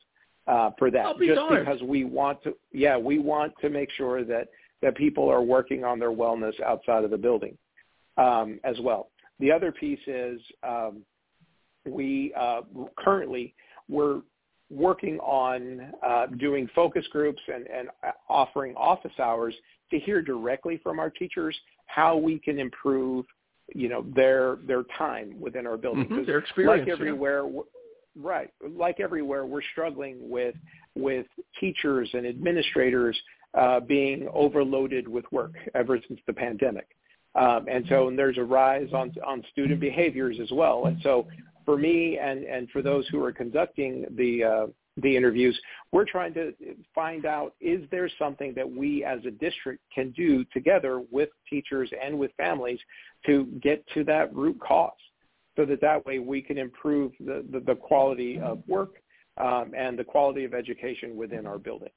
uh 0.47 0.71
for 0.79 0.90
that 0.90 1.18
be 1.18 1.27
just 1.27 1.37
darned. 1.38 1.64
because 1.64 1.83
we 1.83 2.05
want 2.05 2.42
to 2.42 2.55
yeah 2.73 2.97
we 2.97 3.18
want 3.18 3.53
to 3.61 3.68
make 3.68 3.90
sure 3.92 4.25
that 4.25 4.49
that 4.81 4.97
people 4.97 5.29
are 5.29 5.42
working 5.42 5.85
on 5.85 5.99
their 5.99 6.12
wellness 6.12 6.59
outside 6.62 7.05
of 7.05 7.11
the 7.11 7.18
building 7.18 7.57
um 8.16 8.59
as 8.64 8.77
well 8.81 9.11
the 9.40 9.53
other 9.53 9.73
piece 9.73 10.01
is 10.07 10.40
um, 10.62 11.03
we 11.87 12.33
uh, 12.38 12.62
currently 12.97 13.55
we're 13.88 14.21
working 14.71 15.18
on 15.21 15.92
uh, 16.07 16.27
doing 16.38 16.68
focus 16.75 17.07
groups 17.11 17.40
and, 17.53 17.66
and 17.68 17.88
offering 18.29 18.75
office 18.77 19.12
hours 19.18 19.55
to 19.90 19.99
hear 19.99 20.21
directly 20.21 20.79
from 20.83 20.99
our 20.99 21.09
teachers 21.09 21.57
how 21.87 22.16
we 22.16 22.38
can 22.38 22.59
improve, 22.59 23.25
you 23.74 23.88
know, 23.88 24.02
their 24.14 24.57
their 24.66 24.85
time 24.96 25.38
within 25.40 25.66
our 25.66 25.76
building. 25.76 26.07
Mhm, 26.07 26.16
'Cause 26.16 26.26
their 26.26 26.38
experience, 26.38 26.81
like 26.81 26.88
everywhere, 26.88 27.42
w- 27.42 27.64
right? 28.16 28.50
Like 28.62 29.00
everywhere, 29.00 29.44
we're 29.46 29.62
struggling 29.62 30.28
with 30.31 30.54
with 30.94 31.26
teachers 31.61 32.12
and 32.14 32.26
administrators 32.26 33.20
uh, 33.54 33.81
being 33.81 34.28
overloaded 34.33 35.09
with 35.09 35.24
work 35.33 35.52
ever 35.74 35.98
since 36.07 36.20
the 36.26 36.33
pandemic. 36.33 36.87
Um, 37.35 37.66
and 37.68 37.87
so 37.88 38.09
and 38.09 38.18
there's 38.18 38.38
a 38.38 38.44
rise 38.44 38.92
on 38.92 39.12
on 39.26 39.42
student 39.52 39.81
behaviors 39.81 40.38
as 40.40 40.50
well. 40.52 40.87
And 40.87 41.00
so 41.02 41.26
for 41.64 41.76
me 41.76 42.18
and 42.18 42.44
and 42.44 42.70
for 42.70 42.83
those 42.83 43.07
who 43.09 43.22
are 43.24 43.33
conducting 43.33 44.07
the 44.16 44.44
uh, 44.44 44.66
the 45.02 45.16
interviews, 45.16 45.58
we're 45.92 46.04
trying 46.04 46.34
to 46.34 46.52
find 46.94 47.26
out 47.26 47.54
is 47.61 47.82
there 47.90 48.08
something 48.18 48.52
that 48.54 48.68
we 48.68 49.04
as 49.04 49.20
a 49.26 49.30
district 49.30 49.82
can 49.94 50.11
do 50.12 50.44
together 50.52 51.02
with 51.11 51.30
teachers 51.48 51.90
and 52.04 52.18
with 52.18 52.30
families 52.37 52.78
to 53.26 53.46
get 53.62 53.84
to 53.94 54.04
that 54.04 54.34
root 54.34 54.58
cause, 54.61 54.92
so 55.56 55.64
that 55.64 55.80
that 55.80 56.04
way 56.06 56.18
we 56.18 56.42
can 56.42 56.58
improve 56.58 57.12
the 57.20 57.44
the, 57.52 57.61
the 57.61 57.74
quality 57.74 58.38
of 58.40 58.62
work 58.66 58.94
um, 59.38 59.72
and 59.76 59.98
the 59.98 60.04
quality 60.04 60.44
of 60.44 60.54
education 60.54 61.16
within 61.16 61.46
our 61.46 61.58
buildings. 61.58 61.92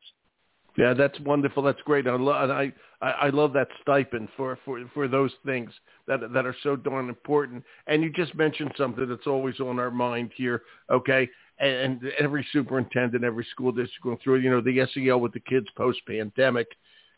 Yeah, 0.77 0.93
that's 0.93 1.19
wonderful. 1.21 1.63
That's 1.63 1.81
great. 1.83 2.07
I, 2.07 2.15
I 2.15 2.71
I 3.01 3.29
love 3.29 3.51
that 3.53 3.67
stipend 3.81 4.29
for, 4.37 4.57
for, 4.63 4.79
for 4.93 5.07
those 5.07 5.31
things 5.45 5.69
that 6.07 6.21
that 6.33 6.45
are 6.45 6.55
so 6.63 6.75
darn 6.75 7.09
important. 7.09 7.63
And 7.87 8.01
you 8.03 8.09
just 8.09 8.33
mentioned 8.35 8.71
something 8.77 9.07
that's 9.09 9.27
always 9.27 9.59
on 9.59 9.79
our 9.79 9.91
mind 9.91 10.31
here. 10.35 10.61
Okay, 10.89 11.29
and, 11.61 12.01
every 12.19 12.45
superintendent, 12.51 13.23
every 13.23 13.45
school 13.51 13.71
district 13.71 14.03
going 14.03 14.17
through, 14.23 14.39
you 14.39 14.49
know, 14.49 14.61
the 14.61 14.85
SEL 14.93 15.19
with 15.19 15.33
the 15.33 15.39
kids 15.39 15.67
post 15.77 15.99
pandemic, 16.07 16.67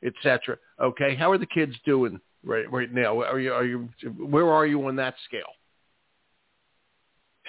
et 0.04 0.14
cetera. 0.22 0.58
Okay, 0.82 1.16
how 1.16 1.32
are 1.32 1.38
the 1.38 1.46
kids 1.46 1.74
doing 1.86 2.20
right 2.44 2.70
right 2.72 2.92
now? 2.94 3.22
Are 3.22 3.40
you 3.40 3.54
are 3.54 3.66
you 3.66 3.90
where 4.18 4.52
are 4.52 4.66
you 4.66 4.86
on 4.88 4.96
that 4.98 5.16
scale? 5.26 5.54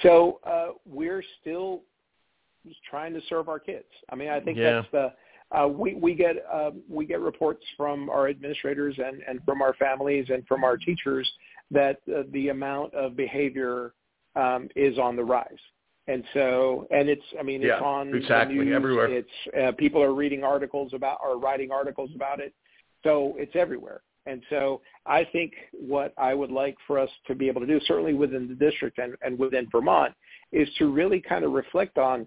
So 0.03 0.41
uh, 0.45 0.69
we're 0.87 1.25
still 1.41 1.83
trying 2.89 3.13
to 3.15 3.21
serve 3.29 3.49
our 3.49 3.59
kids. 3.59 3.85
I 4.11 4.15
mean, 4.15 4.29
I 4.29 4.41
think 4.41 4.59
Yeah. 4.59 4.83
that's 4.83 4.91
the 4.93 5.13
uh, 5.57 5.69
we 5.69 5.95
we 5.95 6.15
get 6.15 6.37
uh, 6.53 6.71
we 6.89 7.07
get 7.07 7.21
reports 7.21 7.65
from 7.77 8.09
our 8.11 8.29
administrators 8.29 8.97
and 8.99 9.23
and 9.29 9.41
from 9.45 9.63
our 9.63 9.75
families 9.75 10.27
and 10.31 10.47
from 10.47 10.65
our 10.65 10.77
teachers 10.77 11.31
that 11.71 12.01
uh, 12.15 12.23
the 12.33 12.49
amount 12.49 12.95
of 12.95 13.17
behavior 13.17 13.95
um, 14.37 14.69
is 14.75 14.99
on 14.99 15.17
the 15.17 15.25
rise. 15.25 15.47
And 16.07 16.23
so, 16.35 16.87
and 16.91 17.09
it's, 17.09 17.23
I 17.39 17.43
mean, 17.43 17.63
it's 17.63 17.69
Yeah, 17.69 17.81
on 17.81 18.11
the 18.11 18.19
exactly, 18.19 18.57
news. 18.57 18.75
everywhere. 18.75 19.07
It's 19.11 19.29
uh, 19.59 19.73
people 19.73 20.03
are 20.03 20.13
reading 20.13 20.45
articles 20.45 20.93
about 20.93 21.19
or 21.25 21.39
writing 21.39 21.71
articles 21.71 22.11
about 22.15 22.41
it. 22.41 22.53
So 23.03 23.35
it's 23.39 23.57
everywhere. 23.57 24.03
And 24.27 24.43
so 24.51 24.81
I 25.07 25.25
think 25.33 25.53
what 25.73 26.13
I 26.17 26.33
would 26.35 26.51
like 26.51 26.77
for 26.87 26.99
us 26.99 27.11
to 27.27 27.35
be 27.35 27.49
able 27.49 27.61
to 27.61 27.67
do, 27.67 27.79
certainly 27.87 28.15
within 28.15 28.49
the 28.49 28.55
district 28.55 28.99
and, 28.99 29.15
and 29.23 29.39
within 29.39 29.67
Vermont, 29.71 30.15
is 30.53 30.69
to 30.79 30.91
really 30.91 31.21
kind 31.21 31.45
of 31.45 31.53
reflect 31.53 31.99
on 31.99 32.27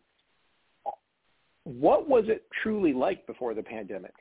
what 1.63 2.07
was 2.07 2.25
it 2.27 2.43
truly 2.63 2.93
like 2.93 3.25
before 3.27 3.53
the 3.53 3.63
pandemic? 3.63 4.13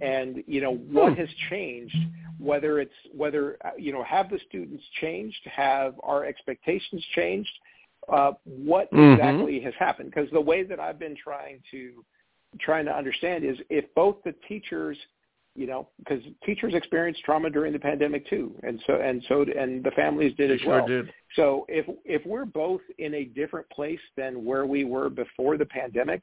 And, 0.00 0.42
you 0.46 0.60
know, 0.60 0.74
what 0.74 1.12
Hmm. 1.12 1.20
has 1.20 1.28
changed, 1.50 1.96
whether 2.38 2.80
it's, 2.80 2.94
whether, 3.12 3.56
uh, 3.64 3.70
you 3.78 3.92
know, 3.92 4.02
have 4.02 4.28
the 4.30 4.38
students 4.48 4.82
changed? 5.00 5.38
Have 5.44 5.94
our 6.02 6.24
expectations 6.24 7.04
changed? 7.14 7.52
Uh, 8.08 8.32
what 8.44 8.90
Mhm. 8.92 9.12
exactly 9.14 9.60
has 9.60 9.74
happened? 9.74 10.10
Because 10.10 10.30
the 10.30 10.40
way 10.40 10.62
that 10.62 10.80
I've 10.80 10.98
been 10.98 11.14
trying 11.16 11.62
to, 11.70 12.04
trying 12.58 12.86
to 12.86 12.96
understand 12.96 13.44
is 13.44 13.58
if 13.68 13.92
both 13.94 14.22
the 14.22 14.32
teachers 14.48 14.98
you 15.58 15.66
know, 15.66 15.88
because 15.98 16.22
teachers 16.46 16.72
experienced 16.74 17.20
trauma 17.24 17.50
during 17.50 17.72
the 17.72 17.78
pandemic 17.80 18.24
too, 18.28 18.54
and 18.62 18.80
so 18.86 19.00
and 19.00 19.24
so 19.24 19.42
and 19.42 19.82
the 19.82 19.90
families 19.90 20.32
did 20.36 20.50
they 20.50 20.54
as 20.54 20.60
sure 20.60 20.78
well. 20.78 20.86
Did. 20.86 21.12
So 21.34 21.66
if 21.68 21.84
if 22.04 22.24
we're 22.24 22.44
both 22.44 22.80
in 22.98 23.14
a 23.14 23.24
different 23.24 23.68
place 23.70 24.00
than 24.16 24.44
where 24.44 24.66
we 24.66 24.84
were 24.84 25.10
before 25.10 25.56
the 25.56 25.66
pandemic, 25.66 26.22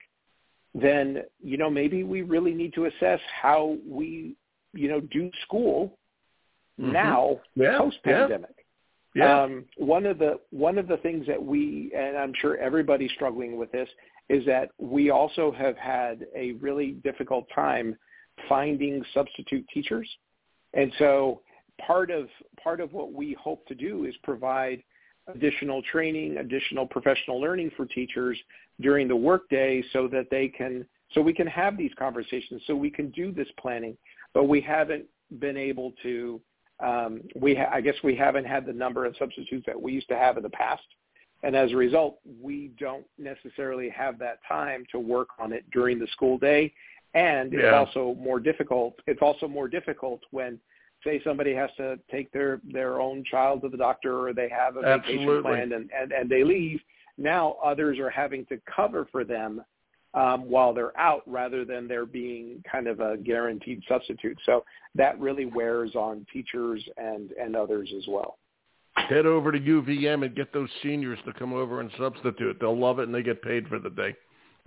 then 0.73 1.23
you 1.43 1.57
know 1.57 1.69
maybe 1.69 2.03
we 2.03 2.21
really 2.21 2.53
need 2.53 2.73
to 2.75 2.85
assess 2.85 3.19
how 3.41 3.77
we 3.85 4.37
you 4.73 4.87
know 4.87 5.01
do 5.01 5.29
school 5.41 5.97
Mhm. 6.79 6.93
now 6.93 7.41
Yeah, 7.55 7.77
post 7.77 8.01
pandemic. 8.03 8.53
Yeah. 8.55 8.63
Um, 9.23 9.65
one 9.77 10.05
of 10.05 10.19
the 10.19 10.39
one 10.49 10.77
of 10.77 10.87
the 10.87 10.97
things 10.97 11.25
that 11.27 11.41
we 11.41 11.91
and 11.97 12.17
I'm 12.17 12.33
sure 12.41 12.57
everybody's 12.57 13.11
struggling 13.11 13.57
with 13.57 13.71
this 13.71 13.87
is 14.29 14.45
that 14.45 14.71
we 14.77 15.09
also 15.09 15.51
have 15.51 15.77
had 15.77 16.25
a 16.35 16.53
really 16.53 16.91
difficult 17.03 17.47
time 17.53 17.95
finding 18.49 19.03
substitute 19.13 19.65
teachers. 19.73 20.09
And 20.73 20.91
so 20.99 21.41
part 21.85 22.11
of 22.11 22.27
part 22.61 22.81
of 22.81 22.91
what 22.93 23.13
we 23.13 23.37
hope 23.41 23.65
to 23.67 23.75
do 23.75 24.05
is 24.05 24.15
provide 24.23 24.83
additional 25.33 25.81
training, 25.83 26.37
additional 26.37 26.85
professional 26.85 27.39
learning 27.39 27.71
for 27.75 27.85
teachers 27.85 28.37
during 28.81 29.07
the 29.07 29.15
workday 29.15 29.83
so 29.93 30.07
that 30.09 30.27
they 30.29 30.47
can 30.47 30.85
so 31.13 31.21
we 31.21 31.33
can 31.33 31.47
have 31.47 31.77
these 31.77 31.91
conversations, 31.97 32.61
so 32.67 32.75
we 32.75 32.89
can 32.89 33.09
do 33.11 33.31
this 33.31 33.47
planning. 33.59 33.95
But 34.33 34.45
we 34.45 34.59
haven't 34.59 35.05
been 35.39 35.57
able 35.57 35.93
to 36.03 36.41
um, 36.79 37.21
we 37.35 37.55
ha- 37.55 37.69
I 37.71 37.81
guess 37.81 37.95
we 38.03 38.15
haven't 38.15 38.45
had 38.45 38.65
the 38.65 38.73
number 38.73 39.05
of 39.05 39.15
substitutes 39.17 39.65
that 39.65 39.79
we 39.79 39.93
used 39.93 40.07
to 40.09 40.17
have 40.17 40.37
in 40.37 40.43
the 40.43 40.49
past. 40.49 40.83
And 41.43 41.55
as 41.55 41.71
a 41.71 41.75
result, 41.75 42.19
we 42.41 42.71
don't 42.79 43.05
necessarily 43.17 43.89
have 43.89 44.17
that 44.19 44.39
time 44.47 44.85
to 44.91 44.99
work 44.99 45.29
on 45.39 45.53
it 45.53 45.63
during 45.71 45.99
the 45.99 46.07
school 46.07 46.37
day. 46.37 46.73
And 47.13 47.53
it's 47.53 47.73
also 47.73 48.15
more 48.19 48.39
difficult. 48.39 48.95
It's 49.07 49.21
also 49.21 49.47
more 49.47 49.67
difficult 49.67 50.21
when, 50.31 50.59
say, 51.03 51.21
somebody 51.23 51.53
has 51.53 51.69
to 51.77 51.97
take 52.11 52.31
their 52.31 52.59
their 52.69 52.99
own 52.99 53.23
child 53.29 53.61
to 53.61 53.69
the 53.69 53.77
doctor, 53.77 54.27
or 54.27 54.33
they 54.33 54.49
have 54.49 54.75
a 54.75 54.81
vacation 54.81 55.19
Absolutely. 55.19 55.41
planned, 55.43 55.71
and, 55.71 55.89
and 55.97 56.11
and 56.11 56.29
they 56.29 56.43
leave. 56.43 56.81
Now 57.17 57.55
others 57.63 57.99
are 57.99 58.09
having 58.09 58.45
to 58.47 58.59
cover 58.73 59.07
for 59.11 59.23
them 59.23 59.63
um, 60.15 60.49
while 60.49 60.73
they're 60.73 60.97
out, 60.97 61.21
rather 61.27 61.65
than 61.65 61.87
there 61.87 62.05
being 62.05 62.63
kind 62.69 62.87
of 62.87 63.01
a 63.01 63.17
guaranteed 63.17 63.83
substitute. 63.87 64.37
So 64.45 64.63
that 64.95 65.19
really 65.19 65.45
wears 65.45 65.95
on 65.95 66.25
teachers 66.31 66.83
and 66.97 67.31
and 67.31 67.55
others 67.55 67.91
as 67.95 68.05
well. 68.07 68.37
Head 68.95 69.25
over 69.25 69.51
to 69.51 69.59
UVM 69.59 70.25
and 70.25 70.35
get 70.35 70.53
those 70.53 70.69
seniors 70.81 71.19
to 71.25 71.33
come 71.33 71.53
over 71.53 71.81
and 71.81 71.91
substitute. 71.99 72.57
They'll 72.59 72.79
love 72.79 72.99
it 72.99 73.03
and 73.03 73.13
they 73.13 73.23
get 73.23 73.41
paid 73.41 73.67
for 73.67 73.77
the 73.77 73.89
day. 73.89 74.15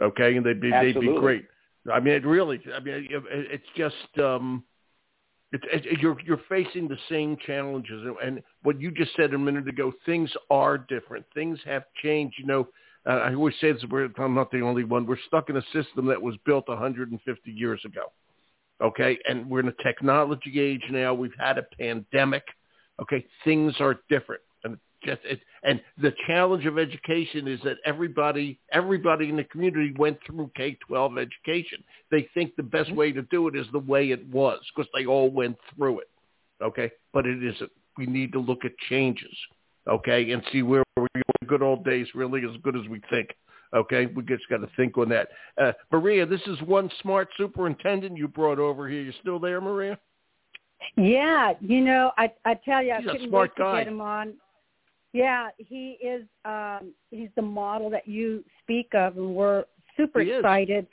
Okay, 0.01 0.37
and 0.37 0.45
they'd 0.45 0.61
be 0.61 0.71
they'd 0.71 1.01
be 1.01 1.17
great. 1.19 1.47
I 1.93 1.99
mean, 2.01 2.15
it 2.15 2.27
really. 2.27 2.61
I 2.75 2.81
mean, 2.81 3.09
it, 3.11 3.23
it's 3.31 3.65
just 3.75 4.19
um, 4.23 4.63
it's 5.53 5.65
it, 5.73 5.99
you're 6.01 6.19
you're 6.25 6.41
facing 6.49 6.89
the 6.89 6.99
same 7.09 7.37
challenges, 7.47 8.05
and, 8.05 8.17
and 8.23 8.43
what 8.63 8.81
you 8.81 8.91
just 8.91 9.17
said 9.17 9.33
a 9.33 9.39
minute 9.39 9.67
ago, 9.67 9.93
things 10.05 10.31
are 10.51 10.77
different. 10.77 11.25
Things 11.35 11.59
have 11.65 11.85
changed. 12.03 12.37
You 12.39 12.47
know, 12.47 12.69
I 13.09 13.35
always 13.35 13.55
say 13.61 13.73
this. 13.73 13.83
I'm 14.19 14.35
not 14.35 14.51
the 14.51 14.61
only 14.61 14.85
one. 14.85 15.07
We're 15.07 15.17
stuck 15.27 15.49
in 15.49 15.57
a 15.57 15.63
system 15.73 16.07
that 16.07 16.21
was 16.21 16.37
built 16.45 16.69
150 16.69 17.51
years 17.51 17.81
ago. 17.85 18.13
Okay, 18.81 19.19
and 19.29 19.49
we're 19.51 19.61
in 19.61 19.69
a 19.69 19.83
technology 19.83 20.61
age 20.61 20.85
now. 20.91 21.13
We've 21.15 21.33
had 21.39 21.59
a 21.59 21.67
pandemic. 21.79 22.45
Okay, 23.01 23.27
things 23.45 23.75
are 23.81 23.97
different, 24.09 24.43
and 24.63 24.79
just 25.03 25.21
it, 25.25 25.41
and 25.65 25.81
the 26.01 26.13
challenge 26.27 26.65
of 26.67 26.79
education 26.79 27.49
is 27.49 27.61
that 27.65 27.79
everybody 27.85 28.61
everybody 28.73 29.31
in 29.31 29.37
the 29.37 29.45
community 29.45 29.95
went 29.99 30.19
through 30.27 30.51
K-12 30.57 31.19
education. 31.19 31.83
They 32.11 32.29
think 32.35 32.55
the 32.57 32.63
best 32.63 32.95
way 32.95 33.11
to 33.11 33.23
do 33.23 33.49
it 33.49 33.57
is 33.57 33.67
the 33.73 33.81
way 33.81 34.11
it 34.11 34.25
was 34.29 34.61
because 34.75 34.91
they 34.95 35.07
all 35.07 35.31
went 35.31 35.57
through 35.75 36.01
it. 36.01 36.11
Okay, 36.63 36.91
but 37.13 37.27
it 37.27 37.43
isn't. 37.43 37.71
We 37.97 38.07
need 38.07 38.33
to 38.33 38.41
look 38.41 38.65
at 38.65 38.73
changes. 38.89 39.37
Okay, 39.89 40.33
and 40.33 40.43
see 40.53 40.63
where 40.63 40.85
we 40.97 41.07
the 41.41 41.47
good 41.47 41.63
old 41.63 41.85
days 41.85 42.07
really 42.15 42.43
as 42.45 42.57
good 42.63 42.77
as 42.77 42.87
we 42.89 43.01
think. 43.11 43.31
Okay, 43.75 44.07
we 44.07 44.23
just 44.23 44.49
got 44.49 44.59
to 44.59 44.69
think 44.77 44.97
on 44.97 45.09
that. 45.11 45.29
Uh, 45.61 45.73
Maria, 45.93 46.25
this 46.25 46.41
is 46.47 46.61
one 46.63 46.91
smart 47.03 47.29
superintendent 47.37 48.17
you 48.17 48.27
brought 48.27 48.59
over 48.59 48.89
here. 48.89 49.03
You 49.03 49.13
still 49.21 49.39
there, 49.39 49.61
Maria? 49.61 49.99
Yeah, 50.97 51.53
you 51.61 51.81
know, 51.81 52.13
I 52.17 52.33
I 52.45 52.55
tell 52.55 52.83
you, 52.83 52.93
I 52.93 52.99
He's 52.99 53.09
a 53.09 53.13
couldn't 53.13 53.31
wait 53.31 53.51
to 53.57 53.63
guy. 53.63 53.79
get 53.81 53.89
him 53.89 54.01
on. 54.01 54.35
Yeah, 55.13 55.49
he 55.57 55.99
is. 56.03 56.25
um 56.45 56.93
He's 57.11 57.31
the 57.37 57.43
model 57.43 57.91
that 57.91 58.07
you 58.07 58.45
speak 58.63 58.95
of, 58.95 59.17
and 59.17 59.35
we're 59.35 59.65
super 59.97 60.21
He 60.21 60.31
is. 60.31 60.39
excited 60.39 60.87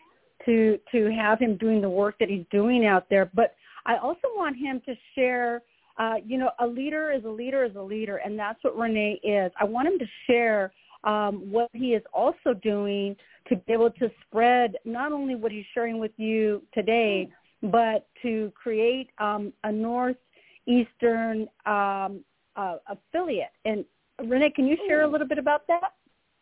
to 0.46 0.80
to 0.92 1.12
have 1.12 1.40
him 1.40 1.58
doing 1.58 1.82
the 1.82 1.90
work 1.90 2.18
that 2.20 2.30
he's 2.30 2.46
doing 2.52 2.86
out 2.86 3.08
there. 3.10 3.30
But 3.34 3.56
I 3.86 3.98
also 3.98 4.28
want 4.36 4.58
him 4.58 4.82
to 4.86 4.96
share. 5.14 5.62
Uh, 5.98 6.16
you 6.26 6.38
know, 6.38 6.52
a 6.60 6.68
leader 6.68 7.12
is 7.12 7.24
a 7.26 7.30
leader 7.30 7.64
is 7.64 7.76
a 7.76 7.82
leader, 7.82 8.18
and 8.18 8.38
that's 8.38 8.62
what 8.64 8.78
Rene 8.78 9.20
is. 9.24 9.52
I 9.60 9.64
want 9.64 9.88
him 9.88 9.98
to 10.00 10.06
share 10.28 10.74
um, 11.04 11.50
what 11.50 11.70
he 11.74 11.94
is 11.94 12.04
also 12.14 12.54
doing 12.62 13.16
to 13.48 13.56
be 13.56 13.74
able 13.74 13.92
to 13.92 14.10
spread 14.22 14.76
not 14.86 15.12
only 15.12 15.36
what 15.36 15.52
he's 15.52 15.66
sharing 15.74 16.00
with 16.00 16.12
you 16.18 16.64
today, 16.74 17.30
but 17.62 18.08
to 18.22 18.52
create 18.62 19.10
um, 19.20 19.54
a 19.64 19.72
northeastern 19.72 21.48
um, 21.66 22.24
uh, 22.56 22.78
affiliate. 22.88 23.52
And 23.66 23.86
Rene, 24.26 24.50
can 24.52 24.68
you 24.68 24.78
share 24.88 25.04
a 25.04 25.08
little 25.08 25.28
bit 25.28 25.38
about 25.38 25.68
that? 25.68 25.94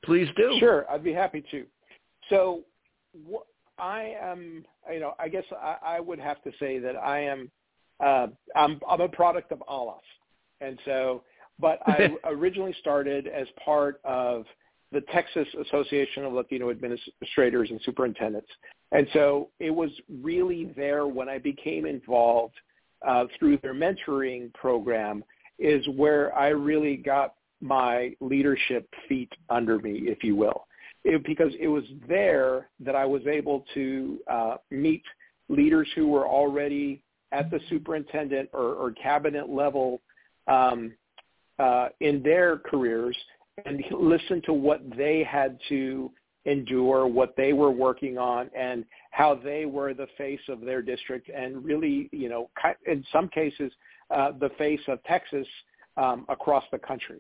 Please 0.04 0.28
do. 0.36 0.56
Sure, 0.60 0.86
I'd 0.90 1.04
be 1.04 1.14
happy 1.14 1.44
to. 1.52 1.66
So, 2.30 2.62
wh- 3.30 3.46
I 3.80 4.16
am, 4.22 4.66
you 4.92 5.00
know, 5.00 5.14
I 5.20 5.28
guess 5.28 5.46
I, 5.52 5.78
I 5.84 6.00
would 6.00 6.20
have 6.20 6.42
to 6.44 6.52
say 6.60 6.78
that 6.80 6.96
I 6.96 7.20
am, 7.20 7.50
uh, 8.00 8.28
I'm, 8.56 8.80
I'm 8.90 9.02
a 9.02 9.10
product 9.10 9.52
of 9.52 9.62
ALAS, 9.68 10.02
and 10.62 10.80
so, 10.86 11.24
but 11.60 11.80
I 11.88 12.10
originally 12.26 12.76
started 12.80 13.28
as 13.28 13.48
part 13.64 14.00
of 14.04 14.46
the 14.92 15.02
Texas 15.14 15.48
Association 15.68 16.24
of 16.26 16.34
Latino 16.34 16.70
Administrators 16.70 17.70
and 17.72 17.82
Superintendents, 17.84 18.50
and 18.92 19.08
so 19.14 19.50
it 19.60 19.72
was 19.72 19.90
really 20.22 20.72
there 20.76 21.08
when 21.08 21.30
I 21.30 21.40
became 21.40 21.86
involved 21.86 22.56
uh, 23.06 23.26
through 23.38 23.58
their 23.58 23.74
mentoring 23.74 24.54
program 24.54 25.24
is 25.60 25.86
where 25.96 26.36
I 26.36 26.50
really 26.50 26.98
got 26.98 27.36
my 27.62 28.16
leadership 28.20 28.88
feet 29.08 29.32
under 29.50 29.80
me, 29.80 30.02
if 30.04 30.24
you 30.24 30.36
will. 30.36 30.68
It, 31.06 31.24
because 31.26 31.52
it 31.60 31.68
was 31.68 31.84
there 32.08 32.70
that 32.80 32.96
I 32.96 33.06
was 33.06 33.22
able 33.28 33.66
to 33.74 34.20
uh, 34.30 34.56
meet 34.72 35.04
leaders 35.50 35.88
who 35.96 36.08
were 36.08 36.28
already 36.28 37.04
at 37.34 37.50
the 37.52 37.60
superintendent 37.70 38.50
or, 38.54 38.74
or 38.76 38.92
cabinet 38.92 39.50
level 39.50 40.02
um, 40.48 40.94
uh, 41.60 41.90
in 42.00 42.22
their 42.24 42.58
careers 42.60 43.18
and 43.66 43.84
listen 43.92 44.42
to 44.46 44.54
what 44.54 44.82
they 44.96 45.24
had 45.24 45.60
to 45.70 46.12
endure, 46.46 47.08
what 47.08 47.36
they 47.36 47.54
were 47.54 47.72
working 47.72 48.18
on, 48.18 48.50
and 48.58 48.86
how 49.12 49.36
they 49.36 49.66
were 49.66 49.94
the 49.94 50.08
face 50.18 50.40
of 50.50 50.62
their 50.62 50.82
district, 50.82 51.30
and 51.30 51.64
really, 51.64 52.10
you 52.12 52.30
know, 52.30 52.50
in 52.86 53.04
some 53.12 53.30
cases, 53.30 53.72
uh, 54.12 54.32
the 54.40 54.50
face 54.58 54.82
of 54.88 55.02
Texas 55.04 55.48
um, 55.98 56.26
across 56.30 56.64
the 56.72 56.80
country. 56.80 57.20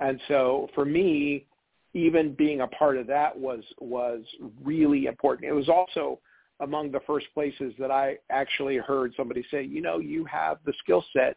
And 0.00 0.20
so, 0.28 0.68
for 0.74 0.84
me, 0.84 1.46
even 1.94 2.34
being 2.34 2.60
a 2.60 2.66
part 2.68 2.96
of 2.96 3.06
that 3.06 3.36
was 3.36 3.62
was 3.80 4.20
really 4.62 5.06
important. 5.06 5.48
It 5.48 5.54
was 5.54 5.68
also 5.68 6.20
among 6.62 6.92
the 6.92 7.00
first 7.00 7.26
places 7.34 7.74
that 7.78 7.90
I 7.90 8.16
actually 8.30 8.76
heard 8.76 9.12
somebody 9.16 9.44
say, 9.50 9.62
you 9.62 9.82
know, 9.82 9.98
you 9.98 10.24
have 10.24 10.58
the 10.64 10.72
skill 10.78 11.04
set 11.12 11.36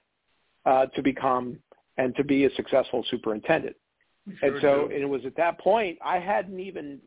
uh, 0.66 0.86
to 0.88 1.02
become 1.02 1.58
and 1.98 2.16
to 2.16 2.24
be 2.24 2.46
a 2.46 2.54
successful 2.56 3.04
superintendent. 3.10 3.76
Sure 4.40 4.50
and 4.50 4.62
so 4.62 4.88
do. 4.88 4.96
it 4.96 5.06
was 5.06 5.26
at 5.26 5.36
that 5.38 5.60
point 5.60 6.00
I 6.04 6.20
hadn't 6.20 6.60
even 6.60 7.00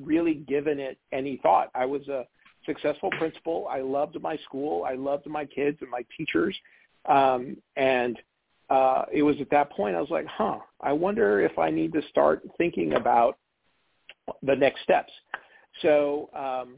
really 0.00 0.34
given 0.34 0.78
it 0.78 0.98
any 1.12 1.38
thought. 1.42 1.70
I 1.74 1.84
was 1.84 2.06
a 2.08 2.26
successful 2.64 3.10
principal. 3.18 3.66
I 3.70 3.80
loved 3.80 4.20
my 4.22 4.36
school. 4.38 4.84
I 4.84 4.94
loved 4.94 5.26
my 5.26 5.44
kids 5.44 5.78
and 5.80 5.90
my 5.90 6.04
teachers. 6.16 6.56
Um, 7.06 7.58
and 7.76 8.18
uh, 8.70 9.04
it 9.12 9.22
was 9.22 9.36
at 9.40 9.50
that 9.50 9.70
point 9.70 9.96
I 9.96 10.00
was 10.00 10.10
like, 10.10 10.26
huh, 10.26 10.58
I 10.80 10.92
wonder 10.92 11.40
if 11.40 11.58
I 11.58 11.70
need 11.70 11.92
to 11.92 12.02
start 12.08 12.42
thinking 12.56 12.94
about 12.94 13.38
the 14.42 14.56
next 14.56 14.82
steps. 14.82 15.12
So 15.82 16.30
um, 16.34 16.76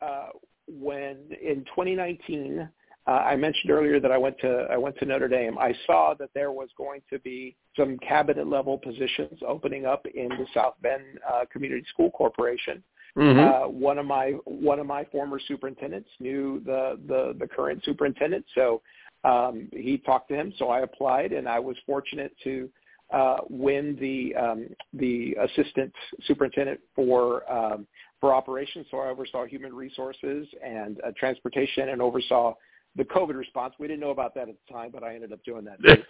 uh, 0.00 0.28
when 0.66 1.16
in 1.42 1.64
2019, 1.66 2.68
uh, 3.06 3.10
I 3.10 3.36
mentioned 3.36 3.70
earlier 3.70 4.00
that 4.00 4.12
I 4.12 4.18
went 4.18 4.38
to 4.40 4.66
I 4.70 4.76
went 4.76 4.96
to 4.98 5.06
Notre 5.06 5.28
Dame. 5.28 5.56
I 5.58 5.72
saw 5.86 6.14
that 6.18 6.28
there 6.34 6.52
was 6.52 6.68
going 6.76 7.00
to 7.10 7.18
be 7.20 7.56
some 7.74 7.98
cabinet 7.98 8.46
level 8.46 8.76
positions 8.76 9.40
opening 9.46 9.86
up 9.86 10.04
in 10.14 10.28
the 10.28 10.46
South 10.52 10.74
Bend 10.82 11.02
uh, 11.26 11.44
Community 11.50 11.84
School 11.90 12.10
Corporation. 12.10 12.82
Mhm. 13.16 13.38
Uh, 13.38 13.68
one 13.68 13.98
of 13.98 14.04
my 14.04 14.32
one 14.44 14.78
of 14.78 14.86
my 14.86 15.04
former 15.04 15.40
superintendents 15.40 16.10
knew 16.20 16.60
the 16.66 17.00
the, 17.06 17.34
the 17.38 17.48
current 17.48 17.82
superintendent, 17.82 18.44
so 18.54 18.82
um, 19.24 19.68
he 19.72 19.98
talked 19.98 20.28
to 20.28 20.34
him. 20.34 20.52
So 20.58 20.68
I 20.68 20.80
applied, 20.80 21.32
and 21.32 21.48
I 21.48 21.58
was 21.58 21.76
fortunate 21.86 22.32
to 22.44 22.68
uh, 23.10 23.38
win 23.48 23.96
the 23.98 24.36
um, 24.36 24.68
the 24.92 25.34
assistant 25.40 25.92
superintendent 26.26 26.80
for 26.94 27.50
um, 27.50 27.86
for 28.20 28.34
operations. 28.34 28.86
So 28.90 28.98
I 28.98 29.08
oversaw 29.08 29.44
human 29.46 29.74
resources 29.74 30.46
and 30.64 31.00
uh, 31.06 31.12
transportation, 31.16 31.90
and 31.90 32.02
oversaw 32.02 32.54
the 32.96 33.04
COVID 33.04 33.36
response. 33.36 33.74
We 33.78 33.86
didn't 33.86 34.00
know 34.00 34.10
about 34.10 34.34
that 34.34 34.48
at 34.48 34.56
the 34.66 34.72
time, 34.72 34.90
but 34.92 35.02
I 35.02 35.14
ended 35.14 35.32
up 35.32 35.44
doing 35.44 35.64
that. 35.64 35.78
Too. 35.82 36.02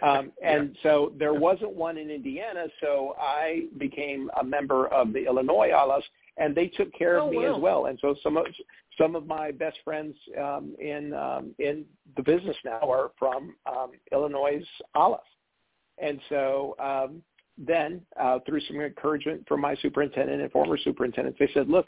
um, 0.02 0.32
and 0.42 0.70
yeah. 0.74 0.82
so 0.82 1.12
there 1.18 1.34
wasn't 1.34 1.74
one 1.74 1.98
in 1.98 2.10
Indiana, 2.10 2.66
so 2.80 3.14
I 3.18 3.66
became 3.78 4.30
a 4.40 4.44
member 4.44 4.88
of 4.88 5.12
the 5.12 5.26
Illinois 5.26 5.70
ALAS, 5.72 6.04
and 6.36 6.54
they 6.54 6.68
took 6.68 6.92
care 6.94 7.18
of 7.18 7.28
oh, 7.28 7.30
me 7.30 7.38
wow. 7.38 7.54
as 7.54 7.60
well. 7.60 7.86
And 7.86 7.98
so 8.00 8.14
some 8.22 8.36
of 8.36 8.46
some 8.98 9.16
of 9.16 9.26
my 9.26 9.50
best 9.50 9.78
friends 9.84 10.14
um, 10.40 10.74
in 10.80 11.14
um, 11.14 11.54
in 11.58 11.84
the 12.16 12.22
business 12.22 12.56
now 12.64 12.80
are 12.90 13.10
from 13.18 13.54
um, 13.66 13.92
Illinois 14.12 14.62
ALAS, 14.94 15.20
and 15.98 16.20
so 16.28 16.76
um, 16.78 17.22
then 17.58 18.00
uh, 18.20 18.38
through 18.46 18.60
some 18.62 18.80
encouragement 18.80 19.44
from 19.46 19.60
my 19.60 19.74
superintendent 19.76 20.42
and 20.42 20.50
former 20.50 20.78
superintendents, 20.78 21.38
they 21.38 21.50
said, 21.54 21.68
"Look." 21.68 21.86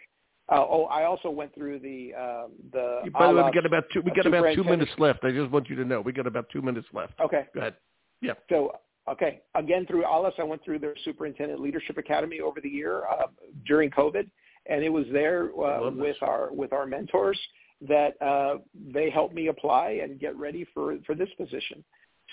Uh, 0.53 0.57
oh, 0.57 0.85
I 0.85 1.05
also 1.05 1.31
went 1.31 1.55
through 1.55 1.79
the 1.79 2.12
um, 2.15 2.53
the. 2.71 3.11
By 3.12 3.29
the 3.29 3.35
way, 3.35 3.45
we 3.45 3.53
got 3.53 3.65
about 3.65 3.85
two. 3.95 4.03
We 4.03 4.11
got 4.11 4.27
about 4.27 4.55
two 4.55 4.65
minutes 4.65 4.91
left. 4.99 5.25
I 5.25 5.31
just 5.31 5.51
want 5.51 5.71
you 5.71 5.77
to 5.77 5.87
know 5.87 6.03
we 6.03 6.12
got 6.12 6.27
about 6.27 6.51
two 6.53 6.61
minutes 6.61 6.87
left. 6.93 7.15
Okay. 7.19 7.47
Go 7.55 7.61
ahead. 7.61 7.77
Yeah. 8.21 8.35
So 8.51 8.73
okay, 9.11 9.41
again 9.55 9.87
through 9.87 10.05
ALAS, 10.05 10.35
I 10.39 10.45
went 10.45 10.65
through 10.65 10.79
their 10.81 10.95
Superintendent 11.05 11.61
Leadership 11.61 11.99
Academy 11.99 12.41
over 12.41 12.61
the 12.61 12.69
year 12.69 13.05
uh, 13.11 13.27
during 13.67 13.91
COVID, 13.91 14.29
and 14.67 14.85
it 14.85 14.91
was 14.91 15.07
there 15.12 15.51
uh, 15.62 15.91
with 15.91 16.17
our 16.23 16.53
with 16.53 16.73
our 16.73 16.87
mentors 16.87 17.39
that 17.87 18.21
uh, 18.23 18.59
they 18.93 19.11
helped 19.11 19.35
me 19.35 19.49
apply 19.49 20.01
and 20.03 20.19
get 20.19 20.37
ready 20.37 20.67
for 20.73 20.97
for 21.07 21.15
this 21.15 21.29
position. 21.37 21.85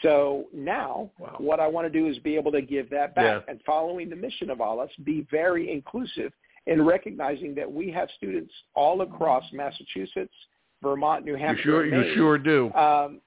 So 0.01 0.45
now 0.53 1.11
wow. 1.19 1.35
what 1.37 1.59
I 1.59 1.67
want 1.67 1.91
to 1.91 1.99
do 1.99 2.07
is 2.07 2.17
be 2.19 2.35
able 2.35 2.51
to 2.53 2.61
give 2.61 2.89
that 2.89 3.13
back. 3.15 3.43
Yeah. 3.45 3.51
And 3.51 3.61
following 3.65 4.09
the 4.09 4.15
mission 4.15 4.49
of 4.49 4.59
ALAS, 4.59 4.89
be 5.03 5.27
very 5.29 5.71
inclusive 5.71 6.31
in 6.67 6.83
recognizing 6.83 7.55
that 7.55 7.71
we 7.71 7.91
have 7.91 8.09
students 8.17 8.53
all 8.73 9.01
across 9.01 9.43
Massachusetts, 9.51 10.33
Vermont, 10.81 11.25
New 11.25 11.35
Hampshire, 11.35 11.85
you 11.85 11.91
sure, 11.91 11.99
Maine, 11.99 12.09
you 12.09 12.15
sure 12.15 12.37
do. 12.37 12.73
Um, 12.73 13.21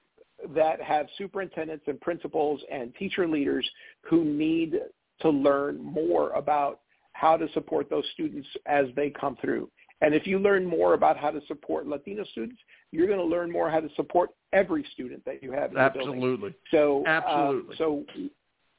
that 0.53 0.81
have 0.81 1.07
superintendents 1.17 1.85
and 1.87 1.99
principals 2.01 2.61
and 2.71 2.93
teacher 2.95 3.27
leaders 3.27 3.67
who 4.01 4.23
need 4.23 4.79
to 5.21 5.29
learn 5.29 5.81
more 5.81 6.31
about 6.31 6.81
how 7.13 7.37
to 7.37 7.47
support 7.53 7.89
those 7.89 8.03
students 8.13 8.47
as 8.65 8.87
they 8.95 9.09
come 9.09 9.37
through. 9.41 9.69
And 10.01 10.13
if 10.13 10.27
you 10.27 10.39
learn 10.39 10.65
more 10.65 10.93
about 10.93 11.17
how 11.17 11.31
to 11.31 11.39
support 11.47 11.87
Latino 11.87 12.25
students, 12.25 12.61
you're 12.91 13.07
going 13.07 13.19
to 13.19 13.25
learn 13.25 13.49
more 13.49 13.69
how 13.69 13.79
to 13.79 13.89
support 13.95 14.31
every 14.55 14.85
student 14.93 15.23
that 15.25 15.43
you 15.43 15.51
have. 15.51 15.71
In 15.71 15.77
Absolutely. 15.77 16.55
So, 16.71 17.03
absolutely. 17.05 17.75
Uh, 17.75 17.77
so, 17.77 18.05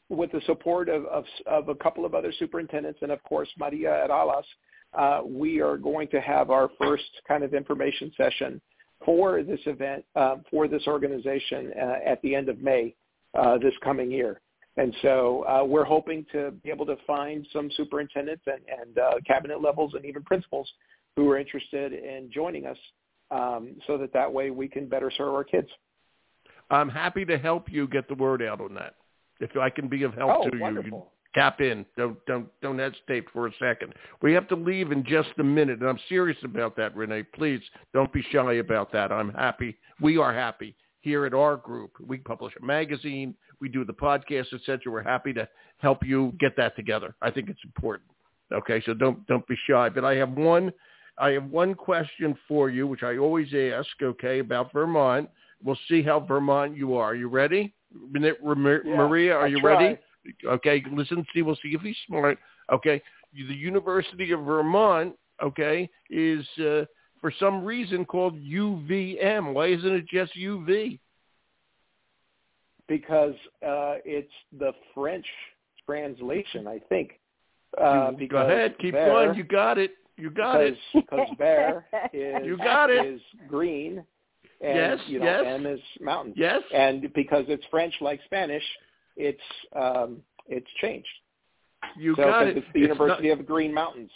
with 0.09 0.33
the 0.33 0.41
support 0.47 0.89
of, 0.89 1.05
of, 1.07 1.25
of 1.47 1.69
a 1.69 1.75
couple 1.75 2.05
of 2.05 2.15
other 2.15 2.33
superintendents 2.39 3.01
and 3.03 3.11
of 3.11 3.23
course 3.25 3.49
Maria 3.59 4.05
at 4.05 4.11
ALAS, 4.11 4.45
uh, 4.97 5.21
we 5.25 5.61
are 5.61 5.77
going 5.77 6.09
to 6.09 6.21
have 6.21 6.51
our 6.51 6.71
first 6.79 7.11
kind 7.27 7.43
of 7.43 7.55
information 7.55 8.13
session 8.17 8.61
for 9.05 9.43
this 9.43 9.61
event 9.67 10.05
uh, 10.15 10.37
for 10.51 10.69
this 10.69 10.83
organization 10.87 11.73
uh, 11.81 11.97
at 12.05 12.23
the 12.23 12.35
end 12.35 12.49
of 12.49 12.61
May 12.61 12.95
uh, 13.35 13.59
this 13.59 13.75
coming 13.83 14.11
year. 14.11 14.41
And 14.79 14.95
so 15.03 15.45
uh, 15.49 15.65
we're 15.65 15.85
hoping 15.85 16.25
to 16.33 16.53
be 16.63 16.71
able 16.71 16.87
to 16.87 16.97
find 17.07 17.47
some 17.53 17.71
superintendents 17.77 18.45
and, 18.47 18.61
and 18.81 18.99
uh, 18.99 19.15
cabinet 19.27 19.63
levels 19.63 19.95
and 19.95 20.05
even 20.05 20.23
principals 20.23 20.71
who 21.17 21.29
are 21.31 21.39
interested 21.39 21.93
in 21.93 22.31
joining 22.33 22.67
us 22.67 22.77
um, 23.31 23.77
so 23.87 23.99
that 23.99 24.13
that 24.13 24.33
way 24.33 24.51
we 24.51 24.69
can 24.69 24.89
better 24.89 25.11
serve 25.17 25.35
our 25.35 25.45
kids. 25.45 25.69
I'm 26.71 26.89
happy 26.89 27.25
to 27.25 27.39
help 27.39 27.71
you 27.71 27.87
get 27.87 28.09
the 28.09 28.15
word 28.15 28.43
out 28.43 28.61
on 28.61 28.75
that. 28.75 28.95
If 29.41 29.57
I 29.57 29.71
can 29.71 29.89
be 29.89 30.03
of 30.03 30.15
help 30.15 30.47
oh, 30.47 30.51
to 30.51 30.59
wonderful. 30.59 30.91
you, 30.91 31.41
tap 31.41 31.61
in. 31.61 31.85
Don't 31.97 32.17
don't 32.27 32.49
don't 32.63 32.79
hesitate 32.79 33.27
for 33.33 33.47
a 33.47 33.53
second. 33.59 33.95
We 34.23 34.33
have 34.33 34.49
to 34.49 34.57
leave 34.57 34.93
in 34.93 35.05
just 35.05 35.29
a 35.39 35.45
minute, 35.45 35.81
and 35.81 35.89
I'm 35.89 35.99
serious 36.09 36.39
about 36.43 36.77
that, 36.77 36.97
Rene. 36.97 37.23
Please 37.35 37.61
don't 37.93 38.13
be 38.13 38.25
shy 38.33 38.55
about 38.55 38.91
that. 38.93 39.13
I'm 39.13 39.33
happy. 39.35 39.77
We 40.01 40.17
are 40.17 40.33
happy 40.33 40.75
here 41.03 41.27
at 41.27 41.35
our 41.35 41.57
group. 41.57 41.93
We 42.05 42.19
publish 42.19 42.55
a 42.61 42.65
magazine. 42.65 43.35
We 43.61 43.69
do 43.69 43.85
the 43.85 43.93
podcast, 43.93 44.53
etc. 44.53 44.81
We're 44.91 45.03
happy 45.03 45.33
to 45.35 45.49
help 45.79 46.05
you 46.05 46.33
get 46.41 46.57
that 46.57 46.75
together. 46.77 47.15
I 47.23 47.31
think 47.31 47.49
it's 47.49 47.65
important. 47.65 48.11
Okay, 48.53 48.83
so 48.87 48.95
don't 48.95 49.25
don't 49.27 49.47
be 49.47 49.57
shy. 49.69 49.89
But 49.91 50.05
I 50.05 50.15
have 50.17 50.33
one 50.33 50.73
I 51.19 51.31
have 51.31 51.45
one 51.45 51.75
question 51.75 52.37
for 52.47 52.69
you, 52.71 52.87
which 52.87 53.03
I 53.03 53.17
always 53.17 53.49
ask. 53.55 53.89
Okay, 54.03 54.41
about 54.41 54.73
Vermont. 54.73 55.29
We'll 55.63 55.79
see 55.89 56.03
how 56.03 56.21
Vermont 56.21 56.77
you 56.77 56.95
are. 56.97 57.15
You 57.15 57.29
ready, 57.29 57.75
Maria? 58.11 59.35
Are 59.35 59.49
you 59.49 59.63
ready? 59.63 59.99
Okay, 60.45 60.83
listen, 60.93 61.25
see, 61.33 61.43
we'll 61.43 61.57
see 61.57 61.71
if 61.71 61.81
he's 61.81 61.97
smart. 62.07 62.39
Okay, 62.73 63.01
the 63.33 63.55
University 63.55 64.33
of 64.33 64.41
Vermont, 64.41 65.15
okay, 65.43 65.89
is 66.11 66.45
uh, 66.59 66.85
for 67.21 67.33
some 67.39 67.65
reason 67.65 68.05
called 68.05 68.35
UVM. 68.35 69.53
Why 69.53 69.69
isn't 69.69 69.93
it 69.93 70.09
just 70.09 70.33
UV? 70.37 70.99
Because 72.89 73.35
uh, 73.63 73.97
it's 74.05 74.33
the 74.59 74.73
French 74.95 75.27
translation, 75.87 76.67
I 76.67 76.81
think. 76.89 77.13
Uh, 77.81 78.13
go 78.29 78.39
ahead, 78.39 78.77
keep 78.79 78.95
there, 78.95 79.07
going. 79.07 79.37
You 79.37 79.45
got 79.45 79.79
it. 79.79 79.93
You 80.17 80.31
got 80.31 80.59
because, 80.59 80.77
it. 80.95 81.05
Because 81.11 81.29
bear 81.39 81.87
is 82.13 82.47
You 82.47 82.57
got 82.57 82.91
it. 82.91 83.05
is 83.07 83.21
green, 83.49 84.05
and 84.61 84.77
Yes, 84.77 84.99
you 85.07 85.19
know 85.21 85.27
yes. 85.27 85.45
M 85.47 85.67
is 85.67 85.81
mountain. 86.01 86.33
Yes. 86.37 86.63
And 86.75 87.13
because 87.15 87.45
it's 87.49 87.65
French 87.71 87.95
like 88.01 88.21
Spanish, 88.25 88.65
it's 89.17 89.41
um, 89.75 90.19
it's 90.49 90.67
changed. 90.81 91.09
You 91.99 92.15
so 92.17 92.25
got 92.25 92.41
'cause 92.45 92.49
it. 92.49 92.57
it's 92.59 92.67
the 92.73 92.81
University 92.81 93.31
of 93.31 93.47
Green 93.47 93.73
Mountains. 93.73 94.11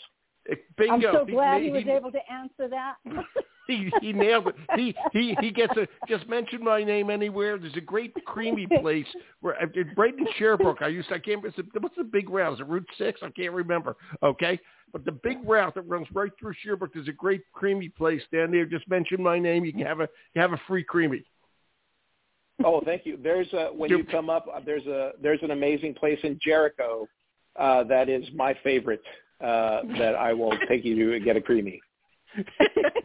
Not, 0.48 0.58
bingo. 0.76 0.94
I'm 0.94 1.02
so 1.14 1.24
glad 1.24 1.60
he, 1.60 1.66
he 1.66 1.72
was 1.72 1.82
he, 1.84 1.90
able 1.90 2.12
to 2.12 2.32
answer 2.32 2.68
that. 2.68 2.94
he, 3.70 3.90
he 4.00 4.12
nailed 4.12 4.48
it. 4.48 4.54
He 4.76 4.94
he 5.12 5.36
he 5.40 5.50
gets 5.50 5.72
a 5.76 5.86
just 6.08 6.28
mention 6.28 6.62
my 6.62 6.82
name 6.82 7.10
anywhere. 7.10 7.58
There's 7.58 7.76
a 7.76 7.80
great 7.80 8.12
creamy 8.24 8.66
place 8.80 9.06
where 9.40 9.56
right 9.96 10.14
in 10.16 10.26
Shelburne. 10.38 10.76
I 10.80 10.88
used 10.88 11.08
to, 11.08 11.14
I 11.14 11.18
can't. 11.18 11.44
It's 11.44 11.58
a, 11.58 11.62
what's 11.78 11.96
the 11.96 12.04
big 12.04 12.28
route? 12.30 12.54
Is 12.54 12.60
it 12.60 12.66
Route 12.66 12.86
Six? 12.98 13.20
I 13.22 13.30
can't 13.30 13.52
remember. 13.52 13.96
Okay, 14.22 14.58
but 14.92 15.04
the 15.04 15.12
big 15.12 15.38
route 15.44 15.74
that 15.74 15.82
runs 15.82 16.06
right 16.12 16.32
through 16.38 16.54
Shelburne. 16.64 16.90
There's 16.94 17.08
a 17.08 17.12
great 17.12 17.42
creamy 17.52 17.88
place 17.88 18.22
down 18.32 18.50
there. 18.50 18.66
Just 18.66 18.88
mention 18.88 19.22
my 19.22 19.38
name. 19.38 19.64
You 19.64 19.72
can 19.72 19.82
have 19.82 20.00
a 20.00 20.08
you 20.34 20.40
have 20.40 20.52
a 20.52 20.60
free 20.66 20.84
creamy. 20.84 21.24
Oh, 22.64 22.82
thank 22.84 23.06
you. 23.06 23.18
There's 23.22 23.50
a 23.52 23.68
when 23.68 23.90
You're- 23.90 24.04
come 24.04 24.28
up, 24.28 24.46
uh, 24.52 24.60
there's 24.64 24.86
a 24.86 25.12
there's 25.22 25.42
an 25.42 25.52
amazing 25.52 25.94
place 25.94 26.18
in 26.22 26.38
Jericho 26.42 27.06
uh, 27.56 27.84
that 27.84 28.08
is 28.08 28.24
my 28.34 28.54
favorite. 28.62 29.02
Uh, 29.40 29.80
that 29.98 30.14
I 30.16 30.34
will 30.34 30.52
take 30.68 30.84
you 30.84 31.12
to 31.12 31.24
get 31.24 31.34
a 31.34 31.40
creamy. 31.40 31.80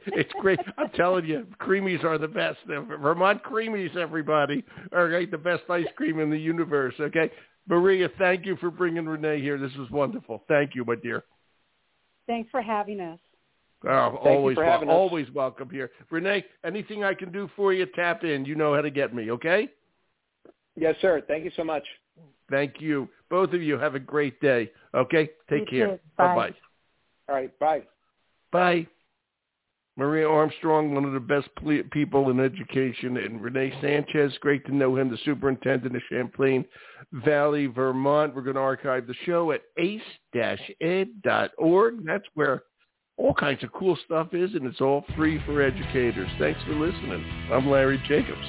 it's 0.07 0.31
great. 0.41 0.59
I'm 0.77 0.89
telling 0.89 1.25
you, 1.25 1.47
creamies 1.61 2.03
are 2.03 2.17
the 2.17 2.27
best. 2.27 2.57
The 2.67 2.81
Vermont 2.81 3.41
creamies, 3.41 3.95
everybody, 3.95 4.63
are 4.91 5.07
right, 5.07 5.31
the 5.31 5.37
best 5.37 5.63
ice 5.69 5.85
cream 5.95 6.19
in 6.19 6.29
the 6.29 6.37
universe. 6.37 6.93
Okay, 6.99 7.31
Maria, 7.67 8.09
thank 8.17 8.45
you 8.45 8.57
for 8.57 8.69
bringing 8.69 9.05
Rene 9.05 9.41
here. 9.41 9.57
This 9.57 9.73
was 9.77 9.89
wonderful. 9.89 10.43
Thank 10.49 10.75
you, 10.75 10.83
my 10.83 10.95
dear. 10.95 11.23
Thanks 12.27 12.49
for 12.51 12.61
having 12.61 12.99
us. 12.99 13.19
Oh, 13.87 13.87
you 13.89 14.17
always, 14.17 14.55
for 14.55 14.63
wel- 14.63 14.71
having 14.71 14.89
us. 14.89 14.93
always 14.93 15.31
welcome 15.31 15.69
here, 15.69 15.91
Rene. 16.09 16.43
Anything 16.65 17.03
I 17.03 17.13
can 17.13 17.31
do 17.31 17.49
for 17.55 17.73
you, 17.73 17.85
tap 17.85 18.23
in. 18.23 18.45
You 18.45 18.55
know 18.55 18.73
how 18.73 18.81
to 18.81 18.91
get 18.91 19.13
me. 19.13 19.31
Okay. 19.31 19.69
Yes, 20.75 20.95
sir. 21.01 21.21
Thank 21.27 21.45
you 21.45 21.51
so 21.55 21.63
much. 21.63 21.83
Thank 22.49 22.75
you. 22.79 23.07
Both 23.29 23.53
of 23.53 23.61
you 23.61 23.77
have 23.77 23.95
a 23.95 23.99
great 23.99 24.39
day. 24.41 24.71
Okay. 24.93 25.29
Take 25.49 25.71
You 25.71 25.79
care. 25.79 25.87
too. 25.97 25.99
Bye. 26.17 26.35
Bye-bye. 26.35 26.55
All 27.29 27.35
right. 27.35 27.59
Bye. 27.59 27.83
Bye. 28.51 28.87
Maria 29.97 30.27
Armstrong, 30.27 30.93
one 30.93 31.05
of 31.05 31.13
the 31.13 31.19
best 31.21 31.47
ple- 31.55 31.81
people 31.91 32.29
in 32.29 32.41
education, 32.41 33.15
and 33.15 33.41
Rene 33.41 33.71
Sanchez, 33.81 34.37
great 34.41 34.65
to 34.65 34.75
know 34.75 34.97
him, 34.97 35.09
the 35.09 35.17
superintendent 35.23 35.95
of 35.95 36.01
Champlain 36.09 36.65
Valley, 37.13 37.67
Vermont. 37.67 38.35
We're 38.35 38.41
going 38.41 38.55
to 38.55 38.61
archive 38.61 39.07
the 39.07 39.15
show 39.25 39.53
at 39.53 39.61
ace-ed.org. 40.75 42.05
That's 42.05 42.25
where 42.33 42.63
all 43.17 43.33
kinds 43.33 43.63
of 43.63 43.71
cool 43.71 43.97
stuff 44.03 44.33
is, 44.33 44.53
and 44.53 44.65
it's 44.65 44.81
all 44.81 45.05
free 45.15 45.41
for 45.45 45.61
educators. 45.61 46.29
Thanks 46.39 46.61
for 46.63 46.73
listening. 46.73 47.23
I'm 47.51 47.69
Larry 47.69 48.01
Jacobs. 48.05 48.45